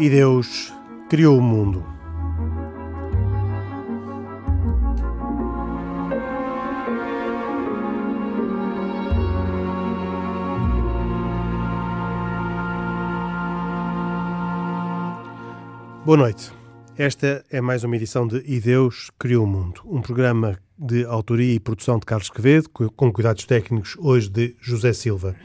E 0.00 0.08
Deus 0.08 0.72
criou 1.10 1.36
o 1.36 1.42
mundo. 1.42 1.84
Boa 16.02 16.16
noite. 16.16 16.50
Esta 16.96 17.44
é 17.50 17.60
mais 17.60 17.84
uma 17.84 17.94
edição 17.94 18.26
de 18.26 18.42
E 18.46 18.58
Deus 18.58 19.10
Criou 19.18 19.44
o 19.44 19.46
Mundo, 19.46 19.82
um 19.84 20.00
programa 20.00 20.58
de 20.78 21.04
autoria 21.04 21.56
e 21.56 21.60
produção 21.60 21.98
de 21.98 22.06
Carlos 22.06 22.30
Quevedo, 22.30 22.70
com 22.70 23.12
cuidados 23.12 23.44
técnicos 23.44 23.98
hoje 23.98 24.30
de 24.30 24.56
José 24.62 24.94
Silva. 24.94 25.36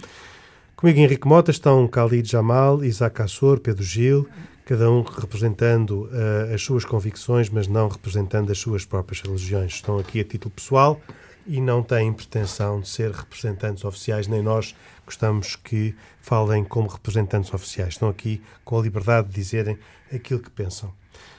Comigo 0.75 0.99
Henrique 0.99 1.25
Mota 1.25 1.52
estão 1.52 1.88
Khalid 1.88 2.29
Jamal, 2.29 2.84
Isaac 2.84 3.21
Assor, 3.21 3.61
Pedro 3.61 3.81
Gil, 3.81 4.27
cada 4.65 4.91
um 4.91 5.03
representando 5.03 6.09
uh, 6.11 6.53
as 6.53 6.61
suas 6.61 6.84
convicções, 6.84 7.49
mas 7.49 7.65
não 7.65 7.88
representando 7.88 8.51
as 8.51 8.57
suas 8.57 8.84
próprias 8.84 9.21
religiões. 9.21 9.75
Estão 9.75 9.98
aqui 9.98 10.20
a 10.20 10.23
título 10.25 10.53
pessoal 10.53 10.99
e 11.48 11.61
não 11.61 11.81
têm 11.81 12.11
pretensão 12.11 12.81
de 12.81 12.89
ser 12.89 13.11
representantes 13.11 13.85
oficiais, 13.85 14.27
nem 14.27 14.41
nós 14.41 14.75
gostamos 15.05 15.55
que 15.55 15.95
falem 16.20 16.65
como 16.65 16.89
representantes 16.89 17.53
oficiais. 17.53 17.93
Estão 17.93 18.09
aqui 18.09 18.41
com 18.65 18.77
a 18.77 18.81
liberdade 18.81 19.29
de 19.29 19.34
dizerem 19.34 19.79
aquilo 20.13 20.41
que 20.41 20.49
pensam. 20.49 20.91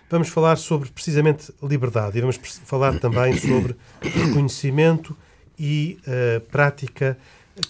Vamos 0.08 0.30
falar 0.30 0.56
sobre 0.56 0.90
precisamente 0.90 1.52
liberdade 1.62 2.16
e 2.16 2.22
vamos 2.22 2.36
falar 2.64 2.98
também 2.98 3.36
sobre 3.36 3.76
reconhecimento 4.00 5.14
e 5.58 5.98
uh, 6.06 6.40
prática 6.48 7.18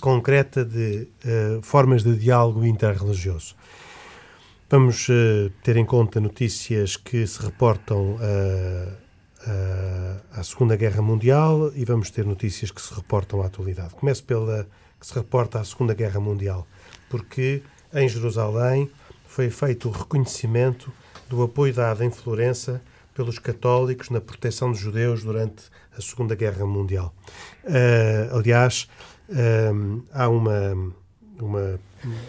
concreta 0.00 0.64
de 0.64 1.08
uh, 1.24 1.62
formas 1.62 2.02
de 2.02 2.16
diálogo 2.16 2.64
interreligioso. 2.64 3.54
Vamos 4.68 5.08
uh, 5.08 5.50
ter 5.62 5.76
em 5.76 5.84
conta 5.84 6.20
notícias 6.20 6.96
que 6.96 7.26
se 7.26 7.40
reportam 7.42 8.18
à 10.32 10.42
Segunda 10.42 10.74
Guerra 10.74 11.00
Mundial 11.00 11.70
e 11.74 11.84
vamos 11.84 12.10
ter 12.10 12.26
notícias 12.26 12.72
que 12.72 12.82
se 12.82 12.92
reportam 12.92 13.42
à 13.42 13.46
atualidade. 13.46 13.94
Começo 13.94 14.24
pela 14.24 14.66
que 14.98 15.06
se 15.06 15.14
reporta 15.14 15.60
à 15.60 15.64
Segunda 15.64 15.94
Guerra 15.94 16.18
Mundial, 16.18 16.66
porque 17.08 17.62
em 17.94 18.08
Jerusalém 18.08 18.90
foi 19.26 19.50
feito 19.50 19.88
o 19.88 19.92
reconhecimento 19.92 20.92
do 21.28 21.42
apoio 21.42 21.72
dado 21.72 22.02
em 22.02 22.10
Florença 22.10 22.80
pelos 23.14 23.38
católicos 23.38 24.10
na 24.10 24.20
proteção 24.20 24.70
dos 24.70 24.80
judeus 24.80 25.22
durante 25.22 25.64
a 25.96 26.00
Segunda 26.00 26.34
Guerra 26.34 26.66
Mundial. 26.66 27.14
Uh, 27.64 28.36
aliás, 28.36 28.88
uh, 29.28 30.02
há 30.12 30.28
uma, 30.28 30.92
uma 31.38 31.80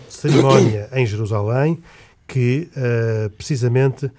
cerimónia 0.10 0.90
em 0.94 1.06
Jerusalém 1.06 1.82
que 2.28 2.70
uh, 2.76 3.30
precisamente 3.32 4.12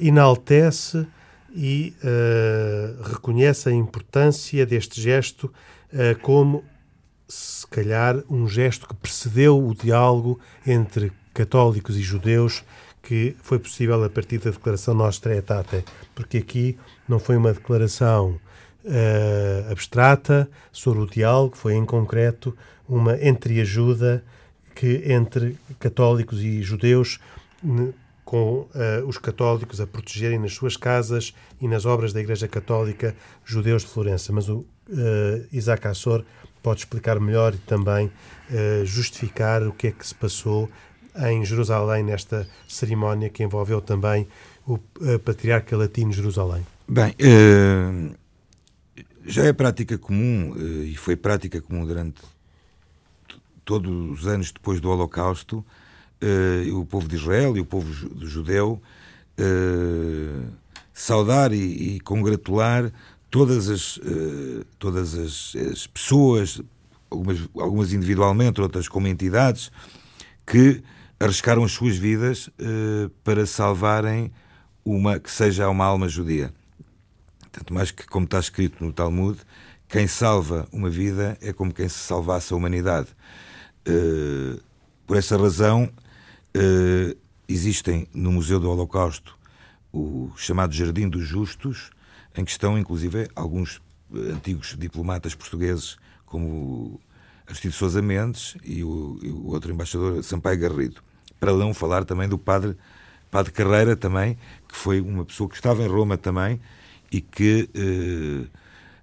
enaltece 0.00 1.06
e 1.54 1.94
reconhece 3.04 3.68
a 3.68 3.72
importância 3.72 4.66
deste 4.66 5.00
gesto 5.00 5.50
como, 6.22 6.64
se 7.28 7.64
calhar, 7.68 8.16
um 8.28 8.48
gesto 8.48 8.88
que 8.88 8.94
precedeu 8.94 9.64
o 9.64 9.72
diálogo 9.72 10.40
entre 10.66 11.12
católicos 11.32 11.96
e 11.96 12.02
judeus 12.02 12.64
que 13.02 13.36
foi 13.42 13.58
possível 13.58 14.02
a 14.04 14.10
partir 14.10 14.38
da 14.38 14.50
declaração 14.50 14.94
Nostra 14.94 15.32
Aetate, 15.32 15.84
porque 16.14 16.38
aqui 16.38 16.78
não 17.08 17.18
foi 17.18 17.36
uma 17.36 17.52
declaração 17.52 18.38
uh, 18.84 19.70
abstrata 19.70 20.48
sobre 20.72 21.00
o 21.00 21.06
diálogo, 21.06 21.56
foi 21.56 21.74
em 21.74 21.84
concreto 21.84 22.56
uma 22.88 23.16
entreajuda 23.16 24.24
que 24.74 25.02
entre 25.06 25.56
católicos 25.78 26.40
e 26.40 26.62
judeus 26.62 27.18
com 28.30 28.60
uh, 28.60 28.68
os 29.08 29.18
católicos 29.18 29.80
a 29.80 29.86
protegerem 29.88 30.38
nas 30.38 30.54
suas 30.54 30.76
casas 30.76 31.34
e 31.60 31.66
nas 31.66 31.84
obras 31.84 32.12
da 32.12 32.20
Igreja 32.20 32.46
Católica 32.46 33.12
judeus 33.44 33.82
de 33.82 33.88
Florença. 33.88 34.32
Mas 34.32 34.48
o 34.48 34.58
uh, 34.58 34.66
Isaac 35.52 35.88
Assor 35.88 36.24
pode 36.62 36.78
explicar 36.78 37.18
melhor 37.18 37.54
e 37.54 37.58
também 37.58 38.06
uh, 38.06 38.84
justificar 38.84 39.64
o 39.66 39.72
que 39.72 39.88
é 39.88 39.90
que 39.90 40.06
se 40.06 40.14
passou 40.14 40.70
em 41.28 41.44
Jerusalém, 41.44 42.04
nesta 42.04 42.46
cerimónia 42.68 43.28
que 43.28 43.42
envolveu 43.42 43.80
também 43.80 44.28
o 44.64 44.78
Patriarca 45.24 45.76
Latino 45.76 46.10
de 46.10 46.16
Jerusalém? 46.18 46.64
Bem, 46.86 47.12
já 49.24 49.44
é 49.44 49.52
prática 49.52 49.98
comum, 49.98 50.52
uh, 50.52 50.84
e 50.84 50.96
foi 50.96 51.16
prática 51.16 51.60
comum 51.60 51.84
durante 51.84 52.20
todos 53.64 54.20
os 54.20 54.26
anos 54.26 54.50
depois 54.50 54.80
do 54.80 54.90
Holocausto, 54.90 55.64
uh, 56.22 56.78
o 56.78 56.86
povo 56.86 57.08
de 57.08 57.16
Israel 57.16 57.56
e 57.56 57.60
o 57.60 57.64
povo 57.64 57.92
judeu 57.92 58.80
saudar 60.92 61.50
e, 61.50 61.98
congratular 62.00 62.92
todas 63.30 63.70
as, 63.70 63.98
todas 64.78 65.14
as, 65.14 65.56
as 65.72 65.86
pessoas, 65.86 66.60
algumas, 67.08 67.48
algumas 67.58 67.92
individualmente, 67.94 68.60
outras 68.60 68.86
como 68.86 69.08
entidades, 69.08 69.72
que 70.46 70.82
arriscaram 71.18 71.64
as 71.64 71.72
suas 71.72 71.96
vidas 71.96 72.50
para 73.24 73.46
salvarem 73.46 74.30
uma 74.84 75.18
que 75.18 75.30
seja 75.30 75.70
uma 75.70 75.86
alma 75.86 76.06
judia. 76.06 76.52
Tanto 77.52 77.74
mais 77.74 77.90
que, 77.90 78.06
como 78.06 78.24
está 78.24 78.38
escrito 78.38 78.84
no 78.84 78.92
Talmud, 78.92 79.38
quem 79.88 80.06
salva 80.06 80.68
uma 80.72 80.88
vida 80.88 81.36
é 81.40 81.52
como 81.52 81.72
quem 81.72 81.88
se 81.88 81.98
salvasse 81.98 82.52
a 82.52 82.56
humanidade. 82.56 83.08
Uh, 83.88 84.60
por 85.06 85.16
essa 85.16 85.36
razão, 85.36 85.90
uh, 86.56 87.16
existem 87.48 88.06
no 88.14 88.30
Museu 88.32 88.60
do 88.60 88.70
Holocausto 88.70 89.36
o 89.92 90.30
chamado 90.36 90.72
Jardim 90.72 91.08
dos 91.08 91.26
Justos, 91.26 91.90
em 92.36 92.44
que 92.44 92.50
estão, 92.50 92.78
inclusive, 92.78 93.28
alguns 93.34 93.82
antigos 94.12 94.76
diplomatas 94.78 95.34
portugueses, 95.34 95.96
como 96.24 97.00
Aristides 97.46 97.76
Sousa 97.76 98.00
Mendes 98.00 98.56
e 98.62 98.84
o, 98.84 99.18
e 99.22 99.28
o 99.28 99.48
outro 99.48 99.72
embaixador 99.72 100.22
Sampaio 100.22 100.60
Garrido 100.60 101.02
para 101.40 101.54
não 101.54 101.72
falar 101.72 102.04
também 102.04 102.28
do 102.28 102.38
padre, 102.38 102.76
padre 103.30 103.50
Carreira 103.50 103.96
também, 103.96 104.38
que 104.68 104.76
foi 104.76 105.00
uma 105.00 105.24
pessoa 105.24 105.48
que 105.48 105.56
estava 105.56 105.82
em 105.82 105.88
Roma 105.88 106.18
também 106.18 106.60
e 107.10 107.20
que 107.20 107.68
eh, 107.74 108.46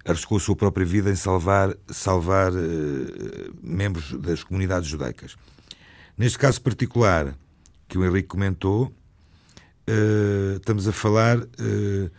arriscou 0.10 0.38
a 0.38 0.42
sua 0.42 0.56
própria 0.56 0.86
vida 0.86 1.10
em 1.12 1.16
salvar, 1.16 1.76
salvar 1.88 2.52
eh, 2.54 3.52
membros 3.62 4.14
das 4.20 4.44
comunidades 4.44 4.88
judaicas. 4.88 5.36
Neste 6.18 6.38
caso 6.38 6.62
particular 6.62 7.36
que 7.88 7.98
o 7.98 8.06
Henrique 8.06 8.28
comentou, 8.28 8.94
eh, 9.86 10.56
estamos 10.58 10.88
a 10.88 10.92
falar 10.92 11.40
eh, 11.40 12.10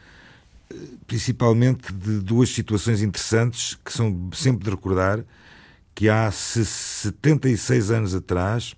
principalmente 1.06 1.92
de 1.92 2.20
duas 2.20 2.50
situações 2.50 3.02
interessantes 3.02 3.78
que 3.84 3.92
são 3.92 4.30
sempre 4.32 4.64
de 4.64 4.70
recordar 4.70 5.24
que 5.94 6.08
há 6.08 6.30
76 6.30 7.90
anos 7.90 8.14
atrás 8.14 8.76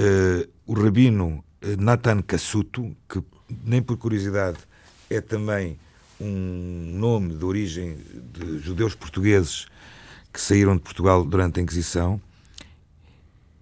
uh, 0.00 0.48
o 0.66 0.74
rabino 0.74 1.44
eh, 1.62 1.76
Nathan 1.78 2.22
Cassuto, 2.22 2.96
que 3.08 3.22
nem 3.64 3.80
por 3.80 3.96
curiosidade 3.96 4.58
é 5.08 5.20
também 5.20 5.78
um 6.20 6.92
nome 6.98 7.34
de 7.34 7.44
origem 7.44 7.96
de 8.32 8.58
judeus 8.58 8.94
portugueses 8.94 9.66
que 10.32 10.40
saíram 10.40 10.76
de 10.76 10.82
Portugal 10.82 11.24
durante 11.24 11.58
a 11.58 11.62
Inquisição, 11.62 12.20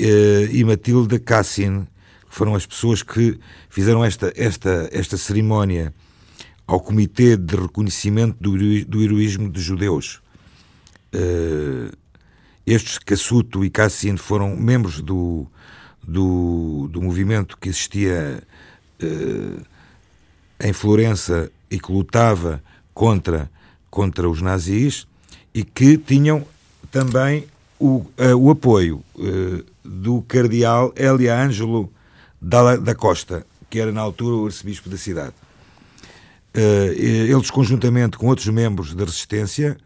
uh, 0.01 0.51
e 0.51 0.65
Matilda 0.65 1.19
Cassin, 1.19 1.87
que 2.29 2.35
foram 2.35 2.55
as 2.55 2.67
pessoas 2.67 3.03
que 3.03 3.39
fizeram 3.69 4.05
esta, 4.05 4.33
esta, 4.37 4.89
esta 4.93 5.17
cerimónia 5.17 5.95
ao 6.67 6.81
Comitê 6.81 7.37
de 7.37 7.57
Reconhecimento 7.57 8.37
do, 8.41 8.85
do 8.85 9.03
Heroísmo 9.03 9.51
de 9.51 9.61
Judeus. 9.61 10.21
Uh, 11.15 11.97
estes 12.67 12.99
Cassuto 12.99 13.65
e 13.65 13.71
Cassin 13.71 14.17
foram 14.17 14.57
membros 14.57 15.01
do, 15.01 15.47
do, 16.03 16.89
do 16.91 17.01
movimento 17.01 17.57
que 17.57 17.69
existia 17.69 18.43
uh, 19.03 19.63
em 20.61 20.73
Florença 20.73 21.51
e 21.71 21.79
que 21.79 21.93
lutava 21.93 22.63
contra, 22.95 23.51
contra 23.91 24.29
os 24.29 24.41
nazis 24.41 25.07
e 25.55 25.65
que 25.65 25.99
tinham 25.99 26.47
também 26.91 27.47
o, 27.79 27.99
uh, 28.19 28.37
o 28.39 28.51
apoio 28.51 29.03
uh, 29.17 29.65
do 29.85 30.23
cardeal 30.23 30.93
Elia 30.97 31.39
Ângelo 31.39 31.93
da, 32.41 32.77
da 32.77 32.95
Costa, 32.95 33.47
que 33.69 33.79
era 33.79 33.93
na 33.93 34.01
altura 34.01 34.37
o 34.37 34.47
arcebispo 34.47 34.89
da 34.89 34.97
cidade. 34.97 35.35
eles, 36.55 37.51
conjuntamente 37.51 38.17
com 38.17 38.29
outros 38.29 38.49
membros 38.49 38.95
da 38.95 39.05
resistência, 39.05 39.77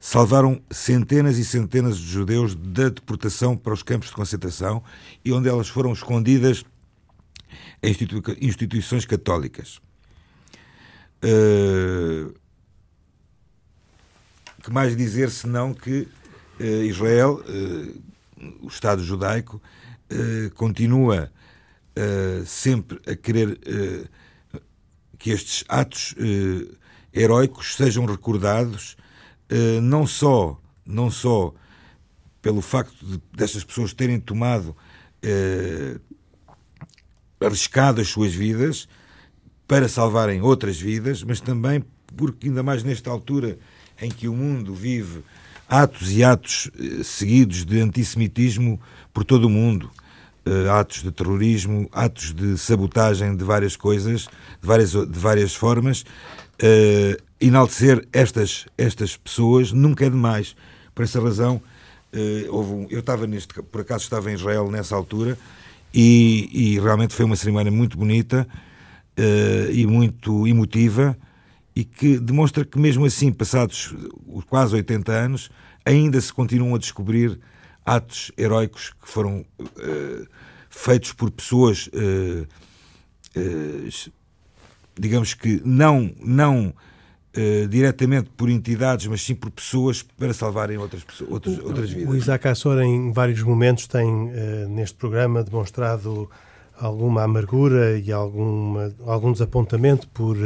salvaram 0.00 0.60
centenas 0.70 1.38
e 1.38 1.44
centenas 1.44 1.98
de 1.98 2.06
judeus 2.06 2.54
da 2.54 2.88
deportação 2.88 3.56
para 3.56 3.72
os 3.72 3.82
campos 3.82 4.08
de 4.08 4.14
concentração 4.14 4.82
e 5.24 5.32
onde 5.32 5.48
elas 5.48 5.68
foram 5.68 5.92
escondidas 5.92 6.64
em 7.82 7.94
instituições 8.40 9.04
católicas. 9.04 9.80
Uh, 11.24 12.32
que 14.62 14.70
mais 14.70 14.96
dizer 14.96 15.30
senão 15.30 15.74
que 15.74 16.06
uh, 16.60 16.64
Israel, 16.84 17.42
uh, 17.48 18.02
o 18.62 18.68
Estado 18.68 19.02
judaico, 19.02 19.60
continua 20.54 21.30
sempre 22.46 22.98
a 23.06 23.14
querer 23.14 23.60
que 25.18 25.30
estes 25.30 25.64
atos 25.68 26.14
heroicos 27.12 27.74
sejam 27.74 28.06
recordados, 28.06 28.96
não 29.82 30.06
só 30.06 30.58
não 30.86 31.10
só 31.10 31.52
pelo 32.40 32.62
facto 32.62 33.04
de 33.04 33.20
destas 33.34 33.64
pessoas 33.64 33.92
terem 33.92 34.18
tomado 34.18 34.74
arriscado 37.38 38.00
as 38.00 38.08
suas 38.08 38.32
vidas 38.32 38.88
para 39.68 39.86
salvarem 39.86 40.40
outras 40.40 40.80
vidas, 40.80 41.22
mas 41.22 41.40
também 41.40 41.84
porque 42.16 42.48
ainda 42.48 42.62
mais 42.62 42.82
nesta 42.82 43.10
altura 43.10 43.58
em 44.00 44.10
que 44.10 44.26
o 44.26 44.34
mundo 44.34 44.74
vive 44.74 45.22
atos 45.68 46.10
e 46.10 46.24
atos 46.24 46.70
seguidos 47.04 47.66
de 47.66 47.78
antissemitismo 47.78 48.80
por 49.12 49.24
todo 49.24 49.44
o 49.44 49.50
mundo, 49.50 49.90
uh, 50.46 50.70
atos 50.70 51.02
de 51.02 51.12
terrorismo, 51.12 51.86
atos 51.92 52.32
de 52.32 52.56
sabotagem 52.56 53.36
de 53.36 53.44
várias 53.44 53.76
coisas, 53.76 54.22
de 54.22 54.66
várias, 54.66 54.92
de 54.92 55.18
várias 55.18 55.54
formas. 55.54 56.00
Uh, 56.62 57.22
enaltecer 57.38 58.08
estas, 58.10 58.66
estas 58.78 59.18
pessoas 59.18 59.70
nunca 59.70 60.06
é 60.06 60.10
demais. 60.10 60.56
Por 60.94 61.02
essa 61.04 61.20
razão, 61.20 61.56
uh, 62.14 62.48
houve 62.48 62.72
um, 62.72 62.86
eu 62.88 63.00
estava 63.00 63.26
neste, 63.26 63.52
por 63.62 63.82
acaso 63.82 64.04
estava 64.04 64.30
em 64.30 64.34
Israel 64.34 64.70
nessa 64.70 64.96
altura 64.96 65.36
e, 65.92 66.48
e 66.52 66.80
realmente 66.80 67.14
foi 67.14 67.26
uma 67.26 67.36
cerimónia 67.36 67.70
muito 67.70 67.98
bonita 67.98 68.48
uh, 69.18 69.70
e 69.72 69.86
muito 69.86 70.46
emotiva 70.46 71.16
e 71.74 71.84
que 71.84 72.18
demonstra 72.18 72.64
que 72.64 72.78
mesmo 72.78 73.04
assim, 73.04 73.32
passados 73.32 73.94
quase 74.48 74.74
80 74.74 75.12
anos, 75.12 75.50
ainda 75.84 76.20
se 76.20 76.32
continuam 76.32 76.74
a 76.74 76.78
descobrir 76.78 77.38
atos 77.86 78.30
heróicos 78.36 78.92
que 79.00 79.08
foram 79.08 79.44
uh, 79.60 80.26
feitos 80.68 81.12
por 81.12 81.30
pessoas, 81.30 81.88
uh, 81.88 82.46
uh, 83.38 84.12
digamos 84.98 85.34
que 85.34 85.62
não, 85.64 86.12
não 86.20 86.74
diretamente 87.70 88.30
por 88.36 88.50
entidades, 88.50 89.06
mas 89.06 89.22
sim 89.22 89.32
por 89.32 89.48
pessoas 89.52 90.02
para 90.02 90.34
salvarem 90.34 90.76
outras, 90.76 91.04
pessoas, 91.04 91.30
outras, 91.30 91.58
outras 91.60 91.90
vidas. 91.90 92.12
O 92.12 92.16
Isaac 92.16 92.48
Assor, 92.48 92.82
em 92.82 93.12
vários 93.12 93.40
momentos, 93.42 93.86
tem 93.86 94.10
neste 94.68 94.96
programa 94.96 95.44
demonstrado 95.44 96.28
alguma 96.80 97.22
amargura 97.22 97.98
e 97.98 98.12
alguma, 98.12 98.94
algum 99.06 99.32
desapontamento 99.32 100.08
por 100.08 100.36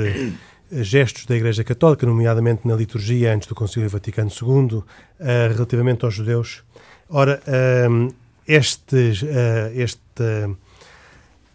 gestos 0.70 1.26
da 1.26 1.36
Igreja 1.36 1.62
Católica, 1.62 2.06
nomeadamente 2.06 2.66
na 2.66 2.74
liturgia 2.74 3.34
antes 3.34 3.46
do 3.46 3.54
Concílio 3.54 3.88
Vaticano 3.88 4.30
II, 4.30 4.82
relativamente 5.54 6.04
aos 6.04 6.14
judeus. 6.14 6.64
Ora, 7.08 7.42
ehm, 7.46 8.08
este, 8.46 9.12
eh, 9.24 9.72
este, 9.74 10.56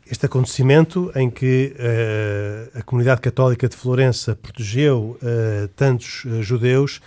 este 0.06 0.26
acontecimento 0.26 1.12
em 1.16 1.30
que 1.30 1.76
eh, 1.78 2.70
a 2.76 2.84
comunidade 2.84 3.22
católica 3.22 3.68
de 3.68 3.76
Florença 3.76 4.36
protegeu 4.36 5.18
eh, 5.22 5.68
tantos 5.76 6.24
judeus 6.42 7.02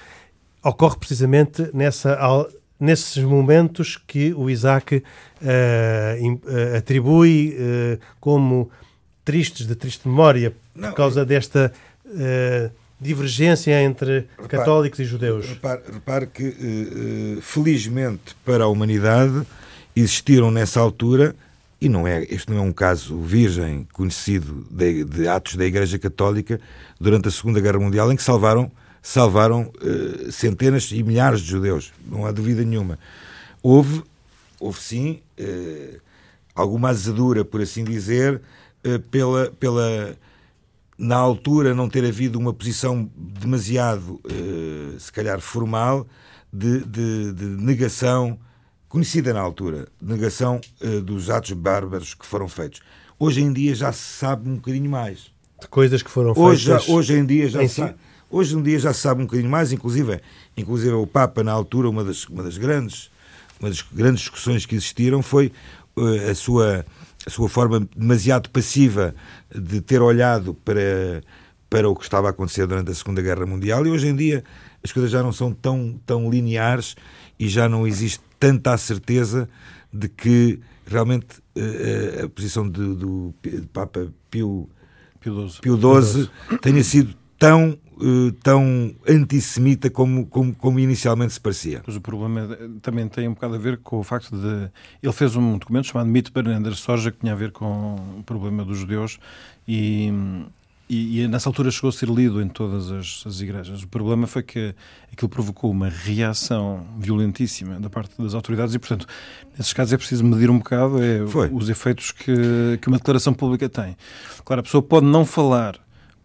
ocorre 0.62 0.98
precisamente 0.98 1.70
nessa, 1.72 2.18
nesses 2.80 3.22
momentos 3.22 4.00
que 4.06 4.32
o 4.34 4.48
Isaac 4.48 5.02
atribui 6.76 7.56
como 8.18 8.70
tristes, 9.24 9.66
de 9.66 9.74
triste 9.74 10.08
memória, 10.08 10.50
por 10.74 10.80
Não, 10.80 10.92
causa 10.94 11.24
desta 11.24 11.72
divergência 13.00 13.82
entre 13.82 14.26
repare, 14.36 14.48
católicos 14.48 15.00
e 15.00 15.04
judeus? 15.04 15.48
Repare, 15.48 15.80
repare 15.90 16.26
que, 16.26 16.44
uh, 16.44 17.40
felizmente 17.40 18.36
para 18.44 18.64
a 18.64 18.68
humanidade, 18.68 19.42
existiram 19.96 20.50
nessa 20.50 20.80
altura, 20.80 21.34
e 21.80 21.88
não 21.88 22.06
é, 22.06 22.24
este 22.24 22.50
não 22.50 22.58
é 22.58 22.60
um 22.60 22.72
caso 22.72 23.18
virgem 23.20 23.86
conhecido 23.92 24.66
de, 24.70 25.04
de 25.04 25.26
atos 25.26 25.56
da 25.56 25.64
Igreja 25.64 25.98
Católica 25.98 26.60
durante 27.00 27.28
a 27.28 27.30
Segunda 27.30 27.60
Guerra 27.60 27.78
Mundial, 27.78 28.12
em 28.12 28.16
que 28.16 28.22
salvaram, 28.22 28.70
salvaram 29.02 29.72
uh, 29.82 30.32
centenas 30.32 30.90
e 30.92 31.02
milhares 31.02 31.40
de 31.40 31.48
judeus, 31.48 31.92
não 32.06 32.26
há 32.26 32.32
dúvida 32.32 32.64
nenhuma. 32.64 32.98
Houve, 33.62 34.02
houve 34.58 34.80
sim, 34.80 35.20
uh, 35.38 36.00
alguma 36.54 36.90
azedura, 36.90 37.44
por 37.44 37.60
assim 37.60 37.84
dizer, 37.84 38.40
pela. 39.10 39.50
pela 39.52 40.16
na 41.00 41.16
altura 41.16 41.74
não 41.74 41.88
ter 41.88 42.04
havido 42.04 42.38
uma 42.38 42.52
posição 42.52 43.10
demasiado, 43.16 44.20
uh, 44.22 45.00
se 45.00 45.10
calhar, 45.10 45.40
formal 45.40 46.06
de, 46.52 46.84
de, 46.84 47.32
de, 47.32 47.44
negação, 47.44 48.38
conhecida 48.86 49.32
na 49.32 49.40
altura, 49.40 49.88
negação 50.00 50.60
uh, 50.82 51.00
dos 51.00 51.30
atos 51.30 51.52
bárbaros 51.52 52.12
que 52.12 52.26
foram 52.26 52.46
feitos. 52.46 52.82
Hoje 53.18 53.40
em 53.40 53.50
dia 53.50 53.74
já 53.74 53.90
se 53.92 54.02
sabe 54.02 54.48
um 54.48 54.56
bocadinho 54.56 54.90
mais. 54.90 55.32
De 55.58 55.68
coisas 55.68 56.02
que 56.02 56.10
foram 56.10 56.34
hoje, 56.36 56.66
feitas. 56.66 56.88
Hoje 56.88 57.14
em 57.14 57.24
dia 57.24 57.48
já 57.48 57.62
em 57.62 57.68
se 57.68 57.76
sabe. 57.76 57.94
Hoje 58.30 58.56
em 58.56 58.62
dia 58.62 58.78
já 58.78 58.92
se 58.92 59.00
sabe 59.00 59.22
um 59.22 59.24
bocadinho 59.24 59.50
mais, 59.50 59.72
inclusive, 59.72 60.20
inclusive 60.56 60.92
o 60.92 61.06
Papa, 61.06 61.42
na 61.42 61.52
altura, 61.52 61.88
uma 61.88 62.04
das, 62.04 62.24
uma 62.26 62.42
das 62.42 62.56
grandes 62.56 63.10
uma 63.60 63.68
das 63.68 63.82
grandes 63.92 64.20
discussões 64.20 64.64
que 64.64 64.74
existiram 64.74 65.22
foi 65.22 65.52
uh, 65.96 66.30
a 66.30 66.34
sua 66.34 66.84
a 67.26 67.30
sua 67.30 67.50
forma 67.50 67.86
demasiado 67.94 68.48
passiva 68.48 69.14
de 69.54 69.82
ter 69.82 70.00
olhado 70.00 70.54
para, 70.54 71.22
para 71.68 71.86
o 71.86 71.94
que 71.94 72.02
estava 72.02 72.28
a 72.28 72.30
acontecer 72.30 72.66
durante 72.66 72.90
a 72.90 72.94
Segunda 72.94 73.20
Guerra 73.20 73.44
Mundial 73.44 73.86
e 73.86 73.90
hoje 73.90 74.08
em 74.08 74.16
dia 74.16 74.42
as 74.82 74.90
coisas 74.90 75.10
já 75.10 75.22
não 75.22 75.30
são 75.30 75.52
tão, 75.52 76.00
tão 76.06 76.30
lineares 76.30 76.96
e 77.38 77.46
já 77.46 77.68
não 77.68 77.86
existe 77.86 78.20
tanta 78.38 78.74
certeza 78.78 79.46
de 79.92 80.08
que 80.08 80.60
realmente 80.86 81.26
uh, 81.56 82.24
a 82.24 82.28
posição 82.30 82.66
de, 82.66 82.94
do 82.94 83.34
Papa 83.70 84.08
Pio, 84.30 84.66
Pio 85.20 85.46
XII, 85.48 85.60
Pio 85.60 86.02
XII 86.02 86.30
tenha 86.62 86.82
sido 86.82 87.14
tão 87.38 87.76
uh, 88.00 88.32
tão 88.42 88.94
antissemita 89.08 89.90
como, 89.90 90.26
como, 90.26 90.54
como 90.54 90.78
inicialmente 90.78 91.32
se 91.32 91.40
parecia. 91.40 91.82
Mas 91.86 91.96
o 91.96 92.00
problema 92.00 92.56
também 92.82 93.08
tem 93.08 93.28
um 93.28 93.34
bocado 93.34 93.54
a 93.54 93.58
ver 93.58 93.78
com 93.78 93.98
o 93.98 94.02
facto 94.02 94.36
de. 94.36 94.70
Ele 95.02 95.12
fez 95.12 95.36
um 95.36 95.58
documento 95.58 95.86
chamado 95.86 96.08
Mito 96.08 96.32
Bernander 96.32 96.74
Soja, 96.74 97.10
que 97.10 97.18
tinha 97.18 97.32
a 97.32 97.36
ver 97.36 97.52
com 97.52 97.96
o 98.18 98.22
problema 98.24 98.64
dos 98.64 98.78
judeus 98.78 99.18
e. 99.66 100.12
E, 100.92 101.20
e 101.20 101.28
nessa 101.28 101.48
altura 101.48 101.70
chegou 101.70 101.88
a 101.88 101.92
ser 101.92 102.08
lido 102.08 102.42
em 102.42 102.48
todas 102.48 102.90
as, 102.90 103.22
as, 103.24 103.40
igrejas. 103.40 103.84
O 103.84 103.86
problema 103.86 104.26
foi 104.26 104.42
que 104.42 104.74
aquilo 105.12 105.28
provocou 105.28 105.70
uma 105.70 105.88
reação 105.88 106.84
violentíssima 106.98 107.78
da 107.78 107.88
parte 107.88 108.20
das 108.20 108.34
autoridades 108.34 108.74
e, 108.74 108.78
portanto, 108.80 109.06
nesses 109.56 109.72
casos 109.72 109.92
é 109.92 109.96
preciso 109.96 110.24
medir 110.24 110.50
um 110.50 110.58
bocado 110.58 111.00
é, 111.00 111.22
os 111.52 111.68
efeitos 111.68 112.10
que, 112.10 112.76
que 112.82 112.88
uma 112.88 112.96
declaração 112.96 113.32
pública 113.32 113.68
tem. 113.68 113.96
Claro, 114.44 114.58
a 114.58 114.62
pessoa 114.64 114.82
pode 114.82 115.06
não 115.06 115.24
falar 115.24 115.78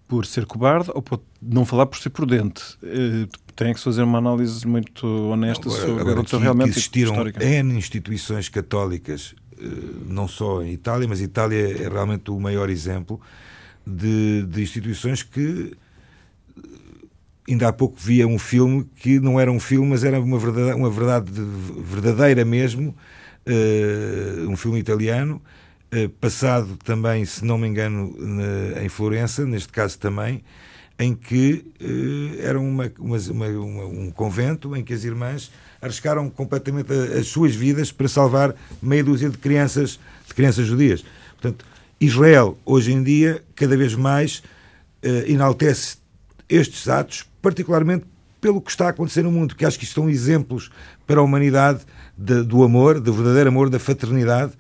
por 0.08 0.26
ser 0.26 0.46
cobarde 0.46 0.92
ou 0.94 1.02
pode 1.02 1.24
não 1.42 1.66
falar 1.66 1.86
por 1.86 1.98
ser 1.98 2.10
prudente. 2.10 2.62
Uh, 2.84 3.28
tem 3.56 3.74
que 3.74 3.80
fazer 3.80 4.04
uma 4.04 4.18
análise 4.18 4.68
muito 4.68 5.08
honesta 5.08 5.68
agora, 5.68 5.82
sobre 5.82 6.02
agora, 6.02 6.24
que, 6.24 6.38
realmente 6.38 6.66
que 6.66 6.80
existiram 6.80 7.16
N 7.42 7.78
instituições 7.78 8.50
católicas, 8.50 9.34
uh, 9.54 10.06
não 10.06 10.28
só 10.28 10.62
em 10.62 10.74
Itália, 10.74 11.08
mas 11.08 11.22
Itália 11.22 11.84
é 11.84 11.90
realmente 11.90 12.30
o 12.30 12.40
maior 12.40 12.70
exemplo 12.70 13.20
de, 13.86 14.44
de 14.44 14.62
instituições 14.62 15.22
que 15.24 15.74
eh, 16.58 16.62
ainda 17.48 17.68
há 17.68 17.74
pouco 17.74 17.98
via 18.00 18.28
um 18.28 18.40
filme 18.40 18.84
que 18.96 19.20
não 19.20 19.40
era 19.40 19.52
um 19.52 19.60
filme, 19.60 19.90
mas 19.90 20.04
era 20.04 20.20
uma 20.20 20.40
verdade, 20.40 20.74
uma 20.74 20.90
verdade 20.90 21.32
verdadeira 21.32 22.44
mesmo, 22.44 22.96
uh, 23.48 24.50
um 24.50 24.56
filme 24.56 24.80
italiano, 24.80 25.42
passado 26.20 26.78
também, 26.84 27.25
se 27.25 27.44
não 27.44 27.58
me 27.58 27.68
engano, 27.68 28.16
em 28.84 28.90
Florença, 28.90 29.46
neste 29.46 29.70
caso 29.70 29.98
também, 29.98 30.44
em 30.98 31.14
que 31.14 31.66
uh, 31.82 32.42
era 32.42 32.60
uma, 32.60 32.92
uma, 33.00 33.18
uma, 33.48 33.86
um 33.86 34.12
convento 34.12 34.75
em 34.75 34.84
que 34.84 34.94
as 34.94 35.04
irmãs 35.04 35.52
arriscaram 35.82 36.30
completamente 36.30 36.92
as 36.92 37.28
suas 37.28 37.54
vidas 37.54 37.92
para 37.92 38.08
salvar 38.08 38.56
meia 38.82 39.04
dúzia 39.04 39.30
de 39.30 39.38
crianças, 39.38 40.00
de 40.25 40.34
crianças 40.34 40.66
judias. 40.66 41.04
Portanto, 41.34 41.66
Israel, 42.00 42.58
hoje 42.66 42.94
em 42.94 43.04
dia, 43.04 43.44
cada 43.56 43.75
vez 43.75 43.94
mais 43.94 44.42
uh, 45.04 45.30
enaltece 45.30 45.98
estes 46.48 46.88
atos, 46.88 47.25
particularmente 47.42 48.06
pelo 48.40 48.62
que 48.62 48.70
está 48.70 48.88
a 48.88 48.90
acontecer 48.90 49.24
no 49.24 49.32
mundo, 49.32 49.56
que 49.56 49.66
acho 49.66 49.80
que 49.80 49.86
são 49.86 50.10
exemplos 50.10 50.70
para 51.06 51.20
a 51.20 51.24
humanidade 51.24 51.82
de, 52.18 52.44
do 52.44 52.64
amor, 52.64 53.00
do 53.00 53.12
verdadeiro 53.12 53.50
amor, 53.50 53.70
da 53.70 53.80
fraternidade, 53.80 54.54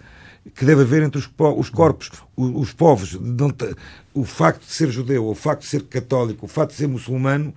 que 0.53 0.65
deve 0.65 0.81
haver 0.81 1.03
entre 1.03 1.19
os, 1.19 1.29
os 1.57 1.69
corpos, 1.69 2.11
os, 2.35 2.67
os 2.67 2.73
povos. 2.73 3.17
O 4.13 4.23
facto 4.23 4.65
de 4.65 4.71
ser 4.71 4.89
judeu, 4.89 5.25
o 5.25 5.35
facto 5.35 5.61
de 5.61 5.67
ser 5.67 5.83
católico, 5.83 6.45
o 6.45 6.49
facto 6.49 6.71
de 6.71 6.77
ser 6.77 6.87
muçulmano, 6.87 7.53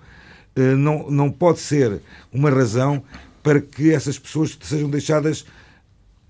eh, 0.57 0.75
não, 0.75 1.11
não 1.11 1.31
pode 1.31 1.61
ser 1.61 2.01
uma 2.33 2.51
razão 2.51 3.03
para 3.43 3.61
que 3.61 3.93
essas 3.93 4.19
pessoas 4.19 4.59
sejam 4.61 4.91
deixadas 4.91 5.45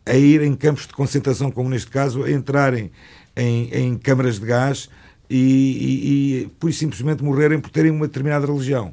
a 0.05 0.15
ir 0.15 0.43
em 0.43 0.55
campos 0.55 0.87
de 0.87 0.93
concentração, 0.93 1.50
como 1.50 1.69
neste 1.69 1.91
caso, 1.91 2.25
a 2.25 2.31
entrarem 2.31 2.91
em, 3.37 3.71
em 3.73 3.99
câmaras 3.99 4.38
de 4.38 4.47
gás 4.47 4.88
e, 5.31 5.37
e, 5.37 6.43
e 6.43 6.47
por 6.59 6.73
simplesmente 6.73 7.23
morrerem 7.23 7.61
por 7.61 7.71
terem 7.71 7.91
uma 7.91 8.07
determinada 8.07 8.47
religião. 8.47 8.93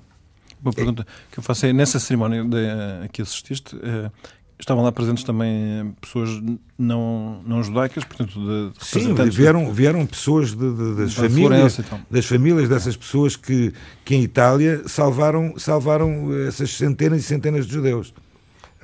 Uma 0.62 0.74
pergunta 0.74 1.06
que 1.32 1.38
eu 1.38 1.44
faço 1.44 1.66
é, 1.66 1.74
nessa 1.74 2.00
cerimónia 2.00 2.44
de, 2.44 2.58
a 3.04 3.08
que 3.08 3.22
assististe, 3.22 3.76
uh, 3.76 4.12
Estavam 4.58 4.84
lá 4.84 4.92
presentes 4.92 5.24
também 5.24 5.94
pessoas 6.00 6.30
não, 6.78 7.42
não 7.46 7.62
judaicas, 7.62 8.06
portanto, 8.06 8.32
de, 8.40 8.80
de 8.80 8.86
Sim, 8.86 9.14
vieram, 9.30 9.72
vieram 9.74 10.06
pessoas 10.06 10.52
de, 10.52 10.74
de, 10.74 10.96
das, 10.96 11.14
famílias, 11.14 11.82
das 12.10 12.26
famílias 12.26 12.70
dessas 12.70 12.96
pessoas 12.96 13.36
que, 13.36 13.74
que 14.06 14.16
em 14.16 14.24
Itália 14.24 14.84
salvaram, 14.88 15.56
salvaram 15.58 16.34
essas 16.48 16.72
centenas 16.72 17.20
e 17.20 17.24
centenas 17.24 17.68
de 17.68 17.74
judeus. 17.74 18.14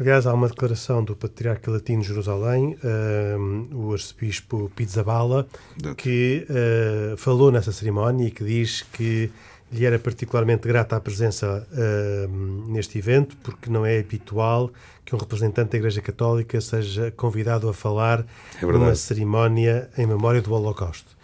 Aliás, 0.01 0.25
há 0.25 0.33
uma 0.33 0.47
declaração 0.47 1.03
do 1.03 1.15
Patriarca 1.15 1.69
Latino 1.69 2.01
de 2.01 2.07
Jerusalém, 2.07 2.75
uh, 2.83 3.75
o 3.75 3.93
arcebispo 3.93 4.71
Pizzaballa, 4.75 5.47
que 5.95 6.47
uh, 6.49 7.17
falou 7.17 7.51
nessa 7.51 7.71
cerimónia 7.71 8.27
e 8.27 8.31
que 8.31 8.43
diz 8.43 8.81
que 8.81 9.29
lhe 9.71 9.85
era 9.85 9.97
particularmente 9.97 10.67
grata 10.67 10.95
a 10.95 10.99
presença 10.99 11.67
uh, 11.71 12.71
neste 12.71 12.97
evento, 12.97 13.37
porque 13.43 13.69
não 13.69 13.85
é 13.85 13.99
habitual 13.99 14.71
que 15.05 15.15
um 15.15 15.17
representante 15.17 15.71
da 15.71 15.77
Igreja 15.77 16.01
Católica 16.01 16.59
seja 16.59 17.11
convidado 17.11 17.69
a 17.69 17.73
falar 17.73 18.25
é 18.61 18.65
numa 18.65 18.95
cerimónia 18.95 19.89
em 19.97 20.05
memória 20.05 20.41
do 20.41 20.53
Holocausto. 20.53 21.17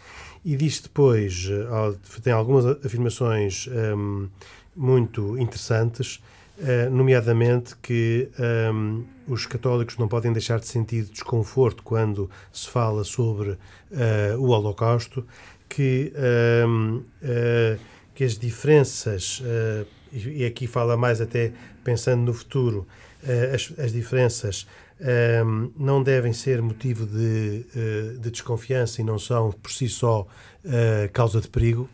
E 0.46 0.56
diz 0.56 0.80
depois, 0.80 1.50
tem 2.24 2.32
algumas 2.32 2.66
afirmações 2.66 3.68
um, 3.68 4.30
muito 4.75 5.38
interessantes, 5.38 6.22
eh, 6.60 6.89
nomeadamente 6.89 7.75
que 7.84 8.30
um, 8.39 8.44
ehm, 8.44 9.04
os 9.27 9.46
católicos 9.46 9.96
não 9.98 10.08
podem 10.08 10.34
deixar 10.34 10.60
de 10.60 10.66
sentir 10.66 11.04
desconforto 11.04 11.84
quando 11.84 12.32
se 12.51 12.68
fala 12.68 13.04
sobre 13.04 13.51
uh, 13.51 13.58
o 14.39 14.48
Holocausto, 14.48 15.24
que, 15.70 16.12
uh, 16.16 17.04
que 18.17 18.24
as 18.24 18.36
diferenças, 18.36 19.43
e 20.12 20.43
aqui 20.43 20.65
fala 20.65 20.97
mais 20.97 21.21
até 21.21 21.51
pensando 21.83 22.24
no 22.24 22.33
futuro, 22.33 22.88
as, 23.53 23.71
as, 23.77 23.91
diferenças 23.91 24.65
ehm, 25.00 25.69
não 25.77 26.01
devem 26.01 26.33
ser 26.33 26.59
motivo 26.59 27.05
de, 27.05 27.63
de, 28.19 28.31
desconfiança 28.31 29.01
e 29.01 29.03
não 29.03 29.19
são 29.19 29.51
por 29.51 29.71
si 29.71 29.88
só 29.88 30.25
causa 31.13 31.39
de 31.39 31.47
perigo, 31.47 31.88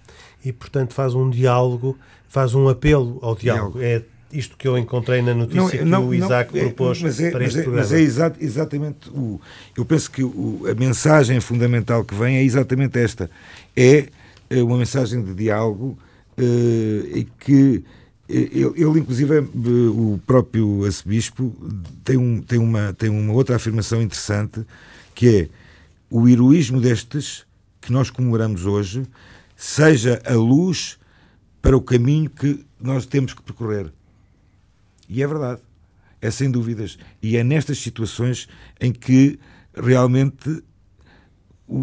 e 0.46 0.54
portanto 0.54 0.94
faz 0.94 1.14
um 1.14 1.30
diálogo, 1.30 1.98
faz 2.30 2.56
um 2.56 2.70
apelo 2.70 3.20
ao 3.22 3.36
diálogo. 3.36 3.80
diálogo. 3.80 4.08
É 4.08 4.14
isto 4.32 4.56
que 4.56 4.66
eu 4.66 4.78
encontrei 4.78 5.22
na 5.22 5.34
notícia 5.34 5.84
não, 5.84 6.04
que 6.04 6.08
o 6.08 6.14
Isaac 6.14 6.56
não, 6.56 6.62
propôs 6.64 7.02
mas 7.02 7.20
é, 7.20 7.32
para 7.32 7.44
este 7.44 7.60
é, 7.60 7.64
programa. 7.64 7.86
Mas 7.86 7.94
é 7.94 8.02
exa 8.02 8.34
exatamente 8.40 9.10
o. 9.10 9.42
Eu 9.78 9.84
penso 9.84 10.10
que 10.10 10.24
o, 10.24 10.64
a 10.70 10.74
mensagem 10.74 11.42
fundamental 11.42 12.06
que 12.06 12.16
vem 12.16 12.38
é 12.38 12.44
exatamente 12.44 12.98
esta: 12.98 13.30
é, 13.76 14.08
é 14.50 14.64
uma 14.64 14.78
mensagem 14.78 15.22
de 15.22 15.34
diálogo 15.34 15.86
uh, 15.86 16.13
e 16.38 17.28
que. 17.40 17.84
Eh, 18.30 18.50
ele, 18.54 19.00
inclusive, 19.00 19.40
o 19.40 20.20
próprio 20.26 20.86
arcebispo 20.86 21.54
tem, 22.04 22.18
um, 22.18 22.42
tem, 22.42 22.58
uma, 22.58 22.94
tem 22.94 23.10
uma 23.10 23.34
outra 23.34 23.58
afirmação 23.58 24.02
interessante 24.02 24.66
que 25.14 25.28
é 25.28 25.50
o 26.10 26.28
heroísmo 26.28 26.80
destes 26.80 27.46
que 27.82 27.92
nós 27.92 28.10
comemoramos 28.10 28.66
hoje 28.66 29.06
seja 29.56 30.22
a 30.26 30.34
luz 30.34 30.98
para 31.62 31.78
o 31.78 31.82
caminho 31.82 32.30
que 32.30 32.66
nós 32.80 33.06
temos 33.06 33.34
que 33.34 33.42
percorrer. 33.42 33.92
E 35.08 35.22
é 35.22 35.28
verdade. 35.28 35.62
É 36.22 36.32
sem 36.32 36.50
dúvidas. 36.50 36.98
E 37.22 37.38
é 37.38 37.44
nestas 37.44 37.78
situações 37.80 38.48
em 38.80 38.92
que 38.92 39.40
realmente 39.76 40.64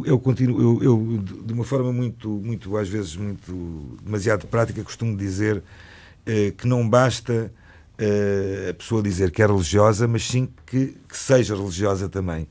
eu 0.05 0.19
continuo, 0.19 0.83
eu, 0.83 0.83
eu, 0.83 1.23
de 1.23 1.53
uma 1.53 1.65
forma 1.65 1.93
muito, 1.93 2.29
muito, 2.29 2.77
às 2.77 2.89
vezes, 2.89 3.17
muito 3.17 3.99
demasiado 4.03 4.47
prática, 4.47 4.83
costumo 4.83 5.17
dizer 5.17 5.63
eh, 6.27 6.53
que 6.57 6.67
não 6.67 6.89
basta 6.89 7.53
eh, 7.99 8.69
a 8.71 8.75
pessoa 8.75 9.03
dizer 9.03 9.31
que 9.31 9.43
é 9.43 9.47
religiosa, 9.47 10.07
mas 10.07 10.25
sim 10.25 10.49
que, 10.67 10.97
que 11.09 11.17
seja 11.17 11.57
religiosa 11.57 12.09
também. 12.09 12.47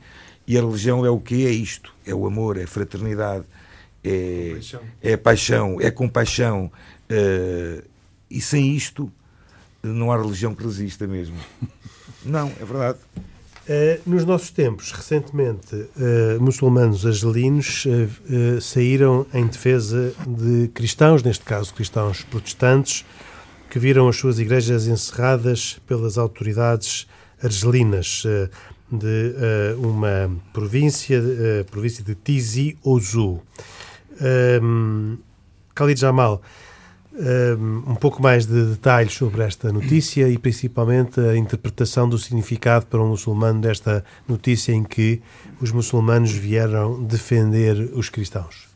E 0.48 0.58
a 0.58 0.62
religião 0.62 1.06
é 1.06 1.10
o 1.10 1.20
que 1.20 1.46
é 1.46 1.52
isto: 1.52 1.94
é 2.06 2.14
o 2.14 2.26
amor, 2.26 2.58
é 2.58 2.64
a 2.64 2.68
fraternidade, 2.68 3.46
é, 4.04 4.52
paixão. 4.54 4.82
é 5.02 5.18
paixão, 5.18 5.82
é 5.82 5.92
compaixão. 5.92 6.72
Eh, 7.10 7.84
e 8.30 8.42
sem 8.42 8.76
isto 8.76 9.12
não 9.82 10.12
há 10.12 10.18
religião 10.18 10.54
que 10.54 10.64
resista 10.64 11.08
mesmo. 11.08 11.38
Não, 12.26 12.48
é 12.48 12.66
verdade. 12.66 13.00
Uh, 13.70 14.02
nos 14.04 14.26
nossos 14.26 14.50
tempos, 14.50 14.92
recentemente, 14.92 15.76
uh, 15.76 16.42
muçulmanos 16.42 17.06
argelinos 17.06 17.86
uh, 17.86 18.60
saíram 18.60 19.28
em 19.32 19.46
defesa 19.46 20.12
de 20.26 20.70
cristãos, 20.70 21.22
neste 21.22 21.46
caso 21.46 21.72
cristãos 21.76 22.24
protestantes, 22.24 23.06
que 23.70 23.78
viram 23.78 24.08
as 24.08 24.16
suas 24.16 24.40
igrejas 24.40 24.88
encerradas 24.88 25.80
pelas 25.86 26.18
autoridades 26.18 27.06
argelinas 27.44 28.24
de 28.92 29.36
uma 29.78 30.36
província, 30.52 31.22
província 31.70 32.04
de 32.04 32.16
Tizi 32.16 32.76
Ouzou. 32.84 33.44
Khalid 35.76 36.00
Jamal, 36.00 36.42
um 37.88 37.96
pouco 37.96 38.22
mais 38.22 38.46
de 38.46 38.66
detalhes 38.72 39.14
sobre 39.14 39.44
esta 39.44 39.72
notícia 39.74 40.30
e 40.30 40.38
principalmente 40.38 41.20
a 41.20 41.36
interpretação 41.36 42.08
do 42.08 42.18
significado 42.18 42.86
para 42.86 43.02
um 43.02 43.10
muçulmano 43.10 43.60
desta 43.60 44.04
notícia 44.28 44.72
em 44.72 44.84
que 44.84 45.22
os 45.60 45.72
muçulmanos 45.72 46.32
vieram 46.32 47.04
defender 47.04 47.92
os 47.94 48.10
cristãos. 48.10 48.69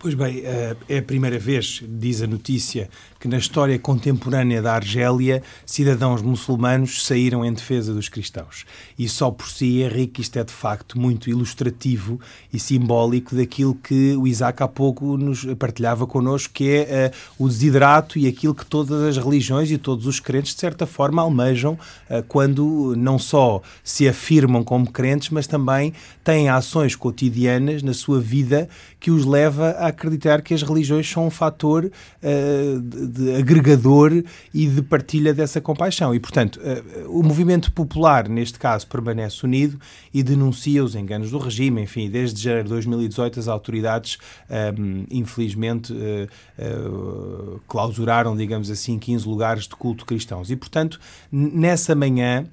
Pois 0.00 0.14
bem, 0.14 0.42
eh, 0.44 0.76
é 0.88 0.98
a 0.98 1.02
primeira 1.02 1.40
vez, 1.40 1.82
diz 1.84 2.22
a 2.22 2.26
notícia, 2.26 2.88
que 3.18 3.26
na 3.26 3.36
história 3.36 3.76
contemporânea 3.80 4.62
da 4.62 4.74
Argélia, 4.74 5.42
cidadãos 5.66 6.22
muçulmanos 6.22 7.04
saíram 7.04 7.44
em 7.44 7.52
defesa 7.52 7.92
dos 7.92 8.08
cristãos. 8.08 8.64
E 8.96 9.08
só 9.08 9.30
por 9.30 9.48
si, 9.48 9.82
Henrique, 9.82 10.20
isto 10.20 10.38
é 10.38 10.44
de 10.44 10.52
facto 10.52 10.98
muito 10.98 11.28
ilustrativo 11.28 12.20
e 12.52 12.60
simbólico 12.60 13.34
daquilo 13.34 13.74
que 13.74 14.14
o 14.16 14.26
Isaac 14.26 14.62
há 14.62 14.68
pouco 14.68 15.16
nos 15.16 15.44
partilhava 15.56 16.06
connosco, 16.06 16.54
que 16.54 16.68
é 16.70 17.12
uh, 17.38 17.44
o 17.44 17.48
desiderato 17.48 18.18
e 18.18 18.28
aquilo 18.28 18.54
que 18.54 18.64
todas 18.64 19.02
as 19.02 19.16
religiões 19.16 19.70
e 19.70 19.78
todos 19.78 20.06
os 20.06 20.20
crentes, 20.20 20.54
de 20.54 20.60
certa 20.60 20.86
forma, 20.86 21.20
almejam 21.20 21.72
uh, 22.08 22.22
quando 22.28 22.94
não 22.96 23.18
só 23.18 23.60
se 23.82 24.08
afirmam 24.08 24.62
como 24.62 24.90
crentes, 24.90 25.30
mas 25.30 25.48
também 25.48 25.92
têm 26.22 26.48
ações 26.48 26.94
cotidianas 26.94 27.82
na 27.82 27.92
sua 27.92 28.20
vida 28.20 28.68
que 29.00 29.10
os 29.10 29.24
leva 29.24 29.70
a 29.70 29.87
acreditar 29.88 30.42
que 30.42 30.54
as 30.54 30.62
religiões 30.62 31.08
são 31.08 31.26
um 31.26 31.30
fator 31.30 31.84
uh, 31.86 32.80
de, 32.80 33.06
de, 33.06 33.34
agregador 33.36 34.12
e 34.52 34.66
de 34.66 34.82
partilha 34.82 35.34
dessa 35.34 35.60
compaixão. 35.60 36.14
E, 36.14 36.20
portanto, 36.20 36.60
uh, 36.60 37.18
o 37.18 37.22
movimento 37.22 37.72
popular, 37.72 38.28
neste 38.28 38.58
caso, 38.58 38.86
permanece 38.86 39.44
unido 39.44 39.78
e 40.12 40.22
denuncia 40.22 40.84
os 40.84 40.94
enganos 40.94 41.30
do 41.30 41.38
regime. 41.38 41.82
Enfim, 41.82 42.08
desde 42.10 42.40
janeiro 42.40 42.64
de 42.64 42.74
2018, 42.74 43.40
as 43.40 43.48
autoridades, 43.48 44.18
um, 44.48 44.54
ehm, 44.54 45.06
infelizmente, 45.10 45.92
uh, 45.92 47.60
clausuraram, 47.66 48.36
digamos 48.36 48.70
assim, 48.70 48.98
15 48.98 49.26
lugares 49.26 49.64
de 49.64 49.76
culto 49.76 50.04
cristãos. 50.04 50.50
E, 50.50 50.56
portanto, 50.56 51.00
nessa 51.30 51.94
manhã 51.94 52.46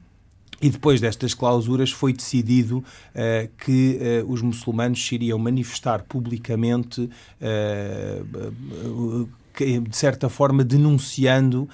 e 0.62 0.70
depois 0.70 1.02
destas 1.02 1.34
clausuras 1.34 1.92
foi 1.92 2.14
decidido 2.14 2.78
uh, 2.78 3.50
que 3.64 4.00
uh, 4.24 4.32
os 4.32 4.42
muçulmanos 4.42 5.06
se 5.06 5.16
iriam 5.16 5.38
manifestar 5.38 6.04
publicamente, 6.04 7.10
uh, 7.42 9.30
de 9.58 9.96
certa 9.96 10.28
forma 10.28 10.66
denunciando 10.66 11.70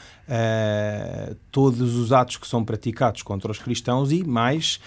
todos 1.52 1.96
os 1.96 2.14
atos 2.14 2.38
que 2.38 2.48
são 2.48 2.64
praticados 2.64 3.24
contra 3.24 3.52
os 3.52 3.58
cristãos 3.58 4.12
e 4.12 4.24
mais 4.24 4.80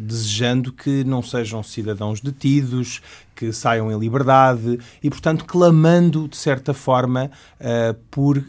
desejando 0.00 0.72
que 0.72 1.02
não 1.02 1.20
sejam 1.20 1.60
cidadãos 1.64 2.20
detidos, 2.20 3.02
que 3.34 3.52
saiam 3.52 3.90
em 3.90 3.98
liberdade 3.98 4.78
e, 5.02 5.10
portanto, 5.10 5.44
clamando 5.44 6.28
de 6.28 6.36
certa 6.36 6.72
forma 6.72 7.28
por, 8.08 8.40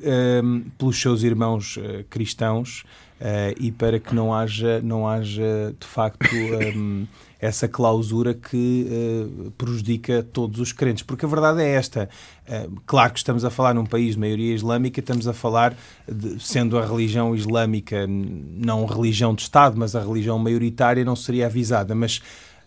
pelos 0.77 1.01
seus 1.01 1.23
irmãos 1.23 1.79
cristãos. 2.11 2.85
Uh, 3.19 3.51
e 3.59 3.69
para 3.69 3.99
que 3.99 4.15
não 4.15 4.33
haja, 4.33 4.79
não 4.81 5.05
haja 5.05 5.75
de 5.77 5.85
facto 5.85 6.25
um, 6.75 7.05
essa 7.37 7.67
clausura 7.67 8.33
que 8.33 8.87
uh, 8.89 9.51
prejudica 9.51 10.23
todos 10.31 10.59
os 10.61 10.71
crentes. 10.71 11.03
Porque 11.03 11.25
a 11.25 11.27
verdade 11.27 11.61
é 11.61 11.69
esta: 11.69 12.09
uh, 12.47 12.81
claro 12.85 13.11
que 13.11 13.19
estamos 13.19 13.43
a 13.43 13.49
falar 13.49 13.73
num 13.73 13.85
país 13.85 14.13
de 14.13 14.19
maioria 14.21 14.55
islâmica, 14.55 15.01
estamos 15.01 15.27
a 15.27 15.33
falar, 15.33 15.75
de, 16.07 16.41
sendo 16.41 16.77
a 16.77 16.85
religião 16.85 17.35
islâmica 17.35 18.07
não 18.07 18.85
religião 18.85 19.35
de 19.35 19.41
Estado, 19.41 19.77
mas 19.77 19.97
a 19.97 20.01
religião 20.01 20.39
maioritária, 20.39 21.03
não 21.03 21.15
seria 21.15 21.47
avisada. 21.47 21.93
Mas 21.93 22.21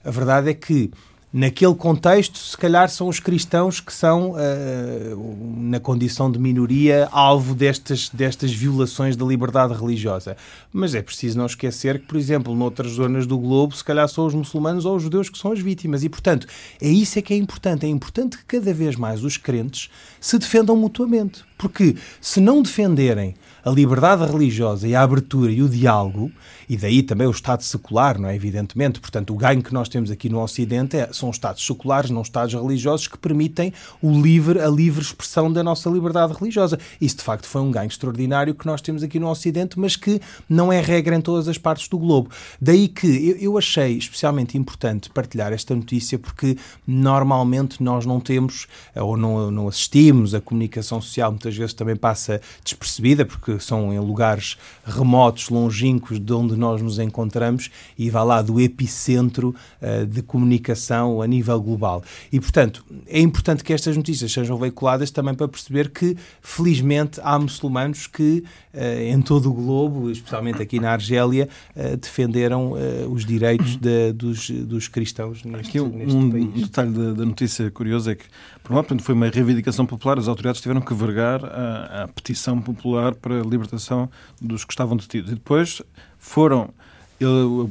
a 0.04 0.10
verdade 0.10 0.50
é 0.50 0.54
que 0.54 0.90
naquele 1.32 1.74
contexto, 1.74 2.38
se 2.38 2.56
calhar 2.56 2.88
são 2.90 3.08
os 3.08 3.18
cristãos 3.18 3.80
que 3.80 3.92
são, 3.92 4.32
uh, 4.32 5.56
na 5.56 5.80
condição 5.80 6.30
de 6.30 6.38
minoria, 6.38 7.08
alvo 7.10 7.54
destas, 7.54 8.10
destas 8.10 8.52
violações 8.52 9.16
da 9.16 9.24
liberdade 9.24 9.72
religiosa. 9.72 10.36
Mas 10.72 10.94
é 10.94 11.00
preciso 11.00 11.38
não 11.38 11.46
esquecer 11.46 12.00
que, 12.00 12.06
por 12.06 12.18
exemplo, 12.18 12.54
noutras 12.54 12.92
zonas 12.92 13.26
do 13.26 13.38
globo, 13.38 13.74
se 13.74 13.82
calhar 13.82 14.06
são 14.08 14.26
os 14.26 14.34
muçulmanos 14.34 14.84
ou 14.84 14.96
os 14.96 15.02
judeus 15.02 15.30
que 15.30 15.38
são 15.38 15.52
as 15.52 15.60
vítimas. 15.60 16.04
E, 16.04 16.08
portanto, 16.08 16.46
é 16.80 16.88
isso 16.88 17.18
é 17.18 17.22
que 17.22 17.32
é 17.32 17.36
importante. 17.36 17.86
É 17.86 17.88
importante 17.88 18.36
que 18.36 18.44
cada 18.44 18.74
vez 18.74 18.96
mais 18.96 19.24
os 19.24 19.38
crentes 19.38 19.88
se 20.20 20.38
defendam 20.38 20.76
mutuamente. 20.76 21.44
Porque 21.56 21.96
se 22.20 22.40
não 22.40 22.60
defenderem 22.60 23.34
a 23.64 23.70
liberdade 23.70 24.30
religiosa 24.30 24.88
e 24.88 24.94
a 24.94 25.02
abertura 25.02 25.52
e 25.52 25.62
o 25.62 25.68
diálogo, 25.68 26.30
e 26.68 26.76
daí 26.76 27.02
também 27.02 27.26
o 27.26 27.30
Estado 27.30 27.62
secular, 27.62 28.18
não 28.18 28.28
é? 28.28 28.34
Evidentemente. 28.34 29.00
Portanto, 29.00 29.32
o 29.32 29.36
ganho 29.36 29.62
que 29.62 29.72
nós 29.72 29.88
temos 29.88 30.10
aqui 30.10 30.28
no 30.28 30.40
Ocidente 30.40 30.96
é, 30.96 31.12
são 31.12 31.30
Estados 31.30 31.64
seculares, 31.64 32.10
não 32.10 32.22
Estados 32.22 32.54
religiosos, 32.54 33.08
que 33.08 33.18
permitem 33.18 33.72
o 34.00 34.20
livre, 34.20 34.60
a 34.60 34.68
livre 34.68 35.02
expressão 35.02 35.52
da 35.52 35.62
nossa 35.62 35.88
liberdade 35.90 36.32
religiosa. 36.32 36.78
Isso, 37.00 37.16
de 37.16 37.22
facto, 37.22 37.46
foi 37.46 37.60
um 37.60 37.70
ganho 37.70 37.88
extraordinário 37.88 38.54
que 38.54 38.66
nós 38.66 38.80
temos 38.80 39.02
aqui 39.02 39.18
no 39.18 39.28
Ocidente, 39.28 39.78
mas 39.78 39.96
que 39.96 40.20
não 40.48 40.72
é 40.72 40.80
regra 40.80 41.16
em 41.16 41.20
todas 41.20 41.48
as 41.48 41.58
partes 41.58 41.88
do 41.88 41.98
globo. 41.98 42.30
Daí 42.60 42.88
que 42.88 43.06
eu, 43.06 43.36
eu 43.36 43.58
achei 43.58 43.96
especialmente 43.96 44.56
importante 44.56 45.10
partilhar 45.10 45.52
esta 45.52 45.74
notícia, 45.74 46.18
porque 46.18 46.56
normalmente 46.86 47.82
nós 47.82 48.06
não 48.06 48.20
temos, 48.20 48.66
ou 48.94 49.16
não, 49.16 49.50
não 49.50 49.68
assistimos, 49.68 50.34
a 50.34 50.40
comunicação 50.40 51.00
social 51.00 51.30
muitas 51.30 51.56
vezes 51.56 51.74
também 51.74 51.96
passa 51.96 52.40
despercebida, 52.64 53.24
porque 53.24 53.58
são 53.60 53.92
em 53.92 53.98
lugares 53.98 54.56
remotos, 54.84 55.48
longínquos, 55.48 56.18
de 56.18 56.32
onde 56.32 56.51
nós 56.56 56.80
nos 56.82 56.98
encontramos 56.98 57.70
e 57.98 58.10
vá 58.10 58.22
lá 58.22 58.42
do 58.42 58.60
epicentro 58.60 59.54
uh, 59.80 60.06
de 60.06 60.22
comunicação 60.22 61.22
a 61.22 61.26
nível 61.26 61.60
global. 61.60 62.02
E, 62.32 62.40
portanto, 62.40 62.84
é 63.06 63.20
importante 63.20 63.64
que 63.64 63.72
estas 63.72 63.96
notícias 63.96 64.32
sejam 64.32 64.56
veiculadas 64.56 65.10
também 65.10 65.34
para 65.34 65.48
perceber 65.48 65.90
que, 65.90 66.16
felizmente, 66.40 67.20
há 67.22 67.38
muçulmanos 67.38 68.06
que, 68.06 68.44
uh, 68.74 68.78
em 69.00 69.20
todo 69.20 69.50
o 69.50 69.52
globo, 69.52 70.10
especialmente 70.10 70.62
aqui 70.62 70.80
na 70.80 70.92
Argélia, 70.92 71.48
uh, 71.76 71.96
defenderam 71.96 72.72
os 73.10 73.24
direitos 73.24 73.76
de, 73.76 74.12
dos, 74.12 74.50
dos 74.50 74.88
cristãos 74.88 75.44
neste, 75.44 75.68
aqui 75.68 75.80
um, 75.80 75.88
neste 75.88 76.14
um 76.14 76.30
país. 76.30 76.44
Um 76.44 76.60
detalhe 76.60 76.90
da, 76.90 77.12
da 77.12 77.24
notícia 77.24 77.70
curioso 77.70 78.10
é 78.10 78.14
que, 78.14 78.24
por 78.62 78.72
uma 78.72 78.82
parte, 78.82 79.02
foi 79.02 79.14
uma 79.14 79.28
reivindicação 79.28 79.86
popular, 79.86 80.18
as 80.18 80.28
autoridades 80.28 80.60
tiveram 80.60 80.80
que 80.80 80.94
vergar 80.94 81.44
a, 81.44 82.04
a 82.04 82.08
petição 82.08 82.60
popular 82.60 83.14
para 83.14 83.40
a 83.40 83.44
libertação 83.44 84.08
dos 84.40 84.64
que 84.64 84.72
estavam 84.72 84.96
detidos. 84.96 85.32
E 85.32 85.34
depois 85.34 85.82
foram, 86.22 86.72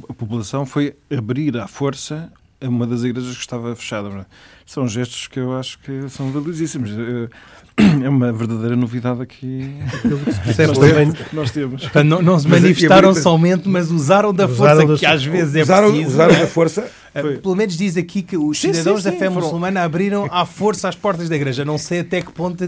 a 0.08 0.12
população 0.12 0.66
foi 0.66 0.94
abrir 1.10 1.56
à 1.56 1.66
força 1.66 2.30
uma 2.60 2.86
das 2.86 3.02
igrejas 3.02 3.34
que 3.34 3.40
estava 3.40 3.74
fechada. 3.74 4.08
É? 4.08 4.26
São 4.66 4.86
gestos 4.86 5.26
que 5.26 5.40
eu 5.40 5.56
acho 5.58 5.78
que 5.80 6.08
são 6.10 6.30
valiosíssimos. 6.30 6.90
É 8.02 8.08
uma 8.08 8.32
verdadeira 8.32 8.76
novidade 8.76 9.22
aqui. 9.22 9.70
nós, 10.04 10.56
temos, 10.56 11.32
nós 11.32 11.50
temos. 11.50 11.88
Não, 12.04 12.20
não 12.20 12.38
se 12.38 12.48
manifestaram 12.48 13.14
somente, 13.14 13.68
mas 13.68 13.90
usaram 13.90 14.32
da 14.32 14.46
usaram 14.46 14.86
força, 14.86 14.98
que 14.98 15.06
às 15.06 15.24
vezes 15.24 15.54
é 15.54 15.62
usaram, 15.62 15.88
preciso. 15.90 16.10
Usaram 16.10 16.34
da 16.34 16.46
força. 16.46 16.90
Foi. 17.12 17.36
Pelo 17.36 17.54
menos 17.54 17.76
diz 17.76 17.96
aqui 17.96 18.22
que 18.22 18.36
os 18.36 18.58
sim, 18.58 18.72
cidadãos 18.72 19.02
sim, 19.02 19.10
sim, 19.10 19.12
da 19.12 19.18
fé 19.18 19.30
foram... 19.30 19.42
muçulmana 19.42 19.82
abriram 19.82 20.26
à 20.30 20.46
força 20.46 20.88
as 20.88 20.96
portas 20.96 21.28
da 21.28 21.36
igreja. 21.36 21.64
Não 21.64 21.76
sei 21.76 22.00
até 22.00 22.22
que 22.22 22.32
ponto 22.32 22.64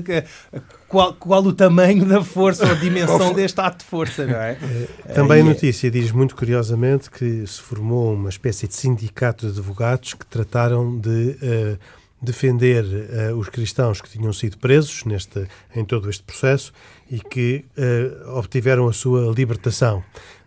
qual, 0.87 1.15
qual 1.15 1.43
o 1.43 1.53
tamanho 1.53 2.05
da 2.05 2.23
força 2.23 2.65
ou 2.65 2.73
a 2.73 2.75
dimensão 2.75 3.33
deste 3.33 3.61
ato 3.61 3.79
de 3.79 3.85
força, 3.85 4.27
não 4.27 4.37
é? 4.37 4.59
é 5.07 5.13
também 5.13 5.41
a 5.41 5.45
notícia 5.45 5.91
diz 5.91 6.13
muito 6.13 6.37
curiosamente 6.37 7.11
que 7.11 7.47
se 7.47 7.61
formou 7.61 8.15
uma 8.15 8.29
espécie 8.29 8.69
de 8.69 8.75
sindicato 8.75 9.47
de 9.47 9.59
advogados 9.59 10.15
que 10.15 10.27
trataram 10.27 10.99
de 10.99 11.09
uh, 11.43 11.79
defender 12.25 12.85
uh, 12.85 13.37
os 13.37 13.49
cristãos 13.49 14.01
que 14.01 14.09
tinham 14.09 14.33
sido 14.33 14.59
presos 14.59 15.05
neste, 15.05 15.47
em 15.75 15.85
todo 15.85 16.11
este 16.11 16.23
processo 16.23 16.73
e 17.11 17.21
que 17.21 17.65
uh, 17.77 18.37
obtiveram 18.39 18.89
a 18.89 18.93
sua 18.93 19.33
libertação. 19.33 20.03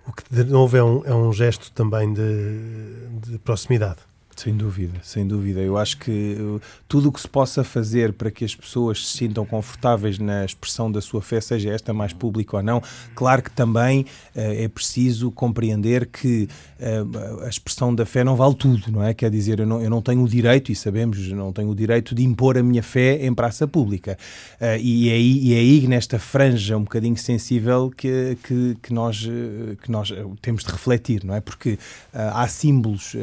O 0.05 0.11
que 0.11 0.23
de 0.29 0.43
novo 0.45 0.75
é 0.75 0.83
um, 0.83 1.05
é 1.05 1.13
um 1.13 1.31
gesto 1.31 1.71
também 1.71 2.13
de, 2.13 3.29
de 3.29 3.37
proximidade. 3.39 3.99
Sem 4.37 4.55
dúvida, 4.55 4.99
sem 5.01 5.27
dúvida. 5.27 5.61
Eu 5.61 5.79
acho 5.79 5.97
que 5.97 6.37
uh, 6.39 6.61
tudo 6.87 7.09
o 7.09 7.11
que 7.11 7.19
se 7.19 7.27
possa 7.27 7.63
fazer 7.63 8.13
para 8.13 8.29
que 8.29 8.45
as 8.45 8.55
pessoas 8.55 9.07
se 9.07 9.17
sintam 9.17 9.43
confortáveis 9.43 10.19
na 10.19 10.45
expressão 10.45 10.91
da 10.91 11.01
sua 11.01 11.23
fé, 11.23 11.41
seja 11.41 11.71
esta 11.71 11.91
mais 11.91 12.13
pública 12.13 12.57
ou 12.57 12.61
não, 12.61 12.79
claro 13.15 13.41
que 13.41 13.49
também 13.49 14.01
uh, 14.01 14.05
é 14.35 14.67
preciso 14.67 15.31
compreender 15.31 16.05
que 16.05 16.47
uh, 16.79 17.45
a 17.45 17.49
expressão 17.49 17.95
da 17.95 18.05
fé 18.05 18.23
não 18.23 18.35
vale 18.35 18.53
tudo, 18.53 18.91
não 18.91 19.03
é? 19.03 19.11
Quer 19.11 19.31
dizer, 19.31 19.59
eu 19.59 19.65
não, 19.65 19.81
eu 19.81 19.89
não 19.89 20.03
tenho 20.03 20.21
o 20.21 20.29
direito, 20.29 20.71
e 20.71 20.75
sabemos, 20.75 21.17
não 21.31 21.51
tenho 21.51 21.71
o 21.71 21.75
direito 21.75 22.13
de 22.13 22.23
impor 22.23 22.59
a 22.59 22.63
minha 22.63 22.83
fé 22.83 23.25
em 23.25 23.33
praça 23.33 23.67
pública. 23.67 24.19
Uh, 24.61 24.77
e, 24.79 25.09
é 25.09 25.13
aí, 25.13 25.39
e 25.39 25.53
é 25.55 25.57
aí, 25.57 25.87
nesta 25.87 26.19
franja 26.19 26.77
um 26.77 26.83
bocadinho 26.83 27.17
sensível, 27.17 27.91
que, 27.97 28.37
que, 28.43 28.77
que 28.83 28.93
nós, 28.93 29.19
uh, 29.25 29.75
que 29.81 29.89
nós 29.89 30.13
temos 30.43 30.63
de 30.63 30.71
refletir, 30.71 31.23
não 31.23 31.33
é? 31.33 31.41
Porque 31.41 31.79
há 32.13 32.47
símbolos 32.47 33.15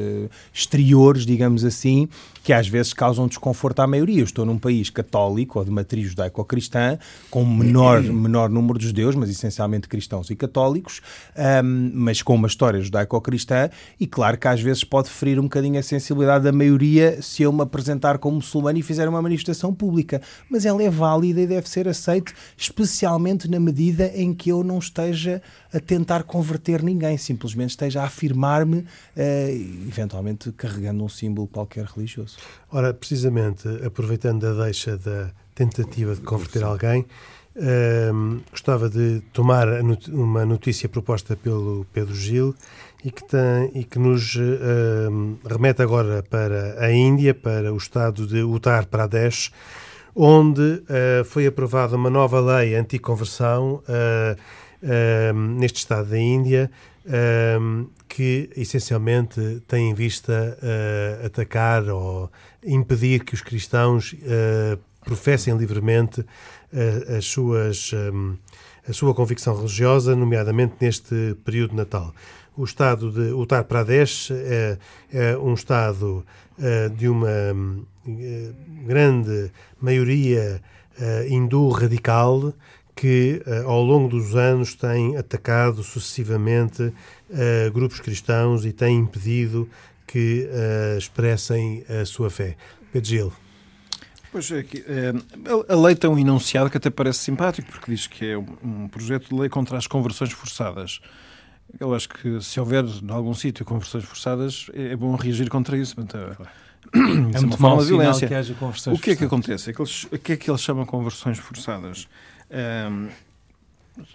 exteriores 0.53 1.04
digamos 1.12 1.64
assim, 1.64 2.09
que 2.45 2.53
às 2.53 2.69
vezes 2.69 2.93
causam 2.93 3.27
desconforto 3.27 3.81
à 3.81 3.87
maioria. 3.87 4.21
Eu 4.21 4.25
estou 4.25 4.45
num 4.45 4.59
país 4.59 4.91
católico 4.91 5.59
ou 5.59 5.65
de 5.65 5.71
matriz 5.71 6.11
judaico-cristã, 6.11 6.99
com 7.31 7.43
menor, 7.43 8.03
menor 8.03 8.51
número 8.51 8.79
de 8.79 8.87
judeus, 8.87 9.17
mas 9.17 9.31
essencialmente 9.31 9.89
cristãos 9.89 10.29
e 10.29 10.37
católicos, 10.37 11.01
um, 11.65 11.91
mas 11.95 12.21
com 12.21 12.35
uma 12.35 12.47
história 12.47 12.83
judaico-cristã, 12.83 13.71
e 13.99 14.07
claro 14.07 14.37
que 14.37 14.47
às 14.47 14.61
vezes 14.61 14.85
pode 14.85 15.09
ferir 15.09 15.41
um 15.41 15.45
bocadinho 15.45 15.81
a 15.81 15.83
sensibilidade 15.83 16.45
da 16.45 16.53
maioria 16.53 17.23
se 17.23 17.43
eu 17.43 17.51
me 17.51 17.63
apresentar 17.63 18.19
como 18.19 18.37
muçulmano 18.37 18.79
e 18.79 18.83
fizer 18.83 19.09
uma 19.09 19.23
manifestação 19.23 19.73
pública. 19.73 20.21
Mas 20.51 20.67
ela 20.67 20.83
é 20.83 20.91
válida 20.91 21.41
e 21.41 21.47
deve 21.47 21.67
ser 21.67 21.89
aceita, 21.89 22.35
especialmente 22.59 23.49
na 23.49 23.59
medida 23.59 24.13
em 24.15 24.35
que 24.35 24.51
eu 24.51 24.63
não 24.63 24.79
esteja 24.79 25.41
a 25.73 25.81
tentar 25.81 26.25
converter 26.25 26.83
ninguém, 26.83 27.17
simplesmente 27.17 27.71
esteja 27.71 28.03
a 28.03 28.05
afirmar-me, 28.05 28.79
uh, 28.81 28.87
eventualmente 29.89 30.53
carregando 30.53 31.03
um 31.03 31.09
símbolo 31.09 31.49
qualquer 31.49 31.87
religioso. 31.87 32.34
Ora, 32.70 32.92
precisamente, 32.92 33.68
aproveitando 33.85 34.44
a 34.47 34.64
deixa 34.64 34.97
da 34.97 35.31
tentativa 35.55 36.14
de 36.14 36.20
converter 36.23 36.64
alguém, 36.64 37.07
uh, 37.57 38.40
gostava 38.51 38.88
de 38.88 39.20
tomar 39.33 39.68
uma 40.09 40.44
notícia 40.44 40.88
proposta 40.88 41.37
pelo 41.37 41.87
Pedro 41.92 42.14
Gil 42.14 42.55
e 43.05 43.11
que, 43.11 43.23
tem, 43.25 43.70
e 43.75 43.85
que 43.85 43.99
nos 43.99 44.35
uh, 44.35 45.38
remete 45.49 45.83
agora 45.83 46.23
para 46.23 46.85
a 46.85 46.90
Índia, 46.92 47.35
para 47.35 47.73
o 47.73 47.77
estado 47.77 48.27
de 48.27 48.42
Uttar 48.42 48.87
Pradesh, 48.87 49.53
onde 50.14 50.62
uh, 50.62 51.25
foi 51.25 51.47
aprovada 51.47 51.97
uma 51.97 52.11
nova 52.11 52.40
lei 52.40 52.75
anti-conversão 52.75 53.83
neste 55.59 55.79
estado 55.79 56.11
da 56.11 56.18
Índia, 56.18 56.70
que 58.14 58.49
essencialmente 58.57 59.61
tem 59.67 59.90
em 59.90 59.95
vista 59.95 60.57
uh, 60.62 61.27
atacar 61.27 61.88
ou 61.88 62.31
impedir 62.64 63.25
que 63.25 63.35
os 63.35 63.43
cristãos 63.43 64.12
uh, 64.12 64.79
professem 65.05 65.57
livremente 65.57 66.21
uh, 66.21 67.17
as 67.19 67.27
suas, 67.27 67.93
um, 67.93 68.37
a 68.88 68.93
sua 68.93 69.12
convicção 69.14 69.57
religiosa, 69.57 70.14
nomeadamente 70.14 70.75
neste 70.81 71.37
período 71.45 71.71
de 71.71 71.77
Natal. 71.77 72.14
O 72.57 72.62
estado 72.62 73.11
de 73.11 73.33
Uttar 73.33 73.64
Pradesh 73.64 74.31
é, 74.31 74.79
é 75.12 75.37
um 75.37 75.55
estado 75.55 76.25
de 76.97 77.09
uma 77.09 77.29
grande 78.87 79.51
maioria 79.81 80.62
hindu 81.29 81.69
radical 81.71 82.55
que 82.95 83.43
uh, 83.47 83.69
ao 83.69 83.83
longo 83.83 84.09
dos 84.09 84.37
anos 84.37 84.75
tem 84.75 85.17
atacado 85.17 85.83
sucessivamente 85.83 86.83
uh, 86.83 87.73
grupos 87.73 88.01
cristãos 88.01 88.65
e 88.65 88.73
tem 88.73 88.99
impedido 88.99 89.69
que 90.07 90.49
uh, 90.49 90.99
expressem 90.99 91.85
a 91.89 92.05
sua 92.05 92.31
fé. 92.31 92.57
Pedro 92.93 93.09
Gil. 93.09 93.33
Pois 94.31 94.51
é, 94.51 94.65
que, 94.65 94.85
é, 94.89 95.13
a 95.73 95.77
lei 95.77 95.95
tem 95.95 96.11
um 96.11 96.19
enunciado 96.19 96.69
que 96.69 96.77
até 96.77 96.91
parece 96.91 97.21
simpático, 97.21 97.71
porque 97.71 97.93
diz 97.93 98.09
que 98.09 98.27
é 98.27 98.37
um 98.37 98.89
projeto 98.89 99.29
de 99.29 99.35
lei 99.41 99.49
contra 99.49 99.79
as 99.79 99.87
conversões 99.87 100.33
forçadas. 100.33 101.01
Eu 101.79 101.95
acho 101.95 102.09
que 102.09 102.41
se 102.41 102.59
houver 102.59 102.85
em 102.85 103.11
algum 103.11 103.33
sítio 103.33 103.65
conversões 103.65 104.05
forçadas, 104.05 104.67
é, 104.75 104.93
é 104.93 104.97
bom 104.97 105.15
reagir 105.15 105.49
contra 105.49 105.77
isso. 105.77 105.95
Portanto, 105.95 106.37
é, 106.93 106.99
é, 106.99 107.37
é 107.37 107.41
uma 107.41 107.57
forma 107.57 107.83
de 107.83 107.89
violência. 107.89 108.29
o 108.93 108.99
que 108.99 109.13
é 109.13 109.17
que 109.17 109.25
acontece? 109.25 109.71
É 109.71 109.73
que 109.73 109.81
eles, 109.81 110.05
o 110.05 110.19
que 110.19 110.33
é 110.33 110.37
que 110.37 110.51
eles 110.51 110.61
chamam 110.61 110.85
conversões 110.85 111.39
forçadas? 111.39 112.09
Um, 112.55 113.09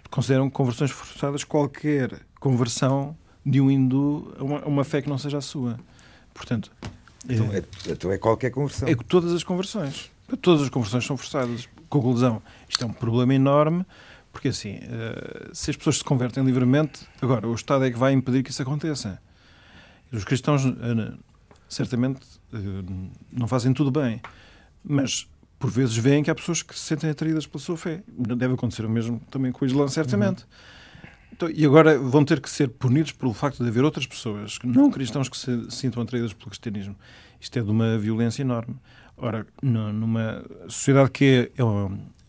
consideram 0.10 0.49
conversões 0.49 0.91
forçadas 0.91 1.43
qualquer 1.43 2.21
conversão 2.39 3.15
de 3.45 3.60
um 3.62 3.69
hindu 3.69 4.34
a 4.38 4.43
uma, 4.43 4.65
uma 4.65 4.84
fé 4.84 5.02
que 5.02 5.10
não 5.10 5.17
seja 5.17 5.38
a 5.38 5.41
sua. 5.41 5.80
Portanto, 6.34 6.71
então 7.28 7.52
é, 7.52 7.63
então 7.88 8.12
é 8.12 8.17
qualquer 8.17 8.52
conversão. 8.52 8.88
É 8.88 8.95
todas 8.95 9.34
as 9.34 9.43
conversões. 9.43 10.12
Todas 10.41 10.62
as 10.63 10.69
conversões 10.69 11.06
são 11.06 11.17
forçadas. 11.17 11.67
Conclusão, 11.89 12.41
isto 12.67 12.84
é 12.84 12.88
um 12.88 12.93
problema 12.93 13.34
enorme, 13.34 13.84
porque 14.32 14.49
assim, 14.49 14.75
uh, 14.75 15.49
se 15.54 15.71
as 15.71 15.75
pessoas 15.75 15.97
se 15.97 16.04
convertem 16.04 16.43
livremente, 16.43 17.08
agora, 17.19 17.47
o 17.47 17.56
Estado 17.56 17.84
é 17.84 17.91
que 17.91 17.97
vai 17.97 18.13
impedir 18.13 18.43
que 18.43 18.52
isso 18.52 18.62
aconteça. 18.62 19.19
Os 20.12 20.23
cristãos 20.23 20.65
uh, 20.65 21.17
certamente 21.67 22.21
não 23.32 23.47
fazem 23.47 23.73
tudo 23.73 23.89
bem, 23.91 24.21
mas 24.84 25.28
por 25.60 25.69
vezes 25.69 25.98
veem 25.98 26.24
que 26.24 26.32
há 26.32 26.36
pessoas 26.36 26.63
que 26.63 26.74
se 26.74 26.86
sentem 26.86 27.10
atraídas 27.10 27.45
pela 27.45 27.62
sua 27.62 27.78
fé. 27.78 28.02
Deve 28.08 28.54
acontecer 28.54 28.86
o 28.86 28.89
mesmo 28.89 29.22
também 29.30 29.52
com 29.52 29.65
o 29.65 29.67
Islã, 29.67 29.88
certamente. 29.89 30.43
Uhum. 30.43 30.69
Então, 31.34 31.50
e 31.50 31.65
agora 31.65 31.98
vão 32.00 32.26
ter 32.26 32.41
que 32.41 32.50
ser 32.50 32.69
punidos 32.69 33.12
pelo 33.12 33.34
facto 33.34 33.63
de 33.63 33.69
haver 33.69 33.84
outras 33.84 34.08
pessoas, 34.08 34.58
não 34.63 34.89
cristãos, 34.89 35.30
que 35.30 35.38
se 35.38 35.69
sintam 35.69 36.02
atraídas 36.02 36.34
pelo 36.34 36.50
cristianismo. 36.50 36.95
Isto 37.39 37.60
é 37.60 37.62
de 37.62 37.69
uma 37.69 37.98
violência 37.98 38.41
enorme. 38.41 38.76
Ora, 39.15 39.45
numa 39.62 40.43
sociedade 40.67 41.12
que 41.12 41.52
é, 41.58 41.62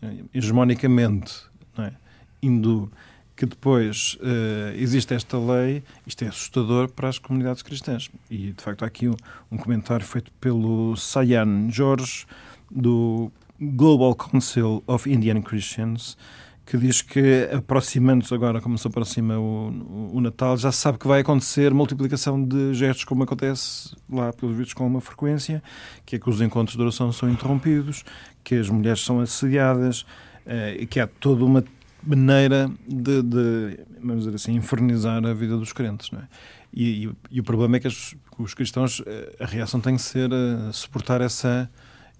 é 0.05 0.23
hegemonicamente 0.33 1.33
é, 1.77 1.93
hindu, 2.41 2.91
que 3.35 3.45
depois 3.45 4.17
uh, 4.21 4.75
existe 4.75 5.13
esta 5.13 5.37
lei, 5.37 5.83
isto 6.05 6.23
é 6.23 6.27
assustador 6.27 6.89
para 6.89 7.09
as 7.09 7.17
comunidades 7.17 7.63
cristãs. 7.63 8.09
E, 8.29 8.51
de 8.51 8.61
facto, 8.63 8.83
há 8.83 8.85
aqui 8.87 9.07
um, 9.07 9.15
um 9.51 9.57
comentário 9.57 10.05
feito 10.05 10.31
pelo 10.33 10.95
Sayan 10.95 11.69
Jorge, 11.71 12.25
do 12.71 13.31
Global 13.59 14.15
Council 14.15 14.83
of 14.87 15.11
Indian 15.11 15.41
Christians, 15.41 16.17
que 16.65 16.77
diz 16.77 17.01
que, 17.01 17.49
aproximando-se 17.51 18.33
agora, 18.33 18.61
como 18.61 18.77
se 18.77 18.87
aproxima 18.87 19.37
o, 19.37 20.11
o, 20.13 20.21
Natal, 20.21 20.55
já 20.57 20.71
se 20.71 20.77
sabe 20.77 20.97
que 20.97 21.07
vai 21.07 21.21
acontecer 21.21 21.73
multiplicação 21.73 22.43
de 22.43 22.73
gestos, 22.73 23.03
como 23.03 23.23
acontece 23.23 23.95
lá, 24.09 24.31
pelos 24.31 24.55
vistos, 24.55 24.73
com 24.73 24.87
uma 24.87 25.01
frequência, 25.01 25.61
que 26.05 26.15
é 26.15 26.19
que 26.19 26.29
os 26.29 26.39
encontros 26.39 26.77
de 26.77 26.81
oração 26.81 27.11
são 27.11 27.29
interrompidos, 27.29 28.03
que 28.43 28.55
as 28.55 28.69
mulheres 28.69 29.01
são 29.01 29.19
assediadas, 29.19 30.05
eh, 30.45 30.77
e 30.79 30.85
que 30.85 30.99
há 30.99 31.07
toda 31.07 31.43
uma 31.43 31.63
maneira 32.03 32.71
de, 32.87 33.21
de, 33.21 33.79
vamos 34.01 34.23
dizer 34.23 34.35
assim, 34.35 34.53
infernizar 34.53 35.23
a 35.25 35.33
vida 35.33 35.57
dos 35.57 35.73
crentes. 35.73 36.09
Não 36.11 36.19
é? 36.19 36.27
e, 36.73 37.05
e, 37.05 37.11
e 37.31 37.39
o 37.39 37.43
problema 37.43 37.77
é 37.77 37.79
que 37.79 37.87
os, 37.87 38.15
os 38.37 38.53
cristãos, 38.53 39.01
eh, 39.05 39.35
a 39.39 39.45
reação 39.45 39.79
tem 39.79 39.95
que 39.95 40.01
ser 40.01 40.31
a 40.33 40.69
eh, 40.69 40.71
suportar 40.71 41.21
essa, 41.21 41.69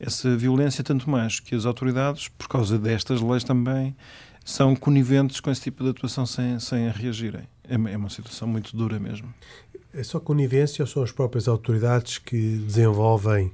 essa 0.02 0.36
violência, 0.36 0.84
tanto 0.84 1.10
mais 1.10 1.40
que 1.40 1.54
as 1.54 1.66
autoridades, 1.66 2.28
por 2.28 2.48
causa 2.48 2.78
destas 2.78 3.22
leis 3.22 3.44
também, 3.44 3.96
são 4.44 4.76
coniventes 4.76 5.40
com 5.40 5.52
esse 5.52 5.62
tipo 5.62 5.84
de 5.84 5.92
atuação 5.92 6.26
sem, 6.26 6.60
sem 6.60 6.90
reagirem. 6.90 7.44
É, 7.68 7.76
é 7.76 7.98
uma 7.98 8.10
situação 8.10 8.48
muito 8.48 8.76
dura 8.76 9.00
mesmo. 9.00 9.32
É 9.94 10.04
só 10.04 10.20
conivência 10.20 10.82
ou 10.82 10.88
são 10.88 11.04
as 11.04 11.12
próprias 11.12 11.48
autoridades 11.48 12.18
que 12.18 12.58
desenvolvem, 12.58 13.52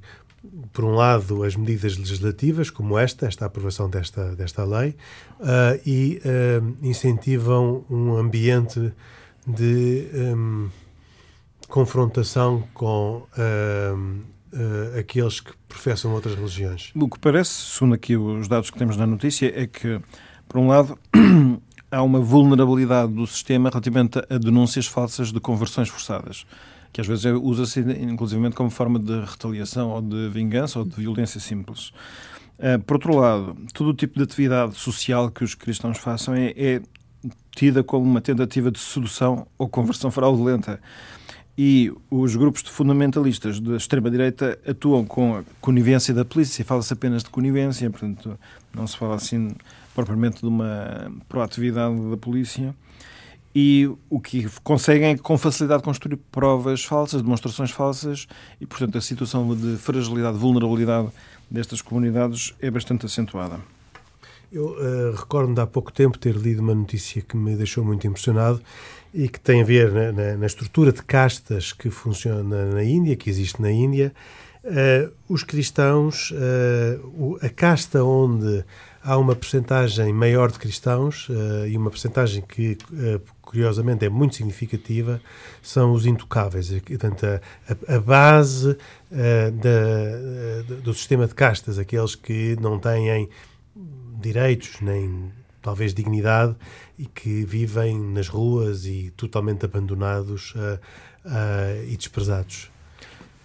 por 0.72 0.86
um 0.86 0.96
lado, 0.96 1.44
as 1.44 1.56
medidas 1.56 1.98
legislativas, 1.98 2.70
como 2.70 2.98
esta, 2.98 3.26
esta 3.26 3.46
aprovação 3.46 3.90
desta, 3.90 4.34
desta 4.36 4.64
lei, 4.64 4.96
uh, 5.42 5.80
e 5.86 6.22
uh, 6.24 6.78
incentivam 6.82 7.84
um 7.90 8.16
ambiente 8.16 8.94
de 9.46 10.08
um, 10.14 10.70
confrontação 11.68 12.64
com 12.74 13.26
uh, 13.34 14.22
aqueles 14.98 15.40
que 15.40 15.52
professam 15.68 16.14
outras 16.14 16.36
religiões? 16.36 16.92
O 16.96 17.10
que 17.10 17.20
parece, 17.20 17.52
segundo 17.52 17.96
aqui 17.96 18.16
os 18.16 18.48
dados 18.48 18.70
que 18.70 18.78
temos 18.78 18.98
na 18.98 19.06
notícia, 19.06 19.52
é 19.56 19.68
que 19.68 20.02
por 20.48 20.60
um 20.60 20.68
lado, 20.68 20.98
há 21.92 22.02
uma 22.02 22.20
vulnerabilidade 22.20 23.12
do 23.12 23.28
sistema 23.28 23.70
relativamente 23.70 24.20
a 24.30 24.38
denúncias 24.38 24.88
falsas 24.88 25.32
de 25.32 25.40
conversões 25.40 25.90
forçadas, 25.90 26.46
que 26.94 27.02
às 27.02 27.08
vezes 27.08 27.26
é, 27.26 27.34
usa-se 27.34 27.82
inclusivamente 27.82 28.56
como 28.56 28.70
forma 28.70 28.98
de 28.98 29.20
retaliação 29.20 29.90
ou 29.90 30.02
de 30.02 30.30
vingança 30.30 30.80
ou 30.80 30.86
de 30.86 30.96
violência 30.96 31.40
simples. 31.40 31.92
Eh, 32.60 32.78
por 32.78 32.96
outro 32.96 33.16
lado, 33.18 33.58
todo 33.74 33.90
o 33.90 33.94
tipo 33.94 34.18
de 34.18 34.24
atividade 34.24 34.76
social 34.76 35.30
que 35.30 35.44
os 35.44 35.54
cristãos 35.54 35.98
façam 35.98 36.34
é, 36.34 36.54
é 36.58 36.82
tida 37.56 37.84
como 37.84 38.06
uma 38.06 38.22
tentativa 38.22 38.72
de 38.72 38.80
sedução 38.80 39.46
ou 39.58 39.68
conversão 39.68 40.10
fraudulenta. 40.10 40.80
E 41.58 41.92
os 42.12 42.36
grupos 42.36 42.62
de 42.62 42.70
fundamentalistas 42.70 43.60
da 43.60 43.78
extrema-direita 43.78 44.60
atuam 44.68 45.04
com 45.04 45.38
a 45.38 45.44
conivência 45.60 46.14
da 46.14 46.24
polícia, 46.24 46.64
fala-se 46.64 46.94
apenas 46.94 47.24
de 47.24 47.32
conivência, 47.32 47.90
portanto, 47.90 48.38
não 48.76 48.86
se 48.86 48.96
fala 48.96 49.16
assim 49.16 49.56
propriamente 49.96 50.42
de 50.42 50.46
uma 50.46 51.12
proatividade 51.28 52.00
da 52.12 52.18
polícia. 52.18 52.76
E 53.56 53.90
o 54.08 54.20
que 54.20 54.48
conseguem 54.64 55.14
é 55.14 55.18
com 55.18 55.36
facilidade 55.36 55.82
construir 55.82 56.18
provas 56.32 56.84
falsas, 56.84 57.24
demonstrações 57.24 57.72
falsas, 57.72 58.28
e 58.62 58.68
portanto 58.68 59.00
a 59.00 59.02
situação 59.02 59.56
de 59.56 59.78
fragilidade, 59.78 60.38
vulnerabilidade 60.38 61.08
destas 61.50 61.82
comunidades 61.82 62.54
é 62.62 62.70
bastante 62.70 63.08
acentuada. 63.08 63.60
Eu 64.52 64.68
uh, 64.68 65.12
recordo-me 65.14 65.56
de 65.56 65.62
há 65.62 65.68
pouco 65.68 65.92
tempo 65.92 66.18
ter 66.18 66.34
lido 66.34 66.62
uma 66.62 66.74
notícia 66.74 67.22
que 67.22 67.36
me 67.36 67.56
deixou 67.56 67.84
muito 67.84 68.08
impressionado 68.08 68.62
e 69.14 69.28
que 69.28 69.40
tem 69.40 69.62
a 69.62 69.66
ver 69.66 69.92
na, 69.92 70.12
na, 70.12 70.38
na 70.38 70.46
estrutura 70.46 70.92
de 70.94 71.04
castas 71.04 71.74
que 71.74 71.90
funciona 71.90 72.66
na 72.66 72.84
Índia, 72.84 73.16
que 73.18 73.30
existe 73.30 73.62
na 73.62 73.70
Índia. 73.70 74.14
Uh, 74.64 75.12
os 75.28 75.44
cristãos, 75.44 76.32
uh, 76.32 77.38
a 77.42 77.50
casta 77.50 78.04
onde 78.04 78.64
há 79.04 79.18
uma 79.18 79.36
percentagem 79.36 80.14
maior 80.14 80.50
de 80.50 80.60
cristãos 80.60 81.30
e 81.70 81.78
uma 81.78 81.90
percentagem 81.90 82.44
que, 82.46 82.78
curiosamente, 83.42 84.04
é 84.04 84.10
muito 84.10 84.36
significativa, 84.36 85.22
são 85.62 85.94
os 85.94 86.06
intocáveis. 86.06 86.70
Portanto, 86.82 87.26
a, 87.26 87.96
a 87.96 88.00
base 88.02 88.76
da, 89.10 90.76
do 90.84 90.94
sistema 90.94 91.26
de 91.26 91.34
castas, 91.34 91.80
aqueles 91.80 92.16
que 92.16 92.58
não 92.60 92.78
têm 92.78 93.30
direitos 94.20 94.82
nem 94.82 95.32
talvez 95.62 95.94
dignidade 95.94 96.56
e 96.98 97.06
que 97.06 97.44
vivem 97.46 98.00
nas 98.00 98.28
ruas 98.28 98.86
e 98.86 99.12
totalmente 99.18 99.66
abandonados 99.66 100.54
e 101.88 101.98
desprezados. 101.98 102.70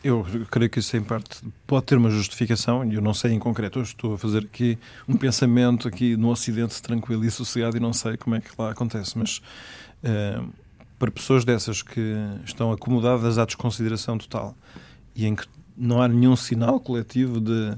Eu 0.04 0.26
creio 0.50 0.68
que 0.68 0.80
isso, 0.80 0.96
em 0.96 1.02
parte, 1.02 1.40
pode 1.64 1.87
ter 1.87 1.96
uma 1.96 2.11
justificação, 2.11 2.85
e 2.85 2.94
eu 2.94 3.00
não 3.00 3.14
sei 3.14 3.32
em 3.32 3.38
concreto. 3.38 3.78
Eu 3.78 3.85
estou 3.85 4.14
a 4.14 4.18
fazer 4.18 4.38
aqui 4.38 4.76
um 5.08 5.16
pensamento 5.16 5.87
aqui 5.87 6.16
no 6.16 6.28
Ocidente 6.28 6.82
tranquilo 6.82 7.24
e 7.24 7.30
sossegado 7.30 7.76
e 7.76 7.80
não 7.80 7.92
sei 7.92 8.16
como 8.16 8.35
é 8.35 8.40
que 8.40 8.50
lá 8.58 8.72
acontece, 8.72 9.16
mas 9.16 9.40
uh, 10.02 10.52
para 10.98 11.11
pessoas 11.11 11.44
dessas 11.44 11.82
que 11.82 12.16
estão 12.44 12.72
acomodadas 12.72 13.38
à 13.38 13.44
desconsideração 13.44 14.18
total 14.18 14.56
e 15.14 15.24
em 15.24 15.37
que 15.37 15.46
não 15.76 16.02
há 16.02 16.08
nenhum 16.08 16.35
sinal 16.35 16.80
coletivo 16.80 17.40
de, 17.40 17.72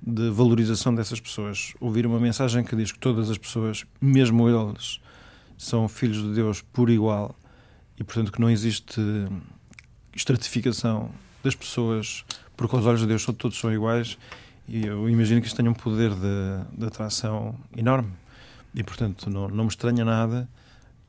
de 0.00 0.30
valorização 0.30 0.94
dessas 0.94 1.20
pessoas, 1.20 1.74
ouvir 1.80 2.06
uma 2.06 2.20
mensagem 2.20 2.62
que 2.62 2.76
diz 2.76 2.92
que 2.92 2.98
todas 2.98 3.30
as 3.30 3.38
pessoas, 3.38 3.84
mesmo 4.00 4.48
eles, 4.48 5.00
são 5.56 5.88
filhos 5.88 6.22
de 6.22 6.34
Deus 6.34 6.60
por 6.60 6.90
igual 6.90 7.34
e, 7.98 8.04
portanto, 8.04 8.30
que 8.30 8.40
não 8.40 8.50
existe 8.50 9.00
estratificação 10.14 11.10
das 11.42 11.54
pessoas, 11.54 12.24
porque 12.56 12.76
aos 12.76 12.84
olhos 12.86 13.00
de 13.00 13.06
Deus 13.06 13.24
todos 13.24 13.58
são 13.58 13.72
iguais, 13.72 14.18
e 14.68 14.84
eu 14.84 15.08
imagino 15.08 15.40
que 15.40 15.46
isto 15.46 15.56
tenha 15.56 15.70
um 15.70 15.74
poder 15.74 16.10
de, 16.10 16.78
de 16.78 16.86
atração 16.86 17.54
enorme. 17.76 18.12
E, 18.74 18.82
portanto, 18.82 19.30
não, 19.30 19.48
não 19.48 19.64
me 19.64 19.70
estranha 19.70 20.04
nada 20.04 20.48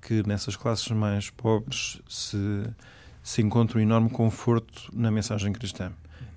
que 0.02 0.26
nessas 0.26 0.56
classes 0.56 0.89
mais 0.91 1.30
pobres 1.30 2.00
se, 2.08 2.63
se 3.23 3.41
encontre 3.41 3.78
um 3.78 3.82
enorme 3.82 4.10
conforto 4.10 4.89
na 4.93 5.12
mensagem 5.12 5.52
cristã. 5.52 5.91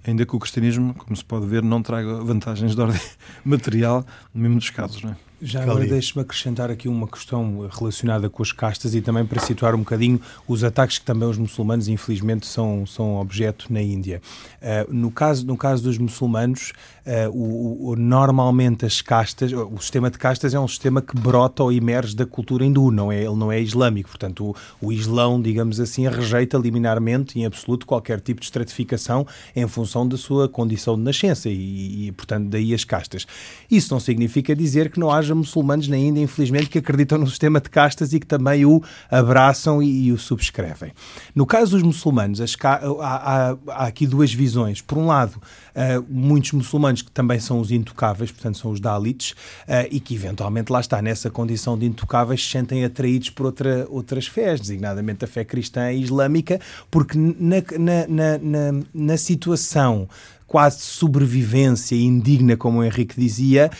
Ainda 0.06 0.24
que 0.24 0.34
o 0.34 0.38
cristianismo, 0.38 0.94
como 0.94 1.14
se 1.14 1.24
pode 1.24 1.46
ver, 1.46 1.62
não 1.62 1.82
traga 1.82 2.22
vantagens 2.22 2.74
de 2.74 2.80
ordem 2.80 3.00
material, 3.44 4.04
no 4.34 4.42
mesmo 4.42 4.58
dos 4.58 4.70
casos. 4.70 5.02
Não 5.02 5.12
é? 5.12 5.16
Já 5.42 5.62
agora 5.62 5.86
deixe-me 5.86 6.22
acrescentar 6.22 6.70
aqui 6.70 6.86
uma 6.86 7.08
questão 7.08 7.66
relacionada 7.70 8.28
com 8.28 8.42
as 8.42 8.52
castas 8.52 8.94
e 8.94 9.00
também 9.00 9.24
para 9.24 9.40
situar 9.40 9.74
um 9.74 9.78
bocadinho 9.78 10.20
os 10.46 10.62
ataques 10.62 10.98
que 10.98 11.04
também 11.04 11.26
os 11.26 11.38
muçulmanos, 11.38 11.88
infelizmente, 11.88 12.46
são, 12.46 12.84
são 12.86 13.16
objeto 13.16 13.72
na 13.72 13.80
Índia. 13.80 14.20
Uh, 14.60 14.92
no, 14.92 15.10
caso, 15.10 15.46
no 15.46 15.56
caso 15.56 15.82
dos 15.82 15.96
muçulmanos, 15.96 16.72
uh, 17.06 17.30
o, 17.30 17.90
o, 17.90 17.96
normalmente 17.96 18.84
as 18.84 19.00
castas, 19.00 19.50
o 19.52 19.78
sistema 19.78 20.10
de 20.10 20.18
castas 20.18 20.52
é 20.52 20.60
um 20.60 20.68
sistema 20.68 21.00
que 21.00 21.18
brota 21.18 21.62
ou 21.62 21.72
emerge 21.72 22.14
da 22.14 22.26
cultura 22.26 22.64
hindu, 22.64 22.90
não 22.90 23.10
é, 23.10 23.24
ele 23.24 23.36
não 23.36 23.50
é 23.50 23.58
islâmico. 23.58 24.10
Portanto, 24.10 24.54
o, 24.80 24.88
o 24.88 24.92
Islão, 24.92 25.40
digamos 25.40 25.80
assim, 25.80 26.06
rejeita 26.06 26.58
liminarmente, 26.58 27.38
em 27.38 27.46
absoluto, 27.46 27.86
qualquer 27.86 28.20
tipo 28.20 28.40
de 28.40 28.46
estratificação 28.46 29.26
em 29.56 29.66
função 29.66 30.06
da 30.06 30.18
sua 30.18 30.48
condição 30.48 30.96
de 30.96 31.02
nascença 31.02 31.48
e, 31.48 32.08
e 32.08 32.12
portanto, 32.12 32.48
daí 32.48 32.74
as 32.74 32.84
castas. 32.84 33.26
Isso 33.70 33.94
não 33.94 34.00
significa 34.00 34.54
dizer 34.54 34.90
que 34.90 35.00
não 35.00 35.10
haja 35.10 35.29
haja 35.30 35.34
muçulmanos 35.34 35.88
na 35.88 35.96
Índia, 35.96 36.22
infelizmente, 36.22 36.68
que 36.68 36.78
acreditam 36.78 37.18
no 37.18 37.26
sistema 37.26 37.60
de 37.60 37.70
castas 37.70 38.12
e 38.12 38.20
que 38.20 38.26
também 38.26 38.64
o 38.66 38.82
abraçam 39.10 39.82
e, 39.82 40.06
e 40.06 40.12
o 40.12 40.18
subscrevem. 40.18 40.92
No 41.34 41.46
caso 41.46 41.72
dos 41.72 41.82
muçulmanos, 41.82 42.40
há, 42.40 42.46
há, 42.68 43.56
há, 43.68 43.86
aqui 43.86 44.06
duas 44.06 44.32
visões. 44.32 44.80
Por 44.80 44.98
um 44.98 45.06
lado, 45.06 45.36
uh, 45.36 46.04
muitos 46.08 46.52
muçulmanos 46.52 47.02
que 47.02 47.10
também 47.10 47.38
são 47.38 47.60
os 47.60 47.70
intocáveis, 47.70 48.30
portanto, 48.30 48.58
são 48.58 48.70
os 48.70 48.80
Dalits, 48.80 49.30
uh, 49.30 49.86
e 49.90 50.00
que 50.00 50.14
eventualmente 50.14 50.72
lá 50.72 50.80
está, 50.80 51.00
nessa 51.00 51.30
condição 51.30 51.78
de 51.78 51.86
intocáveis, 51.86 52.44
se 52.44 52.50
sentem 52.50 52.84
atraídos 52.84 53.30
por 53.30 53.46
outra, 53.46 53.86
outras 53.88 54.26
fés, 54.26 54.60
designadamente 54.60 55.24
a 55.24 55.28
fé 55.28 55.44
cristã 55.44 55.92
e 55.92 56.02
islâmica, 56.02 56.60
porque 56.90 57.16
na, 57.16 57.56
na, 57.78 58.38
na, 58.38 58.84
na 58.92 59.16
situação 59.16 60.08
quase 60.50 60.80
sobrevivência 60.80 61.94
indigna, 61.94 62.56
como 62.56 62.80
o 62.80 62.84
Henrique 62.84 63.14
dizia, 63.16 63.70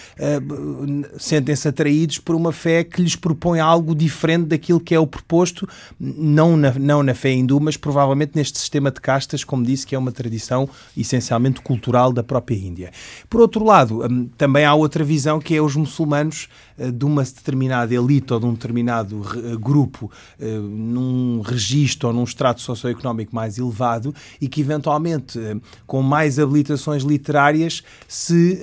sentem-se 1.18 1.66
atraídos 1.66 2.18
por 2.18 2.37
uma 2.37 2.52
fé 2.52 2.85
que 2.85 3.02
lhes 3.02 3.16
propõe 3.16 3.59
algo 3.59 3.92
diferente 3.92 4.46
daquilo 4.46 4.78
que 4.78 4.94
é 4.94 5.00
o 5.00 5.04
proposto, 5.04 5.68
não 5.98 6.56
na, 6.56 6.72
não 6.74 7.02
na 7.02 7.12
fé 7.12 7.33
hindu, 7.33 7.59
mas 7.59 7.76
provavelmente 7.76 8.37
neste 8.37 8.56
sistema 8.56 8.88
de 8.92 9.00
castas, 9.00 9.42
como 9.42 9.64
disse, 9.64 9.85
que 9.85 9.96
é 9.96 9.98
uma 9.98 10.12
tradição 10.12 10.68
essencialmente 10.96 11.61
cultural 11.61 12.12
da 12.12 12.22
própria 12.22 12.54
Índia. 12.54 12.92
Por 13.28 13.40
outro 13.40 13.64
lado, 13.64 14.06
hum, 14.09 14.30
também 14.38 14.64
há 14.64 14.72
outra 14.72 15.02
visão 15.02 15.40
que 15.40 15.56
é 15.56 15.61
os 15.61 15.74
muçulmanos 15.74 16.46
eh, 16.46 16.69
de 16.88 17.05
uma 17.05 17.23
determinada 17.23 17.93
elite 17.93 18.33
ou 18.33 18.40
de 18.40 18.47
um 18.47 18.53
determinado 18.55 19.23
eh, 19.35 19.57
grupo 19.57 20.11
eh, 20.38 20.45
num 20.59 21.40
registro 21.43 22.09
ou 22.09 22.14
num 22.14 22.25
extrato 22.25 22.61
socioeconómico 22.61 23.35
mais 23.35 23.59
elevado 23.59 24.14
e 24.40 24.49
que 24.49 24.61
eventualmente 24.61 25.38
com 25.87 26.03
mais 26.03 26.38
habilitações 26.38 27.03
literárias 27.03 27.83
se 28.07 28.59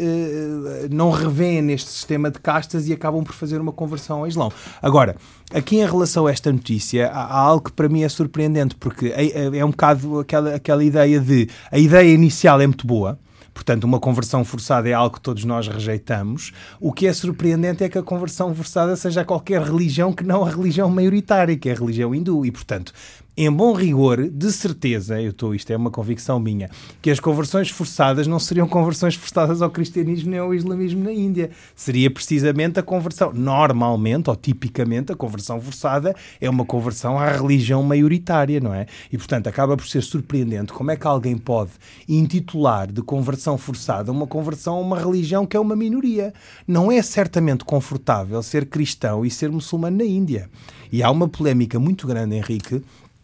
não 0.90 1.12
revêem 1.12 1.62
neste 1.62 1.90
sistema 1.90 2.32
de 2.32 2.40
castas 2.40 2.88
e 2.88 2.94
acabam 2.94 3.24
por 3.24 3.34
fazer 3.34 3.60
uma 3.60 3.72
conversão 3.72 4.20
ao 4.20 4.28
Islão. 4.28 4.52
Agora, 4.82 5.16
aqui 5.54 5.78
em 5.78 5.86
relação 5.86 6.28
a 6.28 6.32
esta 6.32 6.52
notícia, 6.52 7.08
há, 7.08 7.38
algo 7.40 7.66
que 7.66 7.72
para 7.72 7.90
mim 7.90 8.04
é 8.04 8.10
surpreendente, 8.10 8.76
porque 8.76 9.08
é, 9.08 9.26
é, 9.26 9.58
é 9.58 9.66
um 9.66 9.72
bocado 9.72 10.20
aquela, 10.20 10.56
aquela 10.56 10.84
ideia 10.84 11.20
de 11.20 11.50
a 11.72 11.78
ideia 11.78 12.14
inicial 12.14 12.60
é 12.62 12.68
muito 12.68 12.86
boa, 12.86 13.20
Portanto, 13.58 13.86
uma 13.86 14.00
conversão 14.00 14.46
forçada 14.46 14.88
é 14.88 14.94
algo 14.94 15.16
que 15.16 15.22
todos 15.22 15.44
nós 15.44 15.68
rejeitamos. 15.68 16.52
O 16.80 16.94
que 16.94 17.08
é 17.08 17.12
surpreendente 17.12 17.84
é 17.84 17.90
que 17.90 17.98
a 17.98 18.04
conversão 18.04 18.54
forçada 18.54 18.96
seja 18.96 19.26
qualquer 19.26 19.64
religião 19.64 20.14
que 20.14 20.24
não 20.24 20.46
a 20.46 20.50
religião 20.52 20.88
maioritária, 20.92 21.58
que 21.58 21.68
é 21.68 21.72
a 21.72 21.76
religião 21.76 22.14
hindu. 22.14 22.46
E, 22.46 22.52
portanto, 22.52 22.94
em 23.40 23.52
bom 23.52 23.72
rigor, 23.72 24.28
de 24.28 24.52
certeza, 24.52 25.22
eu 25.22 25.30
estou, 25.30 25.54
isto 25.54 25.70
é 25.70 25.78
uma 25.78 25.92
convicção 25.92 26.40
minha, 26.40 26.72
que 27.00 27.12
as 27.12 27.20
conversões 27.20 27.70
forçadas 27.70 28.26
não 28.26 28.40
seriam 28.40 28.68
conversões 28.68 29.14
forçadas 29.14 29.62
ao 29.62 29.70
cristianismo 29.70 30.32
nem 30.32 30.40
ao 30.40 30.56
islamismo 30.56 31.04
na 31.04 31.12
Índia. 31.12 31.52
Seria 31.76 32.10
precisamente 32.10 32.80
a 32.80 32.84
conversão. 32.84 33.32
Normalmente, 33.32 34.28
ou 34.32 34.36
tipicamente, 34.36 35.12
a 35.12 35.16
conversão 35.16 35.62
forçada 35.62 36.16
é 36.42 36.50
uma 36.50 36.66
conversão 36.66 37.20
à 37.20 37.30
religião 37.30 37.84
maioritária, 37.84 38.60
não 38.60 38.74
é? 38.74 38.88
E, 39.12 39.18
portanto, 39.20 39.46
acaba 39.46 39.78
por 39.78 39.88
ser 39.88 40.02
surpreendente 40.02 40.74
como 40.74 40.90
é 40.90 40.96
que 40.96 41.06
alguém 41.06 41.38
pode 41.38 41.74
intitular 42.10 42.92
de 42.92 43.04
conversão 43.04 43.56
forçada 43.56 44.12
uma 44.12 44.26
conversão 44.26 44.78
a 44.78 44.80
uma 44.80 45.00
religião 45.00 45.46
que 45.46 45.56
é 45.56 45.60
uma 45.60 45.76
minoria. 45.76 46.34
Não 46.68 46.92
é 46.92 47.00
certamente 47.04 47.64
confortável 47.64 48.42
ser 48.42 48.66
cristão 48.66 49.24
e 49.24 49.30
ser 49.30 49.52
muçulmano 49.52 49.98
na 49.98 50.06
Índia. 50.06 50.50
E 50.92 51.04
há 51.04 51.12
uma 51.12 51.28
polémica 51.28 51.80
muito 51.80 52.08
grande, 52.08 52.36
Henrique, 52.36 52.82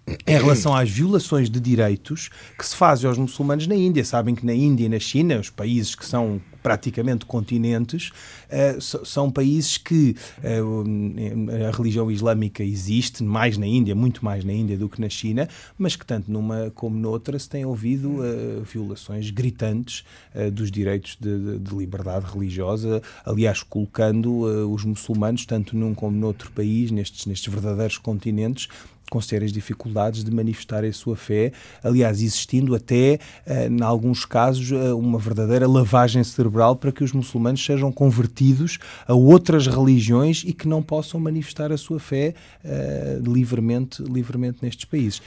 em 0.08 0.34
relação 0.34 0.76
às 0.76 0.90
violações 0.90 1.50
de 1.50 1.60
direitos 1.60 2.30
que 2.58 2.66
se 2.66 2.76
fazem 2.76 3.08
aos 3.08 3.18
muçulmanos 3.18 3.68
na 3.68 3.76
Índia. 3.76 4.04
Sabem 4.04 4.36
que 4.36 4.46
na 4.46 4.54
Índia 4.54 4.86
e 4.86 4.90
na 4.90 5.00
China, 5.00 5.40
os 5.40 5.50
países 5.50 5.96
que 5.96 6.06
são 6.06 6.42
praticamente 6.64 7.26
continentes, 7.26 8.10
uh, 8.50 9.06
são 9.06 9.30
países 9.30 9.78
que 9.78 10.16
uh, 10.40 11.68
a 11.70 11.76
religião 11.76 12.10
islâmica 12.10 12.64
existe, 12.64 13.22
mais 13.22 13.58
na 13.58 13.68
Índia, 13.68 13.94
muito 13.94 14.24
mais 14.24 14.46
na 14.46 14.54
Índia 14.54 14.78
do 14.78 14.88
que 14.88 15.02
na 15.02 15.10
China, 15.10 15.48
mas 15.78 15.98
que 15.98 16.06
tanto 16.06 16.32
numa 16.32 16.72
como 16.74 16.98
noutra 16.98 17.38
se 17.38 17.50
tem 17.50 17.66
ouvido 17.66 18.22
uh, 18.22 18.64
violações 18.64 19.30
gritantes 19.30 20.06
dos 20.54 20.72
direitos 20.72 21.18
de, 21.20 21.60
de, 21.60 21.76
liberdade 21.76 22.26
religiosa, 22.32 23.02
aliás, 23.26 23.62
colocando 23.62 24.44
os 24.72 24.86
muçulmanos, 24.86 25.46
tanto 25.46 25.76
num 25.76 25.94
como 25.94 26.16
noutro 26.16 26.52
país, 26.52 26.90
nestes, 26.92 27.26
nestes 27.26 27.52
verdadeiros 27.52 27.98
continentes, 27.98 28.70
com 29.14 29.22
sérias 29.22 29.52
dificuldades 29.52 30.24
de 30.24 30.32
manifestar 30.32 30.84
a 30.84 30.92
sua 30.92 31.16
fé, 31.16 31.52
aliás, 31.84 32.20
existindo 32.20 32.74
até, 32.74 33.20
eh, 33.46 33.68
em 33.68 33.84
alguns 33.84 34.26
casos, 34.26 34.72
eh, 34.72 34.92
uma 34.92 35.20
verdadeira 35.20 35.68
lavagem 35.68 36.24
cerebral 36.24 36.53
para 36.80 36.92
que 36.92 37.04
os 37.04 37.12
muçulmanos 37.12 37.64
sejam 37.66 37.92
convertidos 37.92 38.78
a 39.08 39.14
outras 39.14 39.68
religiões 39.68 40.44
e 40.46 40.54
que 40.54 40.68
não 40.68 40.82
possam 40.82 41.20
manifestar 41.20 41.72
a 41.72 41.78
sua 41.78 42.00
fé 42.00 42.34
eh, 42.64 43.20
livremente, 43.22 44.02
livremente 44.04 44.60
nestes 44.62 44.86
países 44.86 45.22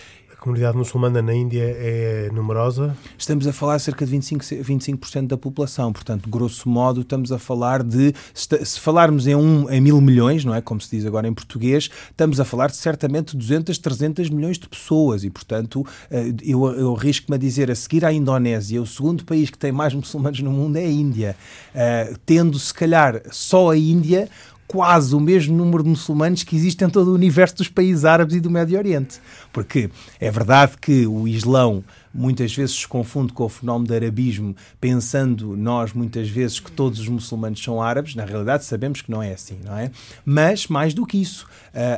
comunidade 0.46 0.76
muçulmana 0.76 1.20
na 1.20 1.34
Índia 1.34 1.64
é 1.76 2.30
numerosa? 2.32 2.96
Estamos 3.18 3.48
a 3.48 3.52
falar 3.52 3.80
cerca 3.80 4.06
de 4.06 4.16
25%, 4.16 4.62
25 4.62 5.22
da 5.22 5.36
população, 5.36 5.92
portanto, 5.92 6.30
grosso 6.30 6.68
modo, 6.68 7.00
estamos 7.00 7.32
a 7.32 7.38
falar 7.38 7.82
de. 7.82 8.14
Se 8.32 8.78
falarmos 8.78 9.26
em, 9.26 9.34
um, 9.34 9.68
em 9.68 9.80
mil 9.80 10.00
milhões, 10.00 10.44
não 10.44 10.54
é? 10.54 10.60
Como 10.60 10.80
se 10.80 10.88
diz 10.96 11.04
agora 11.04 11.26
em 11.26 11.34
português, 11.34 11.90
estamos 12.08 12.38
a 12.38 12.44
falar 12.44 12.68
de 12.68 12.76
certamente 12.76 13.36
200, 13.36 13.76
300 13.76 14.30
milhões 14.30 14.56
de 14.56 14.68
pessoas 14.68 15.24
e, 15.24 15.30
portanto, 15.30 15.84
eh, 16.08 16.32
eu, 16.44 16.64
eu 16.76 16.94
arrisco-me 16.94 17.34
a 17.34 17.38
dizer, 17.38 17.68
a 17.68 17.74
seguir 17.74 18.04
à 18.04 18.12
Indonésia, 18.12 18.80
o 18.80 18.86
segundo 18.86 19.24
país 19.24 19.50
que 19.50 19.58
tem 19.58 19.72
mais 19.72 19.94
muçulmanos 19.94 20.40
no 20.40 20.52
mundo 20.52 20.76
é 20.76 20.84
a 20.84 20.88
Índia, 20.88 21.36
uh, 21.74 22.16
tendo 22.24 22.56
se 22.56 22.72
calhar 22.72 23.20
só 23.32 23.72
a 23.72 23.76
Índia 23.76 24.28
quase 24.66 25.14
o 25.14 25.20
mesmo 25.20 25.56
número 25.56 25.82
de 25.82 25.90
muçulmanos 25.90 26.42
que 26.42 26.56
existe 26.56 26.84
em 26.84 26.88
todo 26.88 27.08
o 27.08 27.14
universo 27.14 27.56
dos 27.56 27.68
países 27.68 28.04
árabes 28.04 28.36
e 28.36 28.40
do 28.40 28.50
Médio 28.50 28.78
Oriente. 28.78 29.20
Porque 29.52 29.90
é 30.20 30.30
verdade 30.30 30.72
que 30.80 31.06
o 31.06 31.26
Islão 31.28 31.84
muitas 32.12 32.54
vezes 32.54 32.74
se 32.74 32.88
confunde 32.88 33.32
com 33.32 33.44
o 33.44 33.48
fenómeno 33.48 33.88
do 33.88 33.94
arabismo, 33.94 34.56
pensando 34.80 35.56
nós 35.56 35.92
muitas 35.92 36.28
vezes 36.28 36.58
que 36.58 36.72
todos 36.72 36.98
os 36.98 37.08
muçulmanos 37.08 37.62
são 37.62 37.80
árabes. 37.80 38.14
Na 38.14 38.24
realidade, 38.24 38.64
sabemos 38.64 39.02
que 39.02 39.10
não 39.10 39.22
é 39.22 39.34
assim, 39.34 39.58
não 39.62 39.76
é? 39.76 39.90
Mas, 40.24 40.66
mais 40.66 40.94
do 40.94 41.04
que 41.04 41.20
isso, 41.20 41.46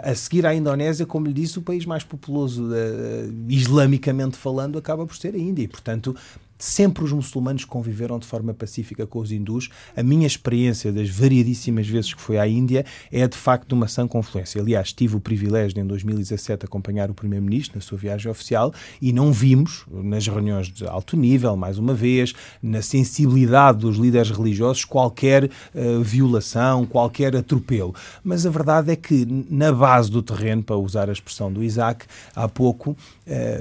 a 0.03 0.15
seguir 0.15 0.45
à 0.45 0.55
Indonésia, 0.55 1.07
como 1.07 1.27
lhe 1.27 1.33
disse, 1.33 1.59
o 1.59 1.63
país 1.63 1.87
mais 1.87 2.03
populoso, 2.03 2.65
uh, 2.65 3.35
islamicamente 3.49 4.37
falando, 4.37 4.77
acaba 4.77 5.07
por 5.07 5.17
ser 5.17 5.35
a 5.35 5.39
Índia. 5.39 5.63
E, 5.63 5.69
portanto, 5.69 6.17
sempre 6.59 7.05
os 7.05 7.13
muçulmanos 7.13 7.65
conviveram 7.65 8.19
de 8.19 8.27
forma 8.27 8.53
pacífica 8.53 9.07
com 9.07 9.21
os 9.21 9.31
hindus. 9.31 9.69
A 9.97 10.03
minha 10.03 10.27
experiência 10.27 10.93
das 10.93 11.09
variadíssimas 11.09 11.87
vezes 11.87 12.13
que 12.13 12.21
fui 12.21 12.39
à 12.39 12.47
Índia 12.47 12.85
é 13.13 13.27
de 13.27 13.37
facto 13.37 13.69
de 13.69 13.75
uma 13.75 13.87
sã 13.87 14.09
confluência. 14.09 14.61
Aliás, 14.61 14.93
tive 14.93 15.17
o 15.17 15.21
privilégio 15.21 15.75
de, 15.75 15.81
em 15.81 15.87
2017 15.87 16.65
acompanhar 16.65 17.11
o 17.11 17.15
primeiro-ministro 17.15 17.77
na 17.77 17.81
sua 17.81 17.97
viagem 17.97 18.31
oficial 18.31 18.73
e 19.01 19.13
não 19.13 19.33
vimos 19.33 19.85
nas 19.91 20.27
reuniões 20.27 20.69
de 20.69 20.87
alto 20.87 21.17
nível, 21.17 21.57
mais 21.57 21.79
uma 21.79 21.95
vez, 21.95 22.35
na 22.63 22.83
sensibilidade 22.83 23.79
dos 23.79 23.97
líderes 23.97 24.31
religiosos 24.31 24.85
qualquer 24.85 25.45
uh, 25.45 26.03
violação, 26.03 26.85
qualquer 26.85 27.37
atropelo. 27.37 27.95
Mas 28.25 28.45
a 28.45 28.51
verdade 28.51 28.91
é 28.91 28.97
que 28.97 29.27
na 29.49 29.73
base 29.73 30.11
do 30.11 30.23
terreno, 30.23 30.63
para 30.63 30.77
usar 30.77 31.09
a 31.09 31.13
expressão 31.13 31.53
do 31.53 31.63
Isaac, 31.63 32.07
há 32.35 32.49
pouco 32.49 32.91
uh, 32.91 32.97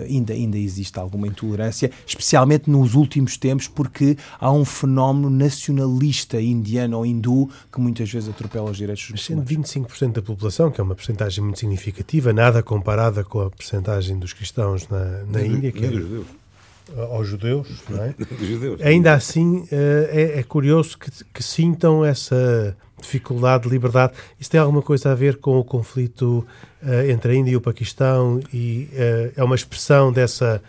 ainda, 0.08 0.34
ainda 0.34 0.58
existe 0.58 0.98
alguma 0.98 1.28
intolerância, 1.28 1.92
especialmente 2.06 2.70
nos 2.88 2.96
últimos 2.96 3.36
tempos, 3.36 3.68
porque 3.68 4.18
há 4.40 4.52
um 4.52 4.64
fenómeno 4.64 5.30
nacionalista 5.30 6.40
indiano 6.40 6.98
ou 6.98 7.06
hindu 7.06 7.50
que 7.72 7.82
muitas 7.82 8.10
vezes 8.10 8.30
atropela 8.30 8.72
os 8.72 8.78
direitos 8.78 9.04
dos 9.04 9.12
muçulmanos. 9.12 9.52
25% 9.52 10.14
da 10.14 10.22
população, 10.22 10.72
que 10.72 10.80
é 10.80 10.84
uma 10.84 10.96
porcentagem 10.96 11.44
muito 11.44 11.60
significativa, 11.60 12.32
nada 12.32 12.64
comparada 12.64 13.24
com 13.24 13.42
a 13.42 13.50
porcentagem 13.50 14.18
dos 14.18 14.32
cristãos 14.32 14.88
na, 14.88 15.24
na 15.30 15.46
Índia, 15.46 15.72
que 15.72 15.86
é, 15.86 15.92
judeus. 15.92 16.28
aos 17.12 17.28
judeus, 17.28 17.68
não 17.90 18.04
é? 18.04 18.16
judeus. 18.40 18.82
Ainda 18.82 19.14
assim, 19.14 19.68
eh, 19.70 20.34
é, 20.36 20.40
é 20.40 20.44
curioso 20.44 20.98
que, 20.98 21.12
que 21.34 21.44
sintam 21.44 22.06
essa 22.06 22.76
dificuldade 23.00 23.64
de 23.64 23.70
liberdade. 23.70 24.14
Isso 24.40 24.50
tem 24.50 24.60
alguma 24.60 24.82
coisa 24.82 25.12
a 25.12 25.16
ver 25.16 25.38
com 25.38 25.60
o 25.60 25.64
conflito 25.64 26.46
uh, 26.82 27.12
entre 27.12 27.34
a 27.34 27.36
Índia 27.36 27.52
e 27.52 27.56
o 27.56 27.62
Paquistão 27.62 28.40
e 28.52 28.90
uh, 28.94 29.34
é 29.36 29.44
uma 29.44 29.56
expressão 29.56 30.12
dessa 30.12 30.62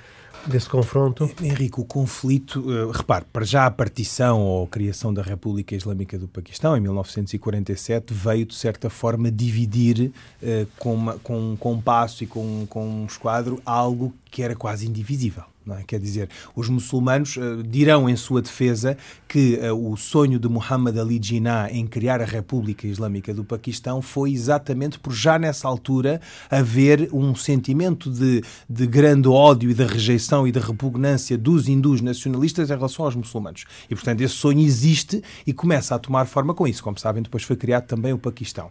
desse 0.49 0.69
confronto? 0.69 1.31
Henrique, 1.43 1.81
o 1.81 1.85
conflito, 1.85 2.61
uh, 2.61 2.91
repare, 2.91 3.25
para 3.33 3.45
já 3.45 3.67
a 3.67 3.71
partição 3.71 4.41
ou 4.41 4.65
a 4.65 4.69
criação 4.69 5.13
da 5.13 5.23
República 5.23 5.75
Islâmica 5.75 6.19
do 6.19 6.27
Paquistão 6.27 6.77
em 6.77 6.81
1947 6.81 8.13
veio 8.13 8.47
de 8.47 8.55
certa 8.55 8.89
forma 8.89 9.31
dividir 9.31 10.13
uh, 10.43 10.67
com, 10.79 10.95
uma, 10.95 11.19
com 11.19 11.53
um 11.53 11.57
compasso 11.57 12.25
e 12.25 12.27
com, 12.27 12.67
com 12.69 12.87
um 12.87 13.07
esquadro 13.07 13.61
algo 13.65 14.13
que 14.31 14.43
era 14.43 14.57
quase 14.57 14.87
indivisível. 14.87 15.45
É? 15.75 15.83
Quer 15.83 16.01
dizer, 16.01 16.29
os 16.55 16.69
muçulmanos 16.69 17.37
uh, 17.37 17.63
dirão 17.63 18.09
em 18.09 18.17
sua 18.17 18.41
defesa 18.41 18.97
que 19.27 19.59
uh, 19.63 19.93
o 19.93 19.97
sonho 19.97 20.39
de 20.39 20.49
Muhammad 20.49 20.99
Ali 20.99 21.21
Jinnah 21.23 21.71
em 21.71 21.87
criar 21.87 22.21
a 22.21 22.25
República 22.25 22.87
Islâmica 22.87 23.35
do 23.35 23.45
Paquistão 23.45 24.01
foi 24.01 24.33
exatamente 24.33 24.99
por 24.99 25.13
já 25.13 25.39
nessa 25.39 25.69
altura 25.69 26.21
haver 26.51 27.09
um 27.13 27.35
sentimento 27.35 28.11
de, 28.11 28.43
de 28.69 28.87
grande 28.87 29.29
ódio 29.29 29.71
e 29.71 29.75
de 29.75 29.85
rejeição 29.85 30.47
e 30.47 30.53
de 30.53 30.59
repugnância 30.59 31.37
dos 31.37 31.69
hindus 31.69 32.01
nacionalistas 32.01 32.71
em 32.71 32.75
relação 32.75 33.05
aos 33.05 33.15
muçulmanos. 33.15 33.65
E, 33.91 33.95
portanto, 33.95 34.21
esse 34.21 34.35
sonho 34.35 34.61
existe 34.61 35.23
e 35.47 35.53
começa 35.53 35.95
a 35.95 35.99
tomar 35.99 36.27
forma 36.27 36.55
com 36.55 36.67
isso. 36.67 36.83
Como 36.83 36.99
sabem, 36.99 37.23
depois 37.23 37.43
foi 37.43 37.57
criado 37.57 37.87
também 37.87 38.13
o 38.13 38.19
Paquistão. 38.19 38.71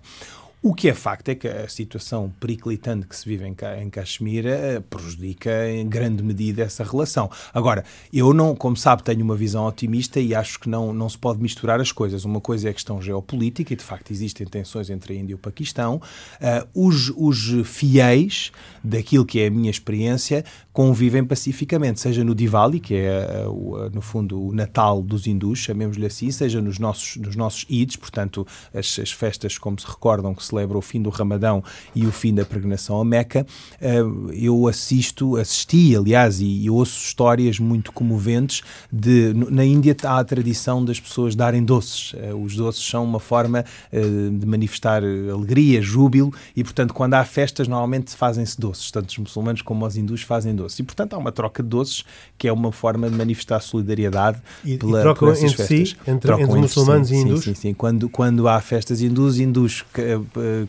O 0.60 0.74
que 0.74 0.90
é 0.90 0.94
facto 0.94 1.30
é 1.30 1.36
que 1.36 1.48
a 1.48 1.68
situação 1.68 2.34
periclitante 2.40 3.06
que 3.06 3.16
se 3.16 3.30
vive 3.30 3.46
em, 3.46 3.56
em 3.80 3.90
Caxemira 3.92 4.50
eh, 4.50 4.80
prejudica 4.80 5.70
em 5.70 5.88
grande 5.88 6.24
medida 6.24 6.64
essa 6.64 6.84
relação. 6.84 7.30
Agora, 7.54 7.86
eu 8.12 8.34
não, 8.34 8.56
como 8.56 8.76
sabe, 8.76 9.04
tenho 9.04 9.24
uma 9.24 9.36
visão 9.36 9.68
otimista 9.68 10.20
e 10.20 10.34
acho 10.34 10.60
que 10.60 10.68
não, 10.68 10.92
não 10.92 11.08
se 11.08 11.18
pode 11.18 11.40
misturar 11.40 11.80
as 11.80 11.92
coisas. 11.92 12.26
Uma 12.26 12.42
coisa 12.42 12.68
é 12.68 12.72
a 12.72 12.74
questão 12.74 13.00
geopolítica, 13.00 13.72
e 13.72 13.76
de 13.76 13.84
facto 13.84 14.10
existem 14.10 14.48
tensões 14.48 14.90
entre 14.90 15.14
a 15.14 15.16
Índia 15.18 15.34
e 15.34 15.36
o 15.36 15.38
Paquistão. 15.38 16.02
Uh, 16.42 16.88
os, 16.88 17.14
os 17.16 17.68
fiéis 17.68 18.52
daquilo 18.84 19.26
que 19.26 19.40
é 19.40 19.48
a 19.48 19.52
minha 19.52 19.70
experiência 19.70 20.44
convivem 20.74 21.24
pacificamente, 21.26 22.00
seja 22.00 22.24
no 22.24 22.36
Diwali, 22.36 22.80
que 22.80 22.94
é, 22.94 23.46
no 23.92 24.00
fundo, 24.00 24.40
o 24.40 24.54
Natal 24.54 25.02
dos 25.02 25.26
hindus, 25.26 25.58
chamemos-lhe 25.58 26.06
assim, 26.06 26.30
seja 26.30 26.62
nos 26.62 26.78
nossos, 26.78 27.16
nos 27.18 27.36
nossos 27.36 27.66
Eids, 27.68 27.96
portanto, 27.96 28.46
as, 28.72 29.00
as 29.00 29.12
festas, 29.12 29.58
como 29.58 29.80
se 29.80 29.88
recordam, 29.88 30.36
que 30.36 30.47
celebra 30.48 30.78
o 30.78 30.82
fim 30.82 31.02
do 31.02 31.10
Ramadão 31.10 31.64
e 31.96 32.06
o 32.06 32.12
fim 32.12 32.34
da 32.34 32.46
peregrinação 32.46 33.00
a 33.00 33.06
Meca. 33.06 33.46
Eh, 33.82 34.02
eu 34.34 34.68
assisto, 34.68 35.38
assisti, 35.38 35.96
aliás, 35.96 36.40
e, 36.42 36.70
ouço 36.70 37.00
histórias 37.00 37.60
muito 37.60 37.92
comoventes 37.92 38.62
de. 38.92 39.34
Na 39.34 39.66
Índia 39.66 39.96
há 40.04 40.20
a 40.20 40.24
tradição 40.24 40.84
das 40.84 41.00
pessoas 41.00 41.36
darem 41.36 41.64
doces. 41.64 42.14
Eh, 42.18 42.34
os 42.34 42.56
doces 42.56 42.84
são 42.84 43.04
uma 43.04 43.20
forma 43.20 43.66
eh, 43.92 44.02
de 44.32 44.46
manifestar 44.46 45.04
alegria, 45.04 45.82
júbilo, 45.82 46.34
e, 46.56 46.64
portanto, 46.64 46.94
quando 46.94 47.14
há 47.16 47.24
festas, 47.24 47.68
normalmente 47.68 48.16
fazem-se 48.16 48.60
doces. 48.60 48.92
Tanto 48.92 49.10
os 49.10 49.18
muçulmanos 49.18 49.62
como 49.62 49.86
os 49.86 49.98
hindus 49.98 50.22
fazem 50.22 50.56
doces. 50.56 50.80
E, 50.80 50.84
portanto, 50.84 51.14
há 51.14 51.18
uma 51.18 51.32
troca 51.32 51.64
de 51.64 51.70
doces 51.70 52.04
que 52.38 52.48
é 52.48 52.54
uma 52.54 52.72
forma 52.72 53.10
de 53.10 53.16
manifestar 53.16 53.60
solidariedade 53.60 54.42
e, 54.64 54.78
pela, 54.78 55.00
e 55.00 55.02
trocam 55.02 55.30
entre 55.30 55.50
festas. 55.50 55.68
si, 55.68 55.98
entre, 56.08 56.32
entre, 56.32 56.44
entre 56.44 56.60
muçulmanos 56.60 57.08
si, 57.08 57.16
e 57.16 57.18
hindus? 57.18 57.44
Sim, 57.44 57.54
sim, 57.54 57.62
sim. 57.62 57.74
Quando, 57.74 58.10
quando 58.10 58.48
há 58.48 58.60
festas 58.62 59.02
hindus, 59.02 59.40
hindus 59.40 59.84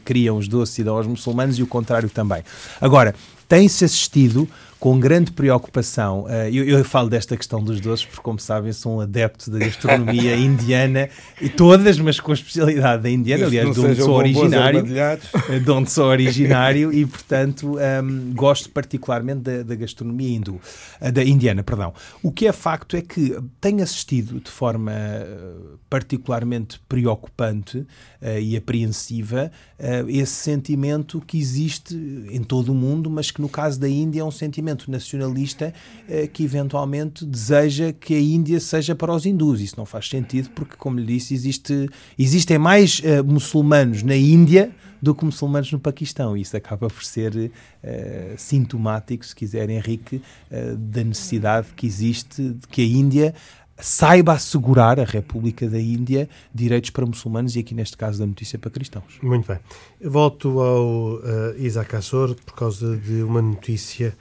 criam 0.05 0.37
os 0.37 0.49
doces 0.49 0.79
e 0.79 0.85
dão 0.85 0.97
aos 0.97 1.07
muçulmanos 1.07 1.59
e 1.59 1.63
o 1.63 1.67
contrário 1.67 2.09
também. 2.09 2.43
Agora, 2.81 3.15
tem-se 3.49 3.85
assistido 3.85 4.49
com 4.79 4.99
grande 4.99 5.33
preocupação. 5.33 6.25
Uh, 6.25 6.49
eu, 6.53 6.65
eu, 6.65 6.85
falo 6.85 7.09
desta 7.09 7.37
questão 7.37 7.63
dos 7.63 7.81
doces 7.81 8.07
porque, 8.07 8.23
como 8.23 8.39
sabem, 8.39 8.73
sou 8.73 8.97
um 8.97 9.01
adepto 9.01 9.51
da 9.51 9.59
gastronomia 9.59 10.37
indiana 10.39 11.09
e 11.41 11.49
todas, 11.49 11.99
mas 11.99 12.21
com 12.21 12.33
especialidade 12.33 13.03
da 13.03 13.11
indiana, 13.11 13.47
aliás, 13.47 13.75
de 13.75 13.81
onde 13.81 13.97
sou 14.01 14.15
originário, 14.15 14.85
eh, 14.97 15.59
de 15.59 15.71
onde 15.71 15.91
sou 15.91 16.07
originário 16.07 16.93
e, 16.93 17.05
portanto, 17.05 17.73
um, 17.73 17.81
ehm, 17.81 18.33
gosto 18.35 18.71
particularmente 18.71 19.41
da, 19.41 19.63
da 19.65 19.75
gastronomia 19.75 20.37
hindu, 20.37 20.61
uh, 21.01 21.13
da 21.13 21.25
indiana, 21.25 21.63
perdão. 21.63 21.93
O 22.23 22.31
que 22.31 22.47
é 22.47 22.53
facto 22.53 22.97
é 22.97 23.03
que 23.03 23.37
tenho 23.61 23.83
assistido 23.83 24.41
de 24.41 24.51
forma 24.51 24.93
particularmente 25.91 26.81
preocupante 26.89 27.79
uh, 27.79 28.39
e 28.41 28.57
apreensiva 28.57 29.51
esse 30.09 30.33
sentimento 30.33 31.21
que 31.21 31.39
existe 31.39 31.95
em 32.31 32.43
todo 32.43 32.73
o 32.73 32.75
mundo, 32.75 33.09
mas 33.09 33.31
que 33.31 33.41
no 33.41 33.49
caso 33.49 33.79
da 33.79 33.89
Índia 33.89 34.23
é 34.23 34.25
um 34.25 34.31
sentimento 34.31 34.68
movimento 34.69 34.91
nacionalista 34.91 35.73
eh, 36.09 36.27
que 36.27 36.45
eventualmente 36.45 37.25
deseja 37.25 37.93
que 37.93 38.15
a 38.15 38.21
Índia 38.21 38.61
seja 38.61 38.95
para 38.95 39.13
os 39.13 39.25
hindus. 39.25 39.61
Isso 39.61 39.75
não 39.77 39.87
faz 39.87 40.09
sentido 40.09 40.51
porque, 40.51 40.77
como 40.77 40.99
lhe 40.99 41.07
disse, 41.07 41.35
existe, 41.35 41.89
existem 42.19 42.59
mais 42.59 43.01
uh, 43.01 43.25
muçulmanos 43.25 44.03
na 44.03 44.17
Índia 44.17 44.71
do 45.01 45.15
que 45.15 45.25
muçulmanos 45.25 45.73
no 45.73 45.79
Paquistão. 45.79 46.37
Isso 46.37 46.57
acaba 46.57 46.89
por 46.89 47.05
ser 47.05 47.35
uh, 47.35 47.51
sintomático, 48.37 49.25
se 49.25 49.35
quiser, 49.35 49.71
Henrique, 49.71 50.21
da 50.77 51.05
necessidade 51.05 51.69
que 51.75 51.87
existe 51.87 52.43
de 52.43 52.67
que 52.69 52.83
a 52.83 52.85
Índia 52.85 53.35
saiba 53.81 54.33
assegurar 54.33 54.99
a 54.99 55.05
República 55.05 55.69
da 55.69 55.81
Índia 55.81 56.29
direitos 56.53 56.91
para 56.91 57.07
muçulmanos 57.07 57.55
e 57.57 57.61
aqui 57.61 57.75
neste 57.75 57.97
caso 57.97 58.19
da 58.19 58.27
notícia 58.27 58.59
para 58.59 58.71
cristãos. 58.71 59.19
Muito 59.23 59.47
bem. 59.47 59.59
volto 60.03 60.61
ao 60.61 61.15
uh, 61.15 61.21
Isaac 61.59 61.95
Assor 61.95 62.35
por 62.35 62.55
causa 62.55 62.97
de 62.97 63.23
uma 63.23 63.41
notícia 63.41 64.17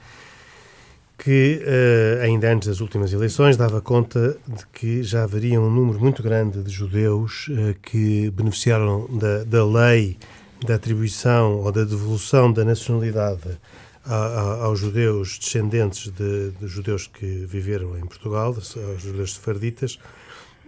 que, 1.18 1.60
uh, 1.64 2.22
ainda 2.22 2.52
antes 2.52 2.68
das 2.68 2.80
últimas 2.80 3.12
eleições, 3.12 3.56
dava 3.56 3.80
conta 3.80 4.38
de 4.46 4.64
que 4.68 5.02
já 5.02 5.24
haveria 5.24 5.60
um 5.60 5.68
número 5.68 5.98
muito 5.98 6.22
grande 6.22 6.62
de 6.62 6.70
judeus 6.70 7.48
uh, 7.48 7.74
que 7.82 8.30
beneficiaram 8.30 9.08
da, 9.10 9.42
da 9.42 9.66
lei 9.66 10.16
da 10.64 10.76
atribuição 10.76 11.56
ou 11.56 11.72
da 11.72 11.82
devolução 11.82 12.52
da 12.52 12.64
nacionalidade 12.64 13.58
a, 14.04 14.14
a, 14.14 14.64
aos 14.64 14.78
judeus 14.78 15.38
descendentes 15.38 16.08
de, 16.10 16.52
de, 16.52 16.68
judeus 16.68 17.08
que 17.08 17.44
viveram 17.46 17.98
em 17.98 18.06
Portugal, 18.06 18.54
aos 18.54 19.02
judeus 19.02 19.34
sefarditas, 19.34 19.98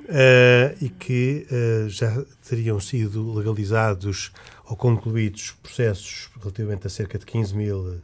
uh, 0.01 0.77
e 0.81 0.89
que 0.89 1.47
já 1.89 2.25
teriam 2.49 2.81
sido 2.81 3.33
legalizados 3.33 4.33
ou 4.67 4.77
concluídos 4.77 5.55
processos 5.63 6.29
relativamente 6.41 6.89
a 6.89 6.91
cerca 6.91 7.19
de 7.19 7.27
15 7.27 7.57
mil 7.57 8.01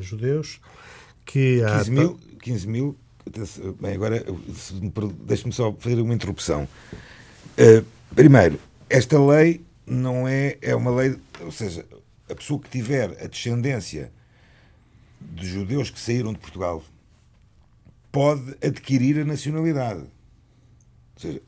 judeus 0.00 0.58
que 1.32 1.62
há... 1.62 1.78
15 1.78 1.90
mil, 1.90 2.20
15 2.42 2.68
mil 2.68 2.96
bem, 3.80 3.94
agora 3.94 4.22
deixe-me 5.24 5.52
só 5.52 5.72
fazer 5.72 5.98
uma 5.98 6.12
interrupção. 6.12 6.68
Uh, 7.56 7.84
primeiro, 8.14 8.58
esta 8.90 9.18
lei 9.18 9.64
não 9.86 10.28
é, 10.28 10.58
é 10.60 10.74
uma 10.74 10.90
lei, 10.90 11.16
ou 11.40 11.50
seja, 11.50 11.86
a 12.28 12.34
pessoa 12.34 12.60
que 12.60 12.68
tiver 12.68 13.16
a 13.22 13.26
descendência 13.26 14.12
de 15.20 15.46
judeus 15.46 15.88
que 15.88 15.98
saíram 15.98 16.34
de 16.34 16.38
Portugal 16.38 16.82
pode 18.10 18.54
adquirir 18.62 19.18
a 19.20 19.24
nacionalidade. 19.24 20.00
Ou 20.00 20.08
seja, 21.16 21.42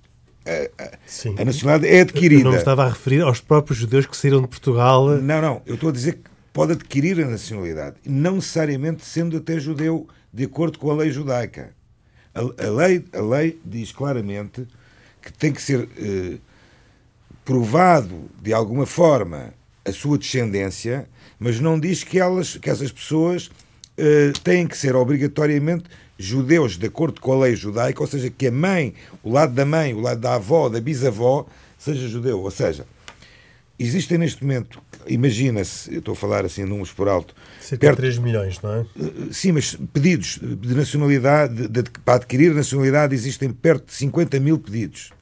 a, 0.46 0.82
a, 0.82 1.42
a 1.42 1.44
nacionalidade 1.44 1.94
é 1.94 2.00
adquirida. 2.00 2.40
Eu 2.40 2.44
não 2.44 2.52
me 2.52 2.58
estava 2.58 2.84
a 2.84 2.88
referir 2.88 3.20
aos 3.20 3.40
próprios 3.40 3.78
judeus 3.78 4.06
que 4.06 4.16
saíram 4.16 4.40
de 4.40 4.48
Portugal. 4.48 5.08
Não, 5.18 5.42
não, 5.42 5.62
eu 5.66 5.74
estou 5.74 5.90
a 5.90 5.92
dizer 5.92 6.14
que 6.14 6.33
pode 6.54 6.72
adquirir 6.72 7.20
a 7.20 7.26
nacionalidade, 7.26 7.96
não 8.06 8.36
necessariamente 8.36 9.04
sendo 9.04 9.36
até 9.36 9.58
judeu, 9.58 10.06
de 10.32 10.44
acordo 10.44 10.78
com 10.78 10.88
a 10.88 10.94
lei 10.94 11.10
judaica. 11.10 11.74
A, 12.32 12.40
a 12.40 12.70
lei, 12.70 13.04
a 13.12 13.20
lei 13.20 13.60
diz 13.64 13.90
claramente 13.90 14.66
que 15.20 15.32
tem 15.32 15.52
que 15.52 15.60
ser 15.60 15.88
eh, 15.98 16.38
provado 17.44 18.30
de 18.40 18.52
alguma 18.52 18.86
forma 18.86 19.52
a 19.84 19.90
sua 19.90 20.16
descendência, 20.16 21.08
mas 21.40 21.58
não 21.58 21.78
diz 21.78 22.04
que, 22.04 22.20
elas, 22.20 22.56
que 22.56 22.70
essas 22.70 22.92
pessoas 22.92 23.50
eh, 23.98 24.32
têm 24.44 24.66
que 24.68 24.78
ser 24.78 24.94
obrigatoriamente 24.94 25.86
judeus 26.16 26.78
de 26.78 26.86
acordo 26.86 27.20
com 27.20 27.32
a 27.32 27.46
lei 27.46 27.56
judaica, 27.56 28.00
ou 28.00 28.06
seja, 28.06 28.30
que 28.30 28.46
a 28.46 28.52
mãe, 28.52 28.94
o 29.24 29.32
lado 29.32 29.52
da 29.52 29.64
mãe, 29.64 29.92
o 29.92 29.98
lado 29.98 30.20
da 30.20 30.36
avó, 30.36 30.68
da 30.68 30.80
bisavó, 30.80 31.46
seja 31.76 32.06
judeu. 32.06 32.40
Ou 32.40 32.50
seja, 32.52 32.86
existem 33.78 34.18
neste 34.18 34.42
momento 34.42 34.80
imagina-se, 35.06 35.92
eu 35.92 35.98
estou 35.98 36.12
a 36.12 36.16
falar 36.16 36.44
assim 36.44 36.64
números 36.64 36.92
por 36.92 37.08
alto. 37.08 37.34
Cerca 37.60 37.86
perto, 37.86 37.96
de 37.96 38.02
3 38.02 38.18
milhões, 38.18 38.60
não 38.62 38.74
é? 38.74 38.86
Eh, 38.98 39.12
sim, 39.32 39.52
mas 39.52 39.76
pedidos 39.92 40.38
de 40.40 40.74
nacionalidade, 40.74 41.68
de, 41.68 41.82
de, 41.82 41.90
para 42.04 42.14
adquirir 42.14 42.54
nacionalidade, 42.54 43.14
existem 43.14 43.50
perto 43.50 43.86
de 43.86 43.94
50 43.94 44.40
mil 44.40 44.58
pedidos. 44.58 45.12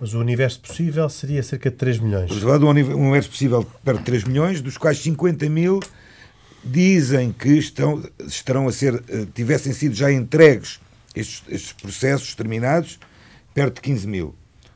Mas 0.00 0.14
o 0.14 0.20
universo 0.20 0.60
possível 0.60 1.08
seria 1.08 1.42
cerca 1.42 1.70
de 1.70 1.76
3 1.76 1.98
milhões. 1.98 2.30
Estamos 2.30 2.44
a 2.44 2.58
falar 2.58 2.64
um 2.64 2.70
universo 2.70 3.30
possível 3.30 3.66
perto 3.84 3.98
de 3.98 4.04
3 4.04 4.24
milhões, 4.24 4.60
dos 4.60 4.78
quais 4.78 4.98
50 4.98 5.48
mil 5.48 5.80
dizem 6.64 7.32
que 7.32 7.50
estão, 7.50 8.02
estarão 8.26 8.68
a 8.68 8.72
ser, 8.72 9.02
eh, 9.08 9.26
tivessem 9.34 9.72
sido 9.72 9.94
já 9.94 10.10
entregues 10.10 10.80
estes, 11.14 11.42
estes 11.48 11.72
processos 11.72 12.34
terminados, 12.34 12.98
perto 13.52 13.76
de 13.76 13.80
15 13.82 14.06
mil, 14.06 14.34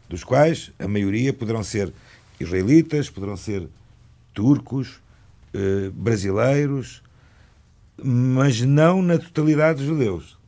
dos 0.09 0.23
quais 0.23 0.73
a 0.79 0.87
maioria 0.87 1.33
poderão 1.33 1.63
ser 1.63 1.93
israelitas, 2.41 3.11
poderão 3.11 3.37
ser 3.37 3.69
turcos, 4.35 5.01
eh, 5.53 5.91
brasileiros, 5.93 7.03
mas 8.03 8.61
não 8.61 9.03
na 9.03 9.19
totalidade 9.19 9.79
dos 9.79 9.87
judeus. 9.87 10.39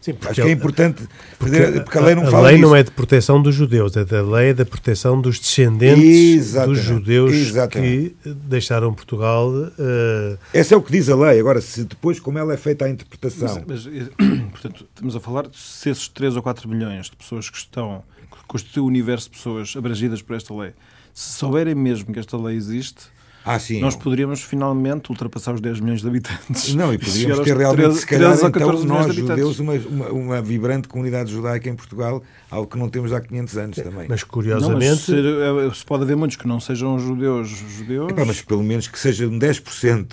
Sim, 0.00 0.16
Acho 0.22 0.34
que 0.34 0.40
é 0.42 0.50
importante 0.52 1.08
porque, 1.38 1.56
fazer, 1.56 1.84
porque 1.84 1.98
a 1.98 2.00
lei 2.00 2.14
não 2.14 2.22
a, 2.22 2.30
fala 2.30 2.48
A 2.48 2.50
lei 2.52 2.60
não 2.60 2.74
é 2.74 2.82
de 2.82 2.90
proteção 2.90 3.42
dos 3.42 3.54
judeus, 3.54 3.96
é 3.96 4.04
da 4.04 4.22
lei 4.22 4.54
da 4.54 4.64
proteção 4.64 5.20
dos 5.20 5.40
descendentes 5.40 6.46
Exatamente. 6.46 6.76
dos 6.76 6.84
judeus 6.84 7.32
Exatamente. 7.32 8.16
que 8.22 8.30
deixaram 8.30 8.94
Portugal. 8.94 9.50
Uh... 9.50 10.38
Esse 10.54 10.72
é 10.72 10.76
o 10.76 10.82
que 10.82 10.92
diz 10.92 11.08
a 11.08 11.16
lei. 11.16 11.40
Agora, 11.40 11.60
se 11.60 11.84
depois, 11.84 12.20
como 12.20 12.38
ela 12.38 12.54
é 12.54 12.56
feita 12.56 12.84
a 12.84 12.90
interpretação. 12.90 13.64
Mas, 13.66 13.86
mas, 13.86 14.08
portanto, 14.52 14.86
estamos 14.88 15.16
a 15.16 15.20
falar 15.20 15.48
de 15.48 15.58
se 15.58 15.90
esses 15.90 16.06
3 16.08 16.36
ou 16.36 16.42
4 16.42 16.68
milhões 16.68 17.06
de 17.06 17.16
pessoas 17.16 17.50
que 17.50 17.58
estão, 17.58 18.04
que 18.30 18.46
constituem 18.46 18.84
o 18.84 18.86
universo 18.86 19.28
de 19.28 19.36
pessoas 19.36 19.74
abrangidas 19.76 20.22
por 20.22 20.36
esta 20.36 20.54
lei, 20.54 20.72
se 21.18 21.32
souberem 21.36 21.74
mesmo 21.74 22.12
que 22.12 22.20
esta 22.20 22.36
lei 22.36 22.56
existe, 22.56 23.10
ah, 23.44 23.58
sim. 23.58 23.80
Nós 23.80 23.96
poderíamos 23.96 24.42
finalmente 24.42 25.08
ultrapassar 25.08 25.54
os 25.54 25.60
10 25.62 25.80
milhões 25.80 26.02
de 26.02 26.06
habitantes. 26.06 26.74
Não, 26.74 26.92
e 26.92 26.98
poderíamos 27.00 27.40
ter 27.40 27.56
realmente, 27.56 27.82
13, 27.82 28.00
se 28.00 28.06
calhar, 28.06 28.34
então, 28.44 28.84
nós, 28.84 29.14
judeus, 29.14 29.58
uma, 29.58 29.72
uma, 29.72 30.08
uma, 30.10 30.42
vibrante 30.42 30.86
comunidade 30.86 31.32
judaica 31.32 31.66
em 31.66 31.74
Portugal, 31.74 32.22
algo 32.50 32.70
que 32.70 32.76
não 32.76 32.90
temos 32.90 33.10
há 33.10 33.22
500 33.22 33.56
anos 33.56 33.76
também. 33.76 34.06
Mas, 34.06 34.22
curiosamente... 34.22 34.82
Não, 34.82 34.90
mas 34.90 35.00
se, 35.00 35.14
é, 35.14 35.74
se, 35.74 35.84
pode 35.84 36.02
haver 36.02 36.14
muitos 36.14 36.36
que 36.36 36.46
não 36.46 36.60
sejam 36.60 36.98
judeus, 36.98 37.48
judeus... 37.48 38.10
Epá, 38.10 38.24
mas 38.26 38.42
pelo 38.42 38.62
menos 38.62 38.86
que 38.86 38.98
sejam 38.98 39.30
10%, 39.30 40.12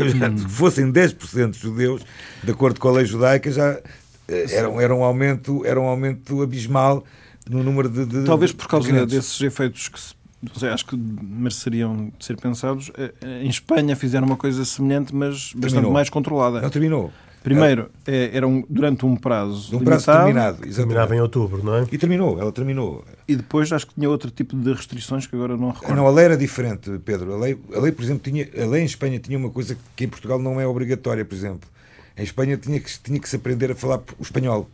hum. 0.00 0.48
fossem 0.48 0.92
10% 0.92 1.56
judeus, 1.56 2.02
de 2.44 2.50
acordo 2.50 2.78
com 2.78 2.88
a 2.88 2.92
lei 2.92 3.06
judaica, 3.06 3.50
já 3.50 3.80
eh, 4.28 4.46
era, 4.50 4.68
era, 4.82 4.94
um, 4.94 5.02
aumento, 5.02 5.64
era 5.64 5.80
um 5.80 5.86
aumento 5.86 6.42
abismal 6.42 7.02
no 7.48 7.62
número 7.62 7.88
de... 7.88 8.04
de 8.04 8.24
Talvez 8.24 8.52
por 8.52 8.66
causa 8.66 9.06
desses 9.06 9.40
efeitos 9.40 9.88
que 9.88 9.98
se 9.98 10.15
sei, 10.54 10.68
acho 10.68 10.86
que 10.86 10.96
mereceriam 10.96 12.12
ser 12.20 12.36
pensados. 12.36 12.90
Eh, 12.96 13.42
em 13.42 13.48
Espanha 13.48 13.96
fizeram 13.96 14.26
uma 14.26 14.36
coisa 14.36 14.64
semelhante, 14.64 15.14
mas 15.14 15.52
bastante 15.52 15.72
Terminou. 15.72 15.92
mais 15.92 16.10
controlada. 16.10 16.60
Não 16.60 16.70
terminou. 16.70 17.12
Primeiro, 17.42 17.90
é, 18.04 18.30
era 18.32 18.46
um, 18.46 18.64
durante 18.68 19.06
um 19.06 19.14
prazo, 19.14 19.72
Num 19.72 19.84
prazo 19.84 20.10
limitado, 20.10 20.24
terminado. 20.24 20.56
Terminava 20.56 20.74
Exatamente. 20.82 21.14
em 21.14 21.20
outubro, 21.20 21.62
não 21.64 21.76
é? 21.76 21.86
E 21.92 21.96
terminou, 21.96 22.40
ela 22.40 22.50
terminou. 22.50 23.04
e 23.28 23.36
depois 23.36 23.70
acho 23.72 23.86
que 23.86 23.94
tinha 23.94 24.10
outro 24.10 24.32
tipo 24.32 24.56
de 24.56 24.72
restrições 24.72 25.28
que 25.28 25.36
agora 25.36 25.56
não 25.56 25.70
recordo. 25.70 25.94
Não, 25.94 26.08
a 26.08 26.10
lei 26.10 26.24
era 26.24 26.36
diferente, 26.36 26.90
Pedro. 27.04 27.34
A 27.34 27.38
lei, 27.38 27.56
a 27.72 27.78
lei, 27.78 27.92
por 27.92 28.02
exemplo, 28.02 28.22
tinha, 28.24 28.48
a 28.60 28.66
lei 28.66 28.82
em 28.82 28.86
Espanha 28.86 29.20
tinha 29.20 29.38
uma 29.38 29.50
coisa 29.50 29.78
que 29.94 30.04
em 30.04 30.08
Portugal 30.08 30.40
não 30.40 30.60
é 30.60 30.66
obrigatória, 30.66 31.24
por 31.24 31.36
exemplo. 31.36 31.68
Em 32.16 32.24
Espanha 32.24 32.56
tinha 32.56 32.80
que, 32.80 32.90
tinha 32.98 33.20
que 33.20 33.28
se 33.28 33.36
aprender 33.36 33.70
a 33.70 33.76
falar 33.76 34.00
o 34.18 34.22
espanhol. 34.22 34.68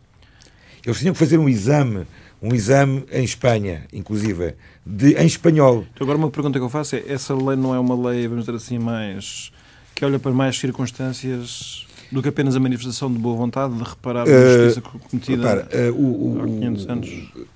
Eles 0.83 0.97
tinham 0.97 1.13
que 1.13 1.19
fazer 1.19 1.37
um 1.37 1.47
exame, 1.47 2.07
um 2.43 2.53
exame 2.53 3.05
em 3.11 3.23
Espanha, 3.23 3.85
inclusive, 3.93 4.55
de, 4.85 5.13
em 5.15 5.25
espanhol. 5.25 5.85
Então, 5.93 6.03
agora 6.05 6.17
uma 6.17 6.29
pergunta 6.29 6.59
que 6.59 6.65
eu 6.65 6.69
faço 6.69 6.97
é, 6.97 7.03
essa 7.07 7.33
lei 7.33 7.55
não 7.55 7.73
é 7.73 7.79
uma 7.79 7.95
lei, 8.09 8.27
vamos 8.27 8.45
dizer 8.45 8.57
assim, 8.57 8.77
mais 8.77 9.51
que 9.95 10.03
olha 10.03 10.19
para 10.19 10.31
mais 10.33 10.57
circunstâncias 10.59 11.87
do 12.11 12.21
que 12.21 12.27
apenas 12.29 12.55
a 12.55 12.59
manifestação 12.59 13.11
de 13.11 13.17
boa 13.17 13.35
vontade 13.37 13.73
de 13.75 13.83
reparar 13.83 14.27
a 14.27 14.29
Eh, 14.29 14.65
justiça 14.67 14.81
cometida 14.81 15.37
Repara, 15.49 15.67
eh, 15.71 15.89
o, 15.89 16.37
há 16.39 16.43
o, 16.43 16.47
500 16.59 16.89
anos. 16.89 17.09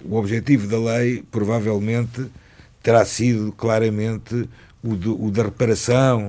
o 0.06 0.16
objetivo 0.16 0.68
da 0.68 0.80
lei 0.80 1.22
provavelmente 1.30 2.26
terá 2.82 3.04
sido 3.06 3.52
claramente 3.52 4.48
o, 4.82 4.96
do- 4.96 5.22
o 5.22 5.30
da 5.32 5.44
reparação. 5.44 6.22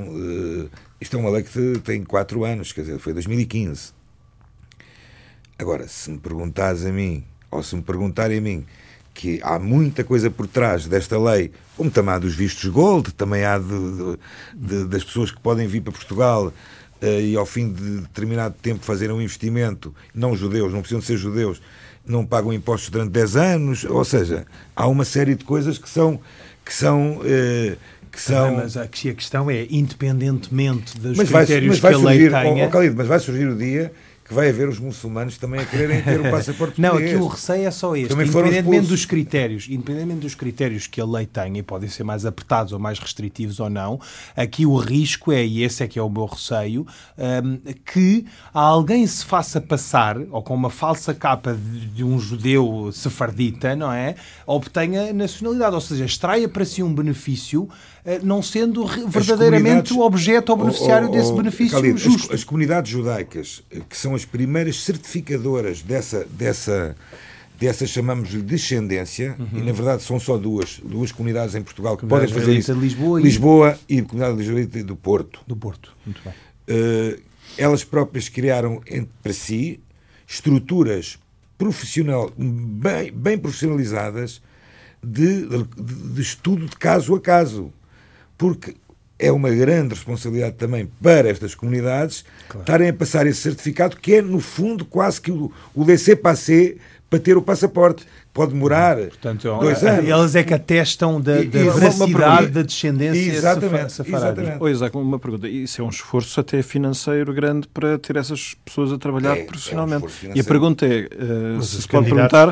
eh, 0.73 0.79
Isto 1.01 1.17
é 1.17 1.21
uma 1.21 1.31
lei 1.31 1.45
que 1.45 1.53
te- 1.53 1.81
tem 1.81 2.03
quatro 2.03 2.45
anos, 2.45 2.73
quer 2.73 2.81
dizer, 2.81 2.99
foi 2.99 3.13
2015. 3.13 3.93
Agora, 5.59 5.87
se 5.89 6.11
me 6.11 6.19
perguntares 6.19 6.85
a 6.85 6.93
mim, 6.93 7.25
ou 7.51 7.63
se 7.63 7.75
me 7.77 7.83
perguntarem 7.83 8.39
a 8.39 8.41
mim, 8.41 8.65
que 9.15 9.41
há 9.43 9.59
muita 9.59 10.05
coisa 10.05 10.31
por 10.31 10.47
trás 10.47 10.87
desta 10.87 11.19
lei, 11.19 11.51
como 11.77 11.91
também 11.91 12.15
há 12.15 12.19
dos 12.19 12.35
vistos 12.35 12.71
gold, 12.71 13.13
também 13.15 13.45
há 13.45 13.59
de- 13.59 13.67
de- 13.67 14.19
de- 14.55 14.85
das 14.87 15.03
pessoas 15.03 15.31
que 15.31 15.41
podem 15.41 15.67
vir 15.67 15.81
para 15.81 15.93
Portugal 15.93 16.53
eh, 17.01 17.23
e 17.23 17.37
ao 17.37 17.47
fim 17.47 17.73
de 17.73 18.01
determinado 18.01 18.55
tempo 18.61 18.85
fazerem 18.85 19.15
um 19.15 19.21
investimento, 19.23 19.95
não 20.15 20.37
judeus, 20.37 20.73
não 20.73 20.81
precisam 20.81 21.01
de 21.01 21.07
ser 21.07 21.17
judeus, 21.17 21.61
não 22.07 22.25
pagam 22.27 22.53
impostos 22.53 22.91
durante 22.91 23.11
10 23.11 23.37
anos, 23.37 23.85
ou 23.85 24.05
seja, 24.05 24.47
há 24.75 24.87
uma 24.89 25.05
série 25.05 25.35
de 25.35 25.45
coisas 25.45 25.79
que 25.79 25.89
são 25.89 26.21
que 26.65 26.75
são 26.75 27.21
eh, 27.25 27.77
que 28.11 28.21
são 28.21 28.57
Mas 28.57 28.77
a, 28.77 28.87
questão 28.89 29.51
é, 29.51 29.67
independentemente 29.71 30.99
dos 30.99 31.17
mas 31.17 31.29
vai, 31.29 31.45
critérios 31.45 31.71
mas 31.71 31.81
vai 31.81 31.93
que 31.93 32.01
a 32.01 32.05
lei 32.05 32.19
surgir, 32.19 32.31
tenha... 32.43 32.69
Khalid, 32.69 32.95
mas 32.97 33.07
vai 33.07 33.21
surgir 33.21 33.49
o 33.49 33.57
dia 33.57 33.93
que 34.29 34.35
vai 34.35 34.51
haver 34.51 34.69
os 34.69 34.79
muçulmanos 34.79 35.39
também 35.39 35.61
a 35.61 35.65
quererem 35.65 36.03
ter 36.03 36.21
o 36.21 36.25
passaporte 36.31 36.79
Não, 36.79 36.91
português. 36.91 37.15
aqui 37.15 37.23
o 37.23 37.27
receio 37.27 37.67
é 37.67 37.71
só 37.71 37.97
este. 37.97 38.11
Também 38.11 38.27
Independentemente 38.27 38.87
dos 38.87 39.07
critérios, 39.07 39.67
independentemente 39.71 40.21
dos 40.21 40.35
critérios 40.35 40.87
que 40.87 41.01
a 41.01 41.07
lei 41.07 41.25
tem, 41.25 41.57
e 41.57 41.63
podem 41.63 41.89
ser 41.89 42.05
mais 42.05 42.27
apertados 42.27 42.75
ou 42.75 42.79
mais 42.79 42.99
restritivos 42.99 43.59
ou 43.59 43.71
não, 43.71 43.99
aqui 44.37 44.67
o 44.67 44.77
risco 44.77 45.33
é, 45.33 45.45
e 45.45 45.63
esse 45.63 45.83
é 45.83 45.89
que 45.89 45.99
é 45.99 46.03
o 46.03 46.11
meu 46.11 46.27
receio, 46.27 46.87
hum, 47.17 47.59
que 47.87 48.27
alguém 48.53 49.07
se 49.07 49.25
faça 49.25 49.63
passar, 49.63 50.19
ou 50.31 50.43
com 50.43 50.55
uma 50.55 50.71
falsa 50.71 51.15
capa 51.15 51.55
de, 51.55 51.87
de 51.87 52.05
um 52.05 52.19
judeu 52.19 52.91
sefardita, 52.93 53.75
não 53.75 53.91
é? 53.91 54.15
Obtenha 54.47 55.11
nacionalidade, 55.13 55.75
ou 55.75 55.81
seja, 55.81 56.05
extraia 56.05 56.49
para 56.49 56.67
si 56.67 56.83
um 56.83 56.95
benefício, 56.95 57.67
não 58.23 58.43
sendo 58.43 58.87
verdadeiramente 59.09 59.93
o 59.93 60.01
objeto 60.01 60.51
ou 60.51 60.57
beneficiário 60.59 61.09
Oh, 61.09 61.11
oh, 61.11 61.15
desse 61.15 61.31
oh, 61.33 61.37
benefício 61.37 61.79
as- 61.95 62.01
justo. 62.01 62.35
As, 62.35 62.45
comunidades 62.45 62.91
judaicas, 62.91 63.63
eh, 63.71 63.81
que 63.89 63.97
são 63.97 64.15
as 64.15 64.25
primeiras 64.25 64.83
certificadoras 64.83 65.83
dessa, 65.83 66.25
dessa, 66.31 66.97
dessa 67.59 67.87
chamamos-lhe 67.87 68.41
descendência, 68.43 69.37
e 69.53 69.61
na 69.61 69.73
verdade 69.73 70.03
são 70.03 70.19
só 70.19 70.37
duas, 70.39 70.81
duas 70.83 71.13
comunidades 71.13 71.55
em 71.55 71.63
Portugal 71.63 71.97
que 71.97 72.07
podem 72.07 72.29
fazer 72.29 72.57
isso. 72.57 72.73
de 72.73 72.81
Lisboa 72.81 73.21
e- 73.21 73.25
Lisboa 73.25 73.79
e 73.89 73.99
a 73.99 74.05
comunidade 74.05 74.43
israelita 74.43 74.83
do 74.85 74.97
Porto. 74.97 75.41
Do 75.47 75.57
Porto. 75.57 75.93
Muito 76.07 76.21
bem. 76.25 76.33
Eh, 76.69 77.19
elas 77.57 77.83
próprias 77.85 78.29
criaram 78.29 78.81
entre 78.89 79.11
para 79.23 79.33
si 79.33 79.81
estruturas 80.27 81.19
profissional, 81.57 82.31
bem, 82.39 83.11
bem 83.13 83.37
profissionalizadas 83.37 84.41
de, 85.03 85.47
de- 85.47 85.65
de 86.15 86.23
estudo 86.23 86.67
de 86.67 86.77
caso 86.77 87.15
a 87.15 87.21
caso. 87.21 87.73
Porque 88.39 88.75
é 89.19 89.31
uma 89.33 89.51
grande 89.51 89.95
responsabilidade 89.95 90.55
também 90.55 90.89
para 91.03 91.29
estas 91.29 91.53
comunidades 91.55 92.25
estarem 92.61 92.89
a 92.89 92.93
passar 92.95 93.27
esse 93.27 93.41
certificado, 93.41 93.97
que 93.97 94.15
é, 94.15 94.23
no 94.23 94.39
fundo, 94.39 94.85
quase 94.85 95.21
que 95.21 95.33
o, 95.33 95.51
o 95.75 95.85
laissez-passer 95.85 96.77
para 97.11 97.19
ter 97.19 97.37
o 97.37 97.43
passaporte. 97.43 98.07
Pode 98.33 98.53
demorar 98.53 98.97
Portanto, 98.99 99.43
dois 99.61 99.83
eh, 99.83 99.89
anos. 99.91 100.09
eles 100.09 100.35
é 100.37 100.45
que 100.45 100.55
atestam 100.55 101.21
da, 101.21 101.39
da 101.43 101.43
veracidade 101.73 102.47
da 102.49 102.63
descendência 102.63 103.33
Exatamente, 103.33 103.91
safa- 103.93 104.05
safarada. 104.13 104.43
exatamente. 104.43 104.71
Isaac, 104.73 104.97
uma 104.97 105.19
pergunta. 105.19 105.49
Isso 105.49 105.81
é 105.81 105.85
um 105.85 105.89
esforço 105.89 106.39
até 106.39 106.63
financeiro 106.63 107.33
grande 107.35 107.67
para 107.67 107.99
ter 107.99 108.15
essas 108.15 108.55
pessoas 108.65 108.93
a 108.93 108.99
trabalhar 108.99 109.37
É, 109.37 109.41
é 109.41 109.43
um 109.43 109.47
profissionalmente. 109.47 110.07
e 110.37 110.39
a 110.41 110.45
pergunta 110.45 110.87
é, 110.87 110.99
eh, 111.01 111.09
Mas 111.57 111.67
se 111.67 111.83
se 111.83 111.89
pode 111.89 112.09
perguntar, 112.11 112.49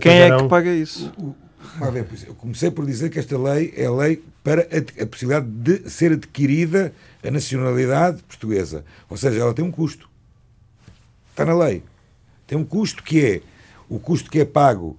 quem 0.00 0.20
é 0.20 0.36
que 0.36 0.44
paga 0.48 0.70
isso? 0.70 1.10
Ver, 1.92 2.06
Eu 2.26 2.34
comecei 2.34 2.70
por 2.70 2.84
dizer 2.84 3.10
que 3.10 3.18
esta 3.18 3.38
lei 3.38 3.72
é 3.76 3.88
lei 3.88 4.22
para 4.42 4.62
a, 4.62 5.02
a 5.02 5.06
possibilidade 5.06 5.46
de 5.46 5.90
ser 5.90 6.12
adquirida 6.12 6.92
a 7.22 7.30
nacionalidade 7.30 8.22
portuguesa. 8.22 8.84
Ou 9.08 9.16
seja, 9.16 9.40
ela 9.40 9.54
tem 9.54 9.64
um 9.64 9.70
custo. 9.70 10.08
Está 11.30 11.44
na 11.44 11.54
lei. 11.54 11.82
Tem 12.46 12.58
um 12.58 12.64
custo 12.64 13.02
que 13.02 13.24
é 13.24 13.42
o 13.88 13.98
custo 13.98 14.30
que 14.30 14.40
é 14.40 14.44
pago 14.44 14.96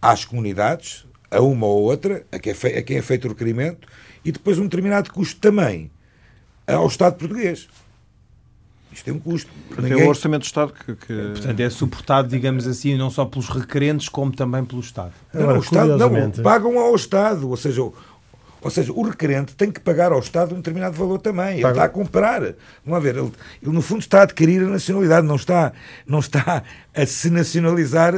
às 0.00 0.24
comunidades, 0.24 1.06
a 1.30 1.40
uma 1.40 1.66
ou 1.66 1.82
outra, 1.82 2.24
a 2.30 2.38
quem 2.38 2.52
é, 2.52 2.78
a 2.78 2.82
quem 2.82 2.96
é 2.98 3.02
feito 3.02 3.26
o 3.26 3.28
requerimento, 3.28 3.88
e 4.24 4.30
depois 4.30 4.58
um 4.58 4.64
determinado 4.64 5.12
custo 5.12 5.40
também 5.40 5.90
ao 6.66 6.86
Estado 6.86 7.16
português. 7.16 7.68
Isto 8.96 9.04
tem 9.04 9.14
um 9.14 9.18
custo. 9.20 9.50
Porque 9.68 9.84
é 9.84 9.88
Ninguém- 9.90 10.06
o 10.06 10.08
Orçamento 10.08 10.40
do 10.40 10.46
Estado 10.46 10.72
que... 10.72 10.94
que- 10.96 11.14
Portanto, 11.32 11.60
é 11.60 11.68
suportado, 11.70 12.28
digamos 12.28 12.66
assim, 12.66 12.96
não 12.96 13.10
só 13.10 13.26
pelos 13.26 13.48
requerentes, 13.48 14.08
como 14.08 14.34
também 14.34 14.64
pelo 14.64 14.80
Estado. 14.80 15.12
Não, 15.34 15.42
Agora, 15.42 15.58
o 15.58 15.62
Estado 15.62 15.98
não, 15.98 16.30
pagam 16.42 16.78
ao 16.78 16.94
Estado, 16.96 17.48
ou 17.50 17.56
seja, 17.58 17.82
o, 17.82 17.94
ou 18.62 18.70
seja, 18.70 18.90
o 18.92 19.02
requerente 19.02 19.54
tem 19.54 19.70
que 19.70 19.80
pagar 19.80 20.12
ao 20.12 20.18
Estado 20.18 20.54
um 20.54 20.56
determinado 20.56 20.96
valor 20.96 21.18
também. 21.20 21.54
Ele 21.56 21.62
Paga. 21.62 21.72
está 21.74 21.84
a 21.84 21.88
comprar. 21.90 22.54
Vamos 22.86 23.02
ver, 23.02 23.16
ele, 23.16 23.30
ele, 23.62 23.72
no 23.72 23.82
fundo 23.82 24.00
está 24.00 24.20
a 24.20 24.22
adquirir 24.22 24.62
a 24.62 24.66
nacionalidade, 24.66 25.26
não 25.26 25.36
está, 25.36 25.72
não 26.06 26.18
está 26.20 26.62
a 26.94 27.04
se 27.06 27.28
nacionalizar. 27.28 28.14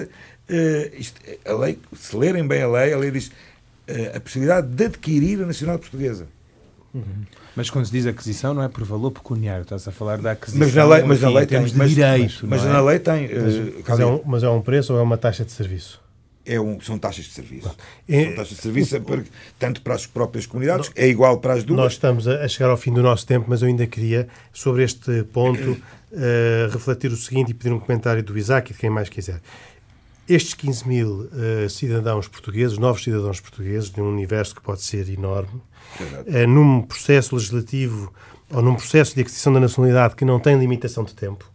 eh, 0.48 0.92
isto- 0.96 1.20
a 1.44 1.52
lei, 1.54 1.78
se 1.94 2.16
lerem 2.16 2.46
bem 2.46 2.62
a 2.62 2.68
lei, 2.68 2.92
a 2.94 2.98
lei 2.98 3.10
diz 3.10 3.30
eh, 3.88 4.12
a 4.14 4.20
possibilidade 4.20 4.68
de 4.68 4.84
adquirir 4.84 5.42
a 5.42 5.46
nacionalidade 5.46 5.90
portuguesa. 5.90 6.26
Mas 7.54 7.68
quando 7.70 7.84
se 7.86 7.92
diz 7.92 8.06
aquisição, 8.06 8.54
não 8.54 8.62
é 8.62 8.68
por 8.68 8.82
valor 8.84 9.10
pecuniário. 9.10 9.62
Estás 9.62 9.86
a 9.86 9.92
falar 9.92 10.18
da 10.18 10.32
aquisição 10.32 10.58
Mas 10.60 10.74
na 10.74 10.84
lei, 10.84 11.02
mas 11.04 11.20
na 11.20 11.28
lei 11.30 11.46
tem. 11.46 11.62
de 11.64 11.76
mas, 11.76 11.90
direito. 11.90 12.46
mas, 12.46 12.60
mas 12.60 12.64
é? 12.64 12.72
na 12.72 12.80
lei 12.80 12.98
tem. 12.98 13.24
eh, 13.26 13.38
Mas, 13.38 13.84
mas 13.88 14.00
é 14.00 14.06
um, 14.06 14.20
mas 14.24 14.42
é 14.42 14.48
um 14.48 14.60
preço 14.60 14.92
ou 14.94 14.98
é 14.98 15.02
uma 15.02 15.16
taxa 15.18 15.44
de 15.44 15.52
serviço? 15.52 16.00
é 16.50 16.58
um- 16.58 16.80
são 16.80 16.98
taxas 16.98 17.26
de 17.26 17.32
serviço. 17.32 17.76
É- 18.08 18.24
São 18.24 18.36
taxas 18.36 18.56
de 18.56 18.62
serviço 18.62 18.96
é 18.96 19.00
para- 19.00 19.22
tanto 19.58 19.82
para 19.82 19.92
as 19.94 20.06
próprias 20.06 20.46
comunidades, 20.46 20.90
é 20.96 21.06
igual 21.06 21.36
para 21.40 21.52
as 21.52 21.62
duas. 21.62 21.76
Nós 21.78 21.92
estamos 21.92 22.26
a 22.26 22.48
chegar 22.48 22.70
ao 22.70 22.76
fim 22.78 22.90
do 22.90 23.02
nosso 23.02 23.26
tempo, 23.26 23.44
mas 23.48 23.60
eu 23.60 23.68
ainda 23.68 23.86
queria, 23.86 24.26
sobre 24.50 24.82
este 24.82 25.24
ponto, 25.24 25.76
eh, 26.10 26.66
refletir 26.72 27.12
o 27.12 27.16
seguinte 27.18 27.50
e 27.50 27.54
pedir 27.54 27.70
um 27.70 27.78
comentário 27.78 28.22
do 28.22 28.38
Isaac 28.38 28.70
e 28.70 28.74
de 28.74 28.80
quem 28.80 28.88
mais 28.88 29.10
quiser. 29.10 29.42
Estes 30.28 30.54
15 30.54 30.86
mil 30.88 31.28
eh, 31.32 31.68
cidadãos 31.68 32.28
portugueses, 32.28 32.76
novos 32.78 33.02
cidadãos 33.02 33.40
portugueses, 33.40 33.90
de 33.90 34.00
um 34.00 34.08
universo 34.08 34.54
que 34.54 34.60
pode 34.60 34.82
ser 34.82 35.08
enorme, 35.08 35.60
eh, 36.26 36.46
num 36.46 36.82
processo 36.82 37.34
legislativo 37.34 38.12
ou 38.50 38.62
num 38.62 38.74
processo 38.74 39.14
de 39.14 39.22
aquisição 39.22 39.52
da 39.52 39.60
nacionalidade 39.60 40.16
que 40.16 40.24
não 40.24 40.38
tem 40.38 40.58
limitação 40.58 41.04
de 41.04 41.14
tempo, 41.14 41.50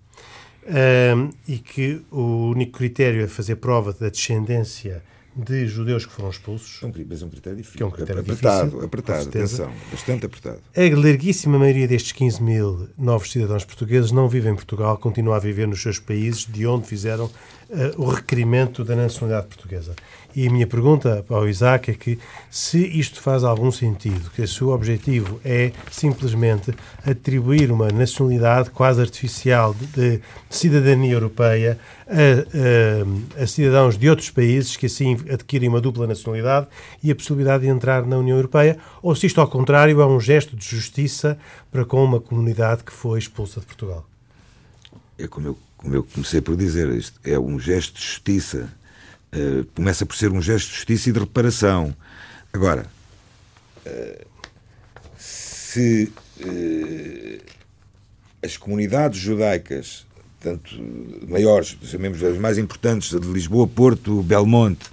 Ahm, 0.67 1.29
e 1.47 1.57
que 1.57 2.01
o 2.09 2.49
único 2.51 2.77
critério 2.77 3.23
é 3.23 3.27
fazer 3.27 3.57
prova 3.57 3.91
da 3.91 4.09
descendência 4.09 5.03
de 5.35 5.67
judeus 5.67 6.05
que 6.05 6.13
foram 6.13 6.29
expulsos. 6.29 6.81
É 6.81 6.85
um 6.85 6.93
mas 7.09 7.21
é 7.21 7.25
um 7.25 7.29
critério 7.29 7.57
difícil. 7.57 7.77
Que 7.77 7.83
é 7.83 7.85
um 7.85 7.91
critério 7.91 8.21
apertado, 8.21 8.65
difícil, 8.65 8.85
apertado, 8.85 9.29
atenção, 9.29 9.71
bastante 9.91 10.25
apertado. 10.25 10.59
A 10.75 10.95
larguíssima 10.95 11.57
maioria 11.57 11.87
destes 11.87 12.11
15 12.13 12.43
mil 12.43 12.87
novos 12.97 13.31
cidadãos 13.31 13.65
portugueses 13.65 14.11
não 14.11 14.29
vive 14.29 14.47
em 14.47 14.55
Portugal, 14.55 14.97
continua 14.97 15.37
a 15.37 15.39
viver 15.39 15.67
nos 15.67 15.81
seus 15.81 15.99
países 15.99 16.45
de 16.45 16.65
onde 16.67 16.87
fizeram 16.87 17.29
eh, 17.73 17.93
o 17.97 18.05
requerimento 18.05 18.83
da 18.83 18.95
nacionalidade 18.95 19.47
portuguesa. 19.47 19.93
E 20.35 20.47
a 20.47 20.51
minha 20.51 20.65
pergunta 20.65 21.23
ao 21.29 21.47
Isaac 21.47 21.91
é 21.91 21.93
que 21.93 22.17
se 22.49 22.79
isto 22.97 23.21
faz 23.21 23.43
algum 23.43 23.71
sentido, 23.71 24.31
que 24.31 24.41
o 24.63 24.69
objetivo 24.69 25.39
é 25.45 25.71
simplesmente 25.91 26.73
atribuir 27.05 27.71
uma 27.71 27.89
nacionalidade 27.89 28.71
quase 28.71 28.99
artificial 28.99 29.75
de, 29.75 30.17
de 30.17 30.21
cidadania 30.49 31.13
europeia 31.13 31.77
a, 32.07 33.37
a- 33.39 33.43
a 33.43 33.47
cidadãos 33.47 33.95
de 33.95 34.09
outros 34.09 34.31
países 34.31 34.75
que 34.75 34.87
assim 34.87 35.13
adquirem 35.31 35.69
uma 35.69 35.79
dupla 35.79 36.07
nacionalidade 36.07 36.65
e 37.03 37.11
a 37.11 37.15
possibilidade 37.15 37.63
de 37.63 37.69
entrar 37.69 38.03
na 38.05 38.17
União 38.17 38.35
Europeia, 38.37 38.79
ou 39.03 39.15
se 39.15 39.27
isto, 39.27 39.39
ao 39.39 39.47
contrário, 39.47 40.01
é 40.01 40.05
um 40.05 40.19
gesto 40.19 40.55
de 40.55 40.65
justiça 40.65 41.37
para 41.71 41.85
com 41.85 42.03
uma 42.03 42.19
comunidade 42.19 42.83
que 42.83 42.91
foi 42.91 43.19
expulsa 43.19 43.59
de 43.59 43.67
Portugal. 43.67 44.03
É 45.19 45.27
como 45.27 45.47
eu, 45.47 45.57
como 45.83 45.95
eu 45.95 46.03
comecei 46.03 46.39
por 46.39 46.55
dizer, 46.55 46.89
isto 46.91 47.19
é 47.25 47.37
um 47.37 47.59
gesto 47.59 47.99
de 47.99 48.01
justiça. 48.01 48.69
Eh, 49.33 49.65
começa 49.75 50.05
por 50.05 50.15
ser 50.15 50.31
um 50.31 50.41
gesto 50.41 50.69
de 50.69 50.75
justiça 50.75 51.09
e 51.09 51.11
de 51.11 51.19
reparação. 51.19 51.93
Agora, 52.53 52.85
se 55.17 56.11
as 58.41 58.55
comunidades 58.55 59.19
judaicas, 59.19 60.05
tanto 60.39 60.73
maiores, 61.27 61.77
chamemos 61.83 62.23
as 62.23 62.37
mais 62.37 62.57
importantes, 62.57 63.09
de 63.09 63.27
Lisboa, 63.27 63.67
Porto, 63.67 64.23
Belmonte, 64.23 64.89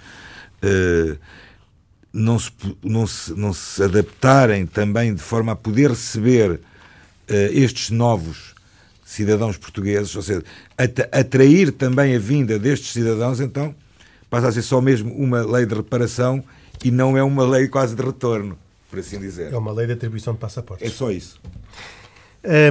não 2.12 2.38
se, 2.38 2.51
não, 2.82 3.07
se, 3.07 3.34
não 3.34 3.53
se 3.53 3.82
adaptarem 3.82 4.66
também 4.66 5.14
de 5.14 5.22
forma 5.22 5.53
a 5.53 5.57
poder 5.57 5.91
receber 5.91 6.61
estes 7.28 7.91
novos 7.91 8.49
cidadãos 9.11 9.56
portugueses, 9.56 10.14
ou 10.14 10.22
seja, 10.22 10.44
atrair 11.11 11.72
também 11.72 12.14
a 12.14 12.18
vinda 12.18 12.61
destes 12.61 12.92
cidadãos, 12.92 13.40
então 13.40 13.74
passa 14.30 14.48
a 14.48 14.52
ser 14.52 14.62
só 14.62 14.80
mesmo 14.80 15.12
uma 15.14 15.42
lei 15.42 15.66
de 15.66 15.74
reparação 15.74 16.44
e 16.84 16.92
não 16.92 17.18
é 17.18 17.22
uma 17.22 17.44
lei 17.44 17.66
quase 17.66 17.96
de 17.96 18.02
retorno, 18.02 18.56
por 18.88 19.00
assim 19.00 19.18
dizer. 19.18 19.52
É 19.52 19.58
uma 19.58 19.72
lei 19.72 19.88
de 19.88 19.94
atribuição 19.94 20.32
de 20.32 20.38
passaportes. 20.38 20.86
É 20.86 20.90
só 20.90 21.11
isso. 21.11 21.40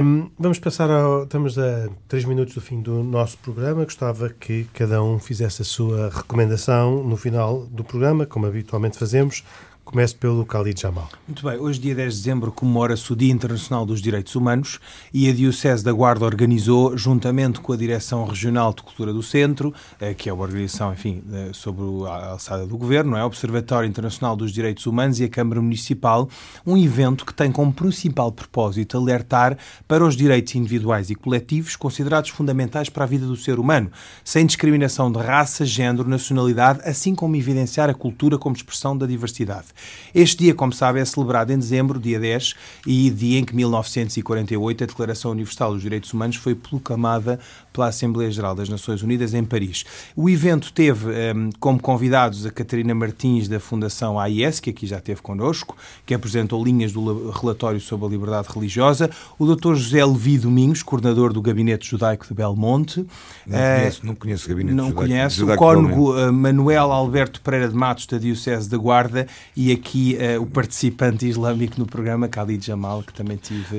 Um, 0.02 0.30
vamos 0.38 0.58
passar 0.58 0.90
ao. 0.90 1.24
Estamos 1.24 1.58
a 1.58 1.90
três 2.08 2.24
minutos 2.24 2.54
do 2.54 2.60
fim 2.60 2.80
do 2.80 3.04
nosso 3.04 3.36
programa. 3.38 3.84
Gostava 3.84 4.30
que 4.30 4.66
cada 4.72 5.02
um 5.02 5.18
fizesse 5.18 5.60
a 5.60 5.64
sua 5.64 6.08
recomendação 6.08 7.04
no 7.04 7.16
final 7.18 7.66
do 7.66 7.84
programa, 7.84 8.24
como 8.24 8.46
habitualmente 8.46 8.98
fazemos. 8.98 9.44
Começo 9.90 10.14
pelo 10.18 10.44
Khalid 10.44 10.80
Jamal. 10.80 11.08
Muito 11.26 11.44
bem, 11.44 11.58
hoje, 11.58 11.80
dia 11.80 11.96
10 11.96 12.14
de 12.14 12.20
dezembro, 12.20 12.52
comemora-se 12.52 13.12
o 13.12 13.16
Dia 13.16 13.32
Internacional 13.32 13.84
dos 13.84 14.00
Direitos 14.00 14.36
Humanos 14.36 14.78
e 15.12 15.28
a 15.28 15.32
Diocese 15.32 15.82
da 15.82 15.90
Guarda 15.90 16.24
organizou, 16.24 16.96
juntamente 16.96 17.58
com 17.58 17.72
a 17.72 17.76
Direção 17.76 18.24
Regional 18.24 18.72
de 18.72 18.84
Cultura 18.84 19.12
do 19.12 19.20
Centro, 19.20 19.74
eh, 20.00 20.14
que 20.14 20.28
é 20.28 20.32
uma 20.32 20.44
organização, 20.44 20.92
enfim, 20.92 21.24
sobre 21.52 21.82
a 22.08 22.30
alçada 22.30 22.64
do 22.68 22.78
governo, 22.78 23.16
é? 23.16 23.24
o 23.24 23.26
Observatório 23.26 23.88
Internacional 23.88 24.36
dos 24.36 24.52
Direitos 24.52 24.86
Humanos 24.86 25.18
e 25.18 25.24
a 25.24 25.28
Câmara 25.28 25.60
Municipal, 25.60 26.30
um 26.64 26.76
evento 26.76 27.26
que 27.26 27.34
tem 27.34 27.50
como 27.50 27.72
principal 27.72 28.30
propósito 28.30 28.96
alertar 28.96 29.58
para 29.88 30.04
os 30.04 30.14
direitos 30.14 30.54
individuais 30.54 31.10
e 31.10 31.16
coletivos 31.16 31.74
considerados 31.74 32.30
fundamentais 32.30 32.88
para 32.88 33.02
a 33.02 33.08
vida 33.08 33.26
do 33.26 33.34
ser 33.34 33.58
humano, 33.58 33.90
sem 34.22 34.46
discriminação 34.46 35.10
de 35.10 35.18
raça, 35.18 35.66
género, 35.66 36.08
nacionalidade, 36.08 36.80
assim 36.84 37.12
como 37.12 37.34
evidenciar 37.34 37.90
a 37.90 37.94
cultura 37.94 38.38
como 38.38 38.54
expressão 38.54 38.96
da 38.96 39.04
diversidade. 39.04 39.66
Este 40.14 40.44
dia, 40.44 40.54
como 40.54 40.72
sabe, 40.72 41.00
é 41.00 41.04
celebrado 41.04 41.52
em 41.52 41.58
dezembro, 41.58 42.00
dia 42.00 42.18
10, 42.18 42.54
e 42.86 43.10
dia 43.10 43.38
em 43.38 43.44
que 43.44 43.54
1948 43.54 44.84
a 44.84 44.86
Declaração 44.86 45.30
Universal 45.30 45.72
dos 45.72 45.82
Direitos 45.82 46.12
Humanos 46.12 46.36
foi 46.36 46.54
proclamada 46.54 47.38
pela 47.72 47.88
Assembleia 47.88 48.30
Geral 48.30 48.54
das 48.54 48.68
Nações 48.68 49.02
Unidas 49.02 49.34
em 49.34 49.44
Paris. 49.44 49.84
O 50.16 50.28
evento 50.28 50.72
teve 50.72 51.06
um, 51.06 51.50
como 51.58 51.80
convidados 51.80 52.44
a 52.46 52.50
Catarina 52.50 52.94
Martins 52.94 53.48
da 53.48 53.60
Fundação 53.60 54.18
AIS, 54.18 54.60
que 54.60 54.70
aqui 54.70 54.86
já 54.86 54.98
esteve 54.98 55.20
connosco, 55.20 55.76
que 56.04 56.14
apresentou 56.14 56.64
linhas 56.64 56.92
do 56.92 57.30
relatório 57.30 57.80
sobre 57.80 58.06
a 58.06 58.10
liberdade 58.10 58.48
religiosa, 58.52 59.10
o 59.38 59.46
Dr. 59.46 59.74
José 59.74 60.04
Levi 60.04 60.38
Domingos, 60.38 60.82
coordenador 60.82 61.32
do 61.32 61.40
Gabinete 61.40 61.88
Judaico 61.88 62.26
de 62.26 62.34
Belmonte. 62.34 63.06
Não 63.46 63.58
conheço, 63.58 64.02
uh, 64.02 64.06
não 64.06 64.14
conheço 64.14 64.46
o 64.46 64.48
Gabinete 64.48 64.74
não 64.74 64.88
Judaico. 64.88 65.00
Não 65.02 65.08
conhece. 65.08 65.44
O 65.44 65.56
cônego 65.56 66.14
uh, 66.14 66.32
Manuel 66.32 66.92
Alberto 66.92 67.40
Pereira 67.40 67.68
de 67.68 67.74
Matos, 67.74 68.06
da 68.06 68.18
Diocese 68.18 68.68
da 68.68 68.76
Guarda, 68.76 69.26
e 69.56 69.72
aqui 69.72 70.16
uh, 70.16 70.42
o 70.42 70.46
participante 70.46 71.26
islâmico 71.26 71.78
no 71.78 71.86
programa, 71.86 72.26
Khalid 72.26 72.64
Jamal, 72.64 73.02
que 73.02 73.12
também 73.12 73.36
tive 73.36 73.78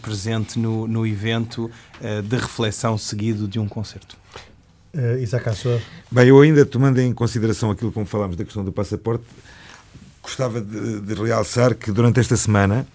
presente 0.00 0.58
no, 0.58 0.86
no 0.86 1.06
evento 1.06 1.70
de 2.24 2.36
reflexão 2.36 2.98
seguido 2.98 3.46
de 3.46 3.60
um 3.60 3.68
concerto. 3.68 4.16
Uh, 4.94 5.16
Isaac 5.22 5.48
Assor. 5.48 5.80
Bem, 6.10 6.28
eu 6.28 6.38
ainda 6.40 6.66
tomando 6.66 7.00
em 7.00 7.14
consideração 7.14 7.70
aquilo 7.70 7.90
como 7.90 8.04
falámos 8.04 8.36
da 8.36 8.44
questão 8.44 8.62
do 8.62 8.70
passaporte, 8.70 9.24
gostava 10.22 10.60
de, 10.60 11.00
de 11.00 11.14
realçar 11.14 11.74
que 11.74 11.90
durante 11.90 12.20
esta 12.20 12.36
semana 12.36 12.86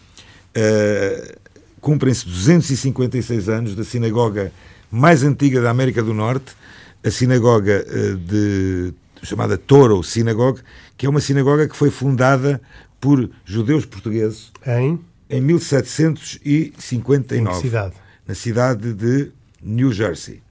uh, 0.56 1.38
cumprem-se 1.82 2.28
256 2.28 3.50
anos 3.50 3.76
da 3.76 3.84
sinagoga 3.84 4.52
mais 4.92 5.24
antiga 5.24 5.60
da 5.60 5.72
América 5.72 6.04
do 6.04 6.14
Norte, 6.14 6.56
a 7.04 7.10
sinagoga 7.10 7.84
uh, 7.88 8.16
de, 8.16 8.94
chamada 9.24 9.58
Toro 9.58 10.04
Synagogue, 10.04 10.62
que 10.96 11.08
é 11.08 11.10
uma 11.10 11.20
sinagoga 11.20 11.68
que 11.68 11.76
foi 11.76 11.90
fundada 11.90 12.62
por 13.02 13.28
judeus 13.44 13.88
portugueses 13.88 14.52
em, 14.66 15.00
em 15.30 15.42
1759. 15.42 17.42
Em 17.42 17.46
que 17.46 17.56
cidade? 17.56 17.96
Na 18.28 18.36
cidade 18.36 18.94
de 18.94 19.32
New 19.62 19.92
Jersey, 19.92 20.42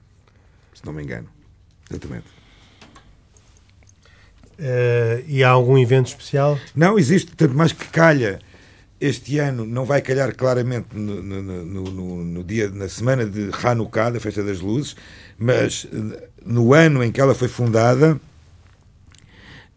se 0.73 0.85
não 0.85 0.93
me 0.93 1.03
engano. 1.03 1.29
Exatamente. 1.89 2.25
Uh, 4.59 5.23
e 5.27 5.43
há 5.43 5.49
algum 5.49 5.77
evento 5.77 6.07
especial? 6.07 6.59
Não, 6.75 6.97
existe, 6.97 7.31
tanto 7.35 7.55
mais 7.55 7.71
que 7.71 7.87
calha. 7.89 8.39
Este 8.99 9.37
ano 9.37 9.63
não 9.63 9.85
vai 9.85 10.01
calhar 10.01 10.35
claramente 10.35 10.87
no, 10.93 11.21
no, 11.21 11.63
no, 11.63 12.23
no 12.23 12.43
dia, 12.43 12.67
na 12.69 12.89
semana 12.89 13.23
de 13.25 13.51
Hanukkah, 13.63 14.09
da 14.09 14.19
Festa 14.19 14.43
das 14.43 14.59
Luzes, 14.59 14.95
mas 15.37 15.87
no 16.43 16.73
ano 16.73 17.03
em 17.03 17.11
que 17.11 17.21
ela 17.21 17.35
foi 17.35 17.47
fundada, 17.47 18.19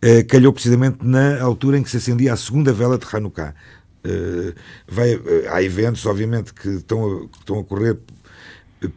uh, 0.03 0.27
calhou 0.27 0.55
precisamente 0.55 1.01
na 1.03 1.39
altura 1.43 1.77
em 1.77 1.83
que 1.83 1.91
se 1.91 1.99
acendia 1.99 2.33
a 2.33 2.37
segunda 2.37 2.73
vela 2.73 2.97
de 2.97 3.07
Hanukkah. 3.15 3.55
Uh, 4.05 4.55
vai, 4.89 5.15
uh, 5.15 5.21
há 5.51 5.63
eventos, 5.63 6.05
obviamente, 6.07 6.55
que 6.55 6.69
estão 6.69 7.05
a, 7.05 7.29
que 7.29 7.39
estão 7.39 7.59
a 7.59 7.65
correr 7.65 7.99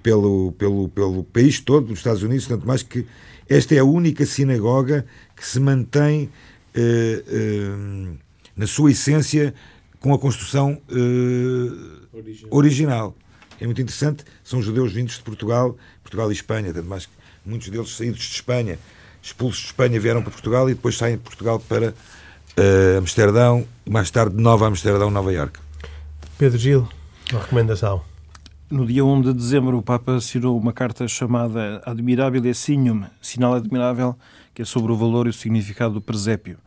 pelo, 0.01 0.53
pelo, 0.53 0.87
pelo 0.89 1.23
país 1.25 1.59
todo, 1.59 1.87
dos 1.87 1.99
Estados 1.99 2.23
Unidos, 2.23 2.47
tanto 2.47 2.65
mais 2.65 2.83
que 2.83 3.05
esta 3.49 3.75
é 3.75 3.79
a 3.79 3.83
única 3.83 4.25
sinagoga 4.25 5.05
que 5.35 5.45
se 5.45 5.59
mantém 5.59 6.29
uh, 6.75 8.17
na 8.55 8.65
sua 8.65 8.91
essência 8.91 9.53
com 9.99 10.13
a 10.13 10.19
construção 10.19 10.81
original. 12.11 12.49
original. 12.51 13.15
É 13.59 13.65
muito 13.65 13.81
interessante, 13.81 14.25
são 14.43 14.61
judeus 14.61 14.91
vindos 14.91 15.17
de 15.17 15.23
Portugal, 15.23 15.77
Portugal 16.01 16.29
e 16.31 16.33
Espanha, 16.33 16.73
tanto 16.73 16.87
mais 16.87 17.05
que 17.05 17.11
muitos 17.45 17.69
deles 17.69 17.89
saídos 17.95 18.19
de 18.19 18.35
Espanha 18.35 18.77
expulsos 19.23 19.61
de 19.61 19.67
Espanha 19.67 19.99
vieram 19.99 20.21
para 20.21 20.31
Portugal 20.31 20.69
e 20.69 20.73
depois 20.73 20.97
saem 20.97 21.15
de 21.15 21.23
Portugal 21.23 21.57
para 21.57 21.93
uh, 22.57 22.97
Amsterdão 22.97 23.65
mais 23.89 24.09
tarde 24.09 24.35
de 24.35 24.41
Nova 24.41 24.67
Amsterdão, 24.67 25.09
Nova 25.09 25.31
Iorque. 25.33 25.59
Pedro 26.37 26.57
Gil, 26.57 26.87
uma 27.31 27.41
recomendação. 27.41 28.01
No 28.69 28.85
dia 28.85 29.05
1 29.05 29.21
de 29.21 29.33
dezembro, 29.33 29.77
o 29.77 29.83
Papa 29.83 30.15
assinou 30.15 30.57
uma 30.57 30.73
carta 30.73 31.07
chamada 31.07 31.81
Admirabile 31.85 32.53
Signum, 32.53 33.03
Sinal 33.21 33.55
Admirável, 33.55 34.17
que 34.53 34.61
é 34.61 34.65
sobre 34.65 34.91
o 34.91 34.95
valor 34.95 35.27
e 35.27 35.29
o 35.29 35.33
significado 35.33 35.93
do 35.93 36.01
presépio. 36.01 36.57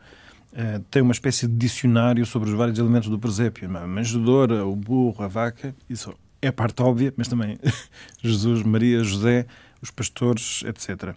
Uh, 0.53 0.81
tem 0.91 1.03
uma 1.03 1.13
espécie 1.13 1.47
de 1.47 1.55
dicionário 1.55 2.25
sobre 2.25 2.51
os 2.51 2.55
vários 2.55 2.79
elementos 2.79 3.09
do 3.09 3.19
presépio, 3.19 3.69
a 3.77 3.87
manjedoura, 3.87 4.65
o 4.65 4.77
burro, 4.77 5.25
a 5.25 5.29
vaca, 5.29 5.75
isso 5.89 6.15
é 6.41 6.49
a 6.49 6.53
parte 6.53 6.83
óbvia, 6.83 7.13
mas 7.17 7.29
também 7.29 7.59
Jesus, 8.23 8.63
Maria, 8.63 9.03
José, 9.03 9.47
os 9.83 9.91
pastores, 9.91 10.63
etc. 10.65 11.15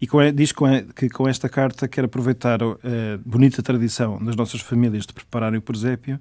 E 0.00 0.06
com, 0.06 0.18
diz 0.32 0.52
que 0.94 1.10
com 1.10 1.28
esta 1.28 1.48
carta 1.48 1.86
quer 1.86 2.04
aproveitar 2.04 2.62
a 2.62 3.18
bonita 3.24 3.62
tradição 3.62 4.18
das 4.24 4.34
nossas 4.34 4.60
famílias 4.60 5.06
de 5.06 5.12
prepararem 5.12 5.58
o 5.58 5.62
presépio 5.62 6.18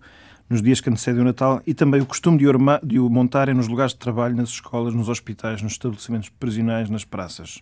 nos 0.50 0.62
dias 0.62 0.82
que 0.82 0.90
antecedem 0.90 1.22
o 1.22 1.26
Natal 1.26 1.62
e 1.66 1.74
também 1.74 2.02
o 2.02 2.06
costume 2.06 2.38
de 2.38 2.48
o, 2.48 2.52
de 2.84 3.00
o 3.00 3.10
montarem 3.10 3.54
nos 3.54 3.68
lugares 3.68 3.94
de 3.94 4.00
trabalho, 4.00 4.36
nas 4.36 4.50
escolas, 4.50 4.94
nos 4.94 5.08
hospitais, 5.08 5.62
nos 5.62 5.74
estabelecimentos 5.74 6.30
prisionais, 6.30 6.90
nas 6.90 7.06
praças. 7.06 7.62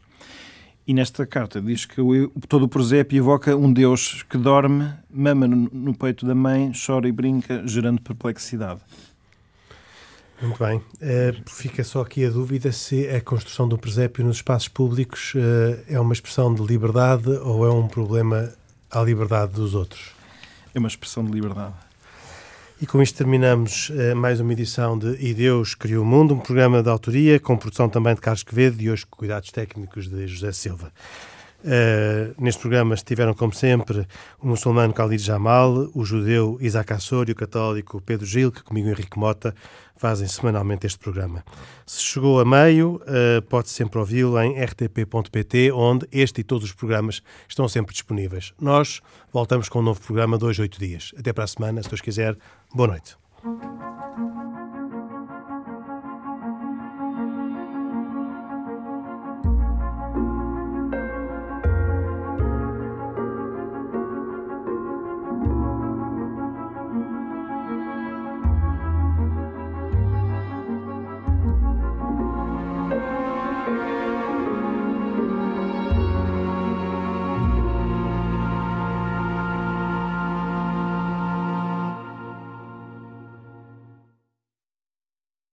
E 0.88 0.93
nesta 0.93 1.26
carta 1.26 1.61
diz 1.61 1.86
que 1.86 2.01
todo 2.47 2.63
o 2.63 2.70
presépio 2.70 3.18
evoca 3.18 3.55
um 3.57 3.72
Deus 3.72 4.24
que 4.24 4.38
dorme, 4.38 4.89
mama 5.11 5.45
no 5.45 5.93
peito 5.93 6.26
da 6.26 6.34
mãe, 6.34 6.72
chora 6.74 7.09
e 7.09 7.11
brinca, 7.11 7.61
gerando 7.68 8.01
perplexidade. 8.01 8.80
Muito 10.41 10.63
bem. 10.63 10.77
Uh, 10.77 11.49
fica 11.49 11.83
só 11.83 12.01
aqui 12.01 12.23
a 12.23 12.29
dúvida 12.29 12.71
se 12.71 13.07
a 13.09 13.19
construção 13.19 13.67
do 13.67 13.77
presépio 13.77 14.23
nos 14.23 14.38
espaços 14.38 14.67
públicos 14.67 15.33
uh, 15.33 15.83
é 15.89 15.99
uma 15.99 16.13
expressão 16.13 16.53
de 16.53 16.61
liberdade 16.61 17.29
ou 17.29 17.65
é 17.65 17.71
um 17.71 17.88
problema 17.88 18.53
à 18.91 19.01
liberdade 19.01 19.53
dos 19.53 19.73
outros. 19.73 20.11
É 20.75 20.79
uma 20.79 20.88
expressão 20.88 21.25
de 21.25 21.31
liberdade. 21.31 21.73
E 22.79 22.85
com 22.85 23.01
isto 23.01 23.17
terminamos 23.17 23.89
uh, 23.89 24.15
mais 24.15 24.39
uma 24.39 24.53
edição 24.53 24.95
de 24.95 25.17
E 25.19 25.33
Deus 25.33 25.73
Criou 25.73 26.03
o 26.03 26.05
Mundo, 26.05 26.35
um 26.35 26.39
programa 26.39 26.83
de 26.83 26.89
autoria 26.89 27.39
com 27.39 27.57
produção 27.57 27.89
também 27.89 28.13
de 28.13 28.21
Carlos 28.21 28.43
Quevedo 28.43 28.79
e 28.79 28.91
hoje 28.91 29.07
com 29.07 29.17
cuidados 29.17 29.51
técnicos 29.51 30.07
de 30.07 30.27
José 30.27 30.51
Silva. 30.51 30.91
Uh, 31.63 32.39
neste 32.41 32.61
programa 32.61 32.93
estiveram, 32.93 33.33
como 33.33 33.53
sempre, 33.53 34.07
o 34.39 34.47
muçulmano 34.47 34.93
Khalid 34.93 35.21
Jamal, 35.21 35.89
o 35.93 36.05
judeu 36.05 36.57
Isaac 36.61 36.93
Assor 36.93 37.27
e 37.29 37.31
o 37.31 37.35
católico 37.35 37.99
Pedro 38.01 38.25
Gil, 38.25 38.51
que 38.51 38.63
comigo 38.63 38.87
Henrique 38.87 39.17
Mota 39.17 39.55
fazem 39.95 40.27
semanalmente 40.27 40.85
este 40.85 40.99
programa. 40.99 41.43
Se 41.85 42.01
chegou 42.01 42.39
a 42.39 42.45
meio, 42.45 43.01
uh, 43.01 43.41
pode 43.49 43.69
sempre 43.69 43.99
ouvi-lo 43.99 44.39
em 44.39 44.63
rtp.pt, 44.63 45.71
onde 45.71 46.07
este 46.11 46.41
e 46.41 46.43
todos 46.43 46.65
os 46.65 46.73
programas 46.73 47.21
estão 47.47 47.67
sempre 47.67 47.93
disponíveis. 47.93 48.53
Nós 48.61 49.01
voltamos 49.33 49.67
com 49.67 49.79
um 49.79 49.83
novo 49.83 49.99
programa 50.01 50.37
dois, 50.37 50.59
oito 50.59 50.79
dias. 50.79 51.11
Até 51.17 51.33
para 51.33 51.43
a 51.43 51.47
semana, 51.47 51.81
se 51.81 51.89
Deus 51.89 52.01
quiser. 52.01 52.37
Boa 52.73 52.89
noite. 52.89 53.17